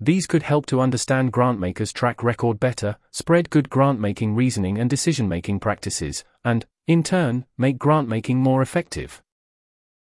These 0.00 0.26
could 0.26 0.44
help 0.44 0.64
to 0.66 0.80
understand 0.80 1.32
grant 1.32 1.60
makers' 1.60 1.92
track 1.92 2.22
record 2.22 2.58
better, 2.58 2.96
spread 3.10 3.50
good 3.50 3.68
grant 3.68 4.00
making 4.00 4.34
reasoning 4.34 4.78
and 4.78 4.88
decision 4.88 5.28
making 5.28 5.60
practices, 5.60 6.24
and, 6.42 6.64
in 6.86 7.02
turn, 7.02 7.44
make 7.58 7.78
grant 7.78 8.08
making 8.08 8.38
more 8.38 8.62
effective. 8.62 9.22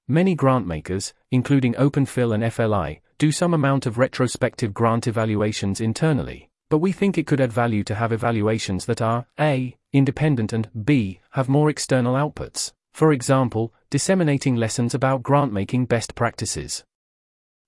Many 0.06 0.34
grant 0.34 0.66
makers, 0.66 1.12
including 1.30 1.74
OpenPhil 1.74 2.34
and 2.34 2.42
FLI, 2.44 3.00
do 3.18 3.30
some 3.30 3.54
amount 3.54 3.86
of 3.86 3.98
retrospective 3.98 4.72
grant 4.74 5.06
evaluations 5.06 5.80
internally, 5.80 6.48
but 6.68 6.78
we 6.78 6.92
think 6.92 7.18
it 7.18 7.26
could 7.26 7.40
add 7.40 7.52
value 7.52 7.84
to 7.84 7.94
have 7.94 8.12
evaluations 8.12 8.86
that 8.86 9.02
are 9.02 9.26
A. 9.38 9.76
independent 9.92 10.52
and 10.52 10.68
B. 10.84 11.20
have 11.32 11.48
more 11.48 11.68
external 11.68 12.14
outputs, 12.14 12.72
for 12.92 13.12
example, 13.12 13.74
disseminating 13.90 14.56
lessons 14.56 14.94
about 14.94 15.22
grant 15.22 15.52
making 15.52 15.86
best 15.86 16.14
practices. 16.14 16.84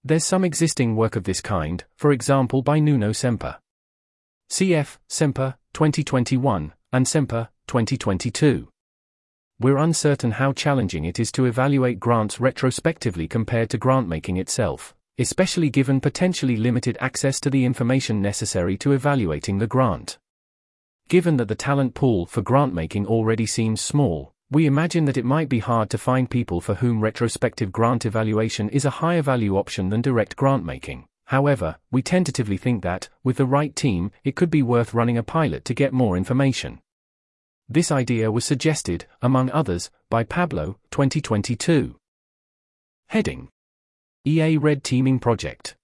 There's 0.04 0.24
some 0.24 0.44
existing 0.44 0.96
work 0.96 1.14
of 1.14 1.24
this 1.24 1.40
kind, 1.40 1.84
for 1.94 2.10
example 2.10 2.62
by 2.62 2.80
Nuno 2.80 3.10
Sempere. 3.10 3.58
CF, 4.50 4.98
Sempere, 5.08 5.54
2021, 5.72 6.72
and 6.92 7.06
Sempere, 7.06 7.48
2022. 7.68 8.71
We're 9.62 9.78
uncertain 9.78 10.32
how 10.32 10.52
challenging 10.52 11.06
it 11.06 11.18
is 11.18 11.32
to 11.32 11.46
evaluate 11.46 11.98
grants 11.98 12.40
retrospectively 12.40 13.26
compared 13.26 13.70
to 13.70 13.78
grant 13.78 14.08
making 14.08 14.36
itself 14.36 14.94
especially 15.18 15.68
given 15.68 16.00
potentially 16.00 16.56
limited 16.56 16.96
access 17.00 17.38
to 17.40 17.50
the 17.50 17.64
information 17.64 18.22
necessary 18.22 18.76
to 18.78 18.92
evaluating 18.92 19.58
the 19.58 19.66
grant. 19.66 20.18
Given 21.08 21.36
that 21.36 21.48
the 21.48 21.54
talent 21.54 21.94
pool 21.94 22.24
for 22.26 22.40
grant 22.40 22.72
making 22.72 23.06
already 23.06 23.44
seems 23.46 23.80
small, 23.80 24.32
we 24.50 24.66
imagine 24.66 25.04
that 25.04 25.16
it 25.16 25.24
might 25.24 25.48
be 25.48 25.58
hard 25.58 25.90
to 25.90 25.98
find 25.98 26.30
people 26.30 26.60
for 26.60 26.74
whom 26.74 27.00
retrospective 27.00 27.72
grant 27.72 28.06
evaluation 28.06 28.68
is 28.70 28.84
a 28.84 28.98
higher 29.00 29.22
value 29.22 29.56
option 29.56 29.90
than 29.90 30.02
direct 30.02 30.34
grant 30.36 30.64
making. 30.64 31.06
However, 31.26 31.76
we 31.90 32.02
tentatively 32.02 32.56
think 32.56 32.82
that, 32.82 33.08
with 33.22 33.36
the 33.36 33.46
right 33.46 33.74
team, 33.74 34.12
it 34.24 34.36
could 34.36 34.50
be 34.50 34.62
worth 34.62 34.94
running 34.94 35.18
a 35.18 35.22
pilot 35.22 35.64
to 35.66 35.74
get 35.74 35.92
more 35.92 36.16
information. 36.16 36.80
This 37.72 37.90
idea 37.90 38.30
was 38.30 38.44
suggested, 38.44 39.06
among 39.22 39.50
others, 39.50 39.90
by 40.10 40.24
Pablo, 40.24 40.76
2022. 40.90 41.96
Heading 43.06 43.48
EA 44.26 44.58
Red 44.58 44.84
Teaming 44.84 45.18
Project. 45.18 45.74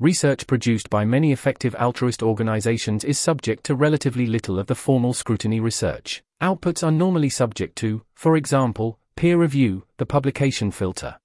Research 0.00 0.48
produced 0.48 0.90
by 0.90 1.04
many 1.04 1.30
effective 1.30 1.76
altruist 1.76 2.24
organizations 2.24 3.04
is 3.04 3.20
subject 3.20 3.62
to 3.66 3.76
relatively 3.76 4.26
little 4.26 4.58
of 4.58 4.66
the 4.66 4.74
formal 4.74 5.14
scrutiny 5.14 5.60
research. 5.60 6.24
Outputs 6.42 6.84
are 6.84 6.90
normally 6.90 7.30
subject 7.30 7.76
to, 7.76 8.02
for 8.16 8.36
example, 8.36 8.98
peer 9.14 9.38
review, 9.38 9.84
the 9.98 10.06
publication 10.06 10.72
filter. 10.72 11.20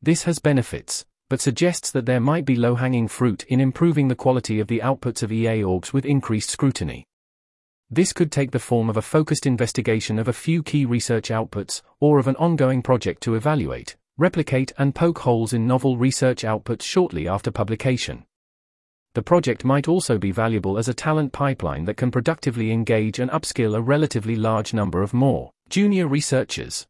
This 0.00 0.22
has 0.22 0.38
benefits, 0.38 1.04
but 1.28 1.40
suggests 1.40 1.90
that 1.90 2.06
there 2.06 2.20
might 2.20 2.44
be 2.44 2.54
low 2.54 2.76
hanging 2.76 3.08
fruit 3.08 3.42
in 3.48 3.60
improving 3.60 4.06
the 4.06 4.14
quality 4.14 4.60
of 4.60 4.68
the 4.68 4.78
outputs 4.78 5.24
of 5.24 5.32
EA 5.32 5.62
orgs 5.62 5.92
with 5.92 6.06
increased 6.06 6.50
scrutiny. 6.50 7.04
This 7.94 8.14
could 8.14 8.32
take 8.32 8.52
the 8.52 8.58
form 8.58 8.88
of 8.88 8.96
a 8.96 9.02
focused 9.02 9.44
investigation 9.44 10.18
of 10.18 10.26
a 10.26 10.32
few 10.32 10.62
key 10.62 10.86
research 10.86 11.28
outputs, 11.28 11.82
or 12.00 12.18
of 12.18 12.26
an 12.26 12.36
ongoing 12.36 12.80
project 12.80 13.22
to 13.24 13.34
evaluate, 13.34 13.96
replicate 14.16 14.72
and 14.78 14.94
poke 14.94 15.18
holes 15.18 15.52
in 15.52 15.66
novel 15.66 15.98
research 15.98 16.42
outputs 16.42 16.84
shortly 16.84 17.28
after 17.28 17.50
publication. 17.50 18.24
The 19.12 19.20
project 19.20 19.62
might 19.62 19.88
also 19.88 20.16
be 20.16 20.30
valuable 20.30 20.78
as 20.78 20.88
a 20.88 20.94
talent 20.94 21.34
pipeline 21.34 21.84
that 21.84 21.98
can 21.98 22.10
productively 22.10 22.72
engage 22.72 23.18
and 23.18 23.30
upskill 23.30 23.76
a 23.76 23.82
relatively 23.82 24.36
large 24.36 24.72
number 24.72 25.02
of 25.02 25.12
more 25.12 25.50
junior 25.68 26.08
researchers. 26.08 26.86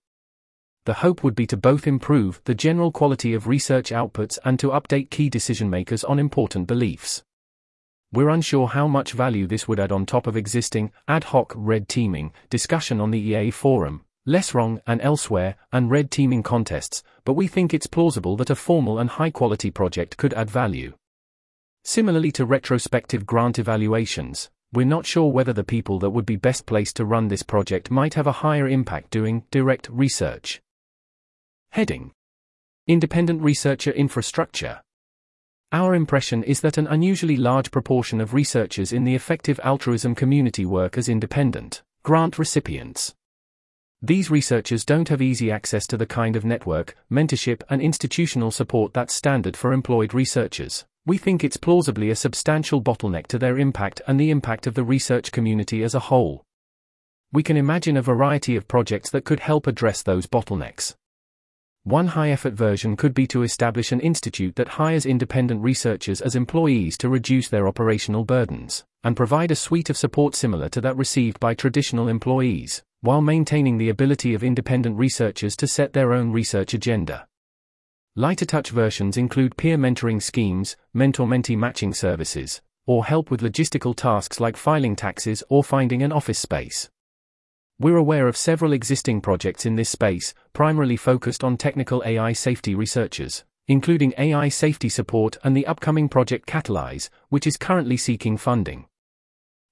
The 0.85 0.95
hope 0.95 1.25
would 1.25 1.35
be 1.35 1.49
to 1.49 1.57
both 1.57 1.89
improve 1.89 2.41
the 2.45 2.55
general 2.55 2.93
quality 2.93 3.35
of 3.35 3.49
research 3.49 3.91
outputs 3.91 4.39
and 4.45 4.57
to 4.61 4.69
update 4.69 5.11
key 5.11 5.29
decision 5.29 5.69
makers 5.69 6.05
on 6.05 6.21
important 6.21 6.69
beliefs. 6.69 7.25
We're 8.13 8.29
unsure 8.29 8.69
how 8.69 8.87
much 8.89 9.13
value 9.13 9.47
this 9.47 9.67
would 9.67 9.81
add 9.81 9.91
on 9.91 10.05
top 10.05 10.27
of 10.27 10.37
existing 10.37 10.93
ad 11.09 11.25
hoc 11.25 11.55
red 11.57 11.89
teaming 11.89 12.35
discussion 12.51 13.01
on 13.01 13.11
the 13.11 13.19
EA 13.19 13.51
forum, 13.51 14.05
less 14.27 14.53
wrong 14.53 14.83
and 14.87 15.01
elsewhere, 15.01 15.57
and 15.73 15.91
red 15.91 16.11
teaming 16.11 16.43
contests, 16.43 17.03
but 17.25 17.33
we 17.33 17.49
think 17.49 17.73
it's 17.73 17.87
plausible 17.87 18.37
that 18.37 18.51
a 18.51 18.55
formal 18.55 18.99
and 18.99 19.09
high 19.09 19.31
quality 19.31 19.71
project 19.71 20.19
could 20.19 20.35
add 20.35 20.51
value. 20.51 20.93
Similarly 21.85 22.31
to 22.33 22.45
retrospective 22.45 23.25
grant 23.25 23.59
evaluations, 23.59 24.51
we're 24.75 24.85
not 24.85 25.07
sure 25.07 25.33
whether 25.33 25.55
the 25.55 25.65
people 25.65 25.99
that 26.01 26.11
would 26.11 26.27
be 26.27 26.37
best 26.37 26.67
placed 26.67 26.97
to 26.97 27.07
run 27.07 27.29
this 27.29 27.43
project 27.43 27.91
might 27.91 28.13
have 28.13 28.27
a 28.27 28.33
higher 28.33 28.69
impact 28.69 29.11
doing 29.11 29.45
direct 29.51 29.89
research. 29.91 30.61
Heading 31.71 32.13
Independent 32.87 33.41
Researcher 33.41 33.91
Infrastructure. 33.91 34.83
Our 35.73 35.95
impression 35.95 36.45
is 36.45 36.61
that 36.61 36.77
an 36.77 36.87
unusually 36.87 37.39
large 37.39 37.71
proportion 37.71 38.21
of 38.21 38.35
researchers 38.35 38.93
in 38.93 39.05
the 39.05 39.15
effective 39.15 39.59
altruism 39.65 40.15
community 40.15 40.67
work 40.67 40.99
as 40.99 41.09
independent 41.09 41.83
grant 42.03 42.39
recipients. 42.39 43.15
These 44.03 44.31
researchers 44.31 44.85
don't 44.85 45.09
have 45.09 45.23
easy 45.23 45.51
access 45.51 45.87
to 45.87 45.97
the 45.97 46.05
kind 46.05 46.37
of 46.37 46.45
network, 46.45 46.95
mentorship, 47.11 47.63
and 47.71 47.81
institutional 47.81 48.51
support 48.51 48.93
that's 48.93 49.15
standard 49.15 49.57
for 49.57 49.73
employed 49.73 50.13
researchers. 50.13 50.85
We 51.07 51.17
think 51.17 51.43
it's 51.43 51.57
plausibly 51.57 52.11
a 52.11 52.17
substantial 52.17 52.83
bottleneck 52.83 53.27
to 53.29 53.39
their 53.39 53.59
impact 53.59 54.03
and 54.07 54.21
the 54.21 54.31
impact 54.31 54.67
of 54.67 54.75
the 54.75 54.85
research 54.85 55.33
community 55.33 55.83
as 55.83 55.95
a 55.95 56.01
whole. 56.01 56.43
We 57.33 57.43
can 57.43 57.57
imagine 57.57 57.97
a 57.97 58.03
variety 58.03 58.57
of 58.57 58.69
projects 58.69 59.09
that 59.11 59.25
could 59.25 59.41
help 59.41 59.67
address 59.67 60.03
those 60.03 60.27
bottlenecks. 60.27 60.97
One 61.85 62.07
high 62.09 62.31
effort 62.31 62.55
version 62.55 62.97
could 62.97 63.13
be 63.13 63.27
to 63.29 63.43
establish 63.43 63.91
an 63.91 64.01
institute 64.01 64.55
that 64.55 64.69
hires 64.69 65.05
independent 65.05 65.63
researchers 65.63 66.21
as 66.21 66.37
employees 66.37 66.97
to 66.99 67.09
reduce 67.09 67.49
their 67.49 67.67
operational 67.67 68.25
burdens, 68.25 68.85
and 69.03 69.17
provide 69.17 69.51
a 69.51 69.57
suite 69.57 69.91
of 69.91 69.97
support 69.97 70.37
similar 70.37 70.69
to 70.69 70.81
that 70.81 70.97
received 70.97 71.41
by 71.41 71.55
traditional 71.55 72.09
employees 72.09 72.83
while 73.01 73.21
maintaining 73.21 73.79
the 73.79 73.89
ability 73.89 74.33
of 74.33 74.45
independent 74.45 74.97
researchers 74.97 75.57
to 75.57 75.67
set 75.67 75.93
their 75.93 76.13
own 76.13 76.31
research 76.31 76.73
agenda. 76.73 77.27
Lighter 78.15 78.45
touch 78.45 78.71
versions 78.71 79.17
include 79.17 79.57
peer 79.57 79.77
mentoring 79.77 80.23
schemes, 80.23 80.77
mentor 80.95 81.27
mentee 81.27 81.59
matching 81.59 81.93
services, 81.93 82.63
or 82.87 83.05
help 83.05 83.29
with 83.29 83.41
logistical 83.41 83.97
tasks 83.97 84.39
like 84.39 84.57
filing 84.57 84.95
taxes 84.95 85.43
or 85.49 85.65
finding 85.65 86.01
an 86.01 86.13
office 86.13 86.39
space. 86.39 86.91
We're 87.83 87.97
aware 87.97 88.29
of 88.29 88.37
several 88.37 88.73
existing 88.73 89.23
projects 89.23 89.67
in 89.67 89.75
this 89.75 89.91
space, 89.91 90.35
primarily 90.53 90.97
focused 90.97 91.43
on 91.43 91.57
technical 91.57 92.01
AI 92.07 92.33
safety 92.33 92.77
researchers, 92.77 93.43
including 93.67 94.15
AI 94.17 94.51
safety 94.51 94.89
support 94.89 95.37
and 95.43 95.57
the 95.57 95.67
upcoming 95.67 96.09
Project 96.09 96.47
Catalyze, 96.47 97.11
which 97.29 97.45
is 97.45 97.57
currently 97.57 97.97
seeking 97.97 98.37
funding. 98.37 98.87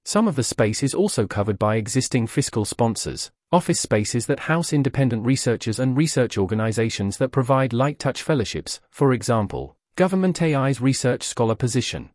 Some 0.04 0.26
of 0.26 0.34
the 0.34 0.42
space 0.42 0.82
is 0.82 0.92
also 0.92 1.28
covered 1.28 1.56
by 1.56 1.76
existing 1.76 2.26
fiscal 2.26 2.64
sponsors, 2.64 3.30
office 3.52 3.78
spaces 3.78 4.26
that 4.26 4.40
house 4.40 4.72
independent 4.72 5.24
researchers 5.24 5.78
and 5.78 5.96
research 5.96 6.36
organizations 6.36 7.18
that 7.18 7.30
provide 7.30 7.72
light 7.72 8.00
touch 8.00 8.24
fellowships, 8.24 8.80
for 8.90 9.12
example, 9.12 9.76
GovAI's 9.94 10.80
research 10.80 11.22
scholar 11.22 11.54
position. 11.54 12.10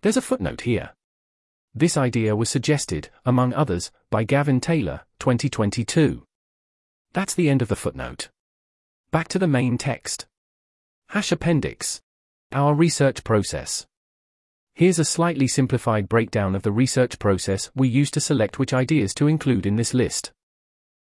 There's 0.00 0.16
a 0.16 0.22
footnote 0.22 0.62
here. 0.62 0.94
This 1.74 1.96
idea 1.96 2.36
was 2.36 2.50
suggested, 2.50 3.08
among 3.24 3.54
others, 3.54 3.90
by 4.10 4.24
Gavin 4.24 4.60
Taylor, 4.60 5.02
2022. 5.20 6.22
That's 7.14 7.34
the 7.34 7.48
end 7.48 7.62
of 7.62 7.68
the 7.68 7.76
footnote. 7.76 8.28
Back 9.10 9.28
to 9.28 9.38
the 9.38 9.46
main 9.46 9.78
text. 9.78 10.26
Hash 11.08 11.32
Appendix. 11.32 12.02
Our 12.52 12.74
research 12.74 13.24
process. 13.24 13.86
Here's 14.74 14.98
a 14.98 15.04
slightly 15.04 15.46
simplified 15.48 16.08
breakdown 16.08 16.54
of 16.54 16.62
the 16.62 16.72
research 16.72 17.18
process 17.18 17.70
we 17.74 17.88
used 17.88 18.14
to 18.14 18.20
select 18.20 18.58
which 18.58 18.74
ideas 18.74 19.14
to 19.14 19.26
include 19.26 19.64
in 19.64 19.76
this 19.76 19.94
list. 19.94 20.32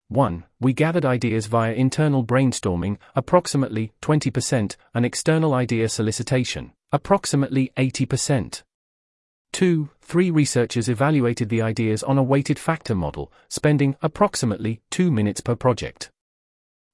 1. 0.09 0.45
We 0.61 0.73
gathered 0.73 1.05
ideas 1.07 1.47
via 1.47 1.73
internal 1.73 2.25
brainstorming, 2.25 2.99
approximately 3.15 3.93
20%, 4.03 4.77
and 4.93 5.07
external 5.07 5.55
idea 5.55 5.89
solicitation, 5.89 6.73
approximately 6.93 7.73
80%. 7.77 8.63
2. 9.53 9.89
Three 10.11 10.33
researchers 10.33 10.89
evaluated 10.89 11.51
the 11.51 11.63
ideas 11.63 12.03
on 12.03 12.19
a 12.19 12.23
weighted 12.25 12.59
factor 12.59 12.97
model, 12.97 13.33
spending 13.49 13.95
approximately 14.03 14.81
2 14.91 15.09
minutes 15.09 15.41
per 15.41 15.55
project. 15.55 16.11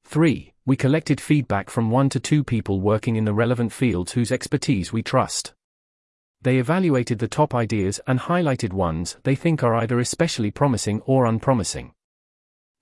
3. 0.05 0.53
We 0.67 0.77
collected 0.77 1.19
feedback 1.19 1.71
from 1.71 1.91
1 1.91 2.11
to 2.11 2.21
2 2.21 2.45
people 2.45 2.83
working 2.83 3.17
in 3.17 3.25
the 3.25 3.33
relevant 3.33 3.73
fields 3.73 4.13
whose 4.13 4.31
expertise 4.31 4.93
we 4.93 5.03
trust. 5.03 5.55
They 6.43 6.59
evaluated 6.59 7.19
the 7.19 7.27
top 7.27 7.55
ideas 7.55 8.01
and 8.07 8.21
highlighted 8.21 8.75
ones 8.75 9.17
they 9.23 9.35
think 9.35 9.63
are 9.63 9.75
either 9.77 9.99
especially 9.99 10.51
promising 10.51 11.01
or 11.07 11.25
unpromising. 11.25 11.93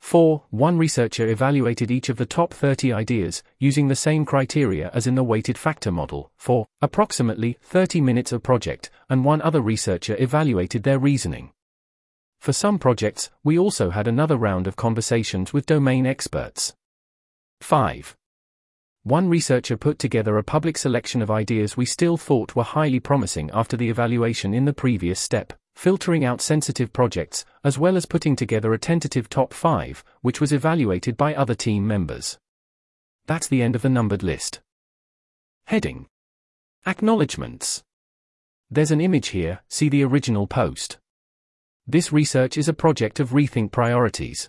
4. 0.05 0.42
One 0.50 0.76
researcher 0.76 1.26
evaluated 1.26 1.90
each 1.90 2.11
of 2.11 2.18
the 2.18 2.26
top 2.26 2.52
30 2.52 2.92
ideas, 2.92 3.42
using 3.59 3.88
the 3.88 3.96
same 3.96 4.26
criteria 4.26 4.90
as 4.92 5.07
in 5.07 5.14
the 5.14 5.24
weighted 5.24 5.57
factor 5.57 5.90
model, 5.90 6.30
for 6.36 6.66
approximately 6.82 7.57
30 7.62 8.02
minutes 8.02 8.30
a 8.30 8.38
project, 8.38 8.90
and 9.09 9.24
one 9.24 9.40
other 9.40 9.62
researcher 9.62 10.14
evaluated 10.18 10.82
their 10.82 10.98
reasoning. 10.98 11.52
For 12.38 12.52
some 12.52 12.78
projects, 12.78 13.30
we 13.42 13.59
also 13.59 13.90
had 13.90 14.07
another 14.07 14.36
round 14.36 14.66
of 14.66 14.76
conversations 14.76 15.55
with 15.55 15.64
domain 15.64 16.05
experts. 16.05 16.74
5. 17.62 18.14
One 19.05 19.30
researcher 19.30 19.78
put 19.78 19.98
together 19.98 20.36
a 20.36 20.44
public 20.44 20.76
selection 20.76 21.22
of 21.22 21.30
ideas 21.30 21.78
we 21.78 21.86
still 21.86 22.18
thought 22.18 22.55
were 22.55 22.62
highly 22.62 23.00
promising 23.00 23.50
after 23.55 23.74
the 23.74 23.88
evaluation 23.88 24.52
in 24.52 24.66
the 24.66 24.74
previous 24.74 25.18
step 25.18 25.55
filtering 25.75 26.25
out 26.25 26.41
sensitive 26.41 26.93
projects, 26.93 27.45
as 27.62 27.79
well 27.79 27.97
as 27.97 28.07
putting 28.07 28.37
together 28.37 28.72
a 28.72 28.79
tentative 28.79 29.29
top 29.29 29.53
5, 29.53 30.05
which 30.22 30.41
was 30.41 30.53
evaluated 30.53 31.16
by 31.16 31.35
other 31.35 31.55
team 31.55 31.87
members. 31.87 32.39
That's 33.27 33.49
the 33.49 33.62
end 33.62 33.75
of 33.75 33.83
the 33.83 33.89
numbered 33.89 34.22
list. 34.22 34.61
Heading 35.66 36.07
Acknowledgements. 36.87 37.83
There's 38.70 38.91
an 38.91 39.01
image 39.01 39.29
here, 39.29 39.61
see 39.68 39.89
the 39.89 40.05
original 40.05 40.47
post. 40.47 40.99
This 41.87 42.12
research 42.12 42.57
is 42.59 42.68
a 42.68 42.75
project 42.75 43.20
of 43.20 43.31
Rethink 43.31 43.72
Priorities. 43.72 44.49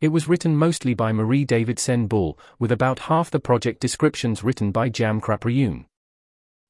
It 0.00 0.08
was 0.08 0.28
written 0.28 0.56
mostly 0.56 0.94
by 0.94 1.12
Marie 1.12 1.46
Davidsen 1.46 2.08
Buhl, 2.08 2.38
with 2.58 2.70
about 2.70 3.00
half 3.00 3.30
the 3.30 3.40
project 3.40 3.80
descriptions 3.80 4.44
written 4.44 4.70
by 4.70 4.88
Jam. 4.88 5.20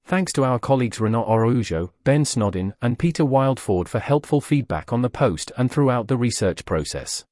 Thanks 0.07 0.33
to 0.35 0.45
our 0.45 0.61
colleagues 0.61 1.01
Renan 1.01 1.25
Araujo, 1.25 1.93
Ben 2.05 2.25
Snodin, 2.25 2.75
and 2.81 2.97
Peter 2.97 3.25
Wildeford 3.25 3.89
for 3.89 3.99
helpful 3.99 4.41
feedback 4.41 4.93
on 4.93 5.03
the 5.03 5.11
post 5.11 5.51
and 5.57 5.69
throughout 5.69 6.07
the 6.07 6.17
research 6.17 6.65
process. 6.65 7.25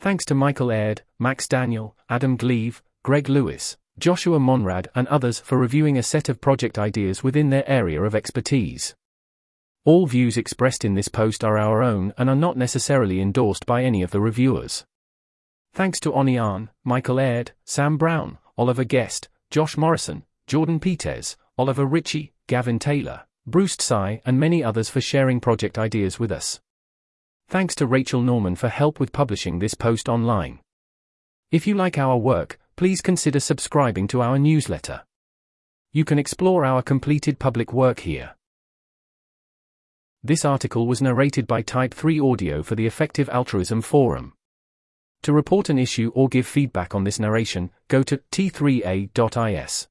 Thanks 0.00 0.24
to 0.24 0.34
Michael 0.34 0.70
Aird, 0.70 1.02
Max 1.18 1.46
Daniel, 1.46 1.94
Adam 2.08 2.38
Gleave, 2.38 2.82
Greg 3.02 3.28
Lewis, 3.28 3.76
Joshua 3.98 4.40
Monrad, 4.40 4.88
and 4.94 5.06
others 5.08 5.38
for 5.40 5.58
reviewing 5.58 5.98
a 5.98 6.02
set 6.02 6.30
of 6.30 6.40
project 6.40 6.78
ideas 6.78 7.22
within 7.22 7.50
their 7.50 7.68
area 7.68 8.02
of 8.02 8.14
expertise. 8.14 8.94
All 9.84 10.06
views 10.06 10.38
expressed 10.38 10.86
in 10.86 10.94
this 10.94 11.08
post 11.08 11.44
are 11.44 11.58
our 11.58 11.82
own 11.82 12.14
and 12.16 12.30
are 12.30 12.34
not 12.34 12.56
necessarily 12.56 13.20
endorsed 13.20 13.66
by 13.66 13.84
any 13.84 14.02
of 14.02 14.12
the 14.12 14.20
reviewers. 14.20 14.86
Thanks 15.74 16.00
to 16.00 16.12
Onni 16.12 16.42
Aarne, 16.42 16.70
Michael 16.84 17.20
Aird, 17.20 17.52
Sam 17.66 17.98
Brown, 17.98 18.38
Oliver 18.56 18.84
Guest, 18.84 19.28
Josh 19.50 19.76
Morrison, 19.76 20.24
Jordan 20.46 20.80
Peters, 20.80 21.36
Oliver 21.58 21.84
Ritchie, 21.84 22.32
Gavin 22.46 22.78
Taylor, 22.78 23.24
Bruce 23.46 23.76
Tsai, 23.76 24.22
and 24.24 24.40
many 24.40 24.64
others 24.64 24.88
for 24.88 25.00
sharing 25.00 25.38
project 25.38 25.78
ideas 25.78 26.18
with 26.18 26.32
us. 26.32 26.60
Thanks 27.48 27.74
to 27.74 27.86
Rachel 27.86 28.22
Norman 28.22 28.54
for 28.54 28.68
help 28.68 28.98
with 28.98 29.12
publishing 29.12 29.58
this 29.58 29.74
post 29.74 30.08
online. 30.08 30.60
If 31.50 31.66
you 31.66 31.74
like 31.74 31.98
our 31.98 32.16
work, 32.16 32.58
please 32.76 33.02
consider 33.02 33.38
subscribing 33.38 34.08
to 34.08 34.22
our 34.22 34.38
newsletter. 34.38 35.02
You 35.92 36.06
can 36.06 36.18
explore 36.18 36.64
our 36.64 36.80
completed 36.80 37.38
public 37.38 37.70
work 37.70 38.00
here. 38.00 38.34
This 40.24 40.46
article 40.46 40.86
was 40.86 41.02
narrated 41.02 41.46
by 41.46 41.60
Type 41.60 41.92
3 41.92 42.18
Audio 42.18 42.62
for 42.62 42.76
the 42.76 42.86
Effective 42.86 43.28
Altruism 43.28 43.82
Forum. 43.82 44.32
To 45.24 45.34
report 45.34 45.68
an 45.68 45.78
issue 45.78 46.10
or 46.14 46.28
give 46.28 46.46
feedback 46.46 46.94
on 46.94 47.04
this 47.04 47.20
narration, 47.20 47.70
go 47.88 48.02
to 48.04 48.22
t3a.is. 48.32 49.88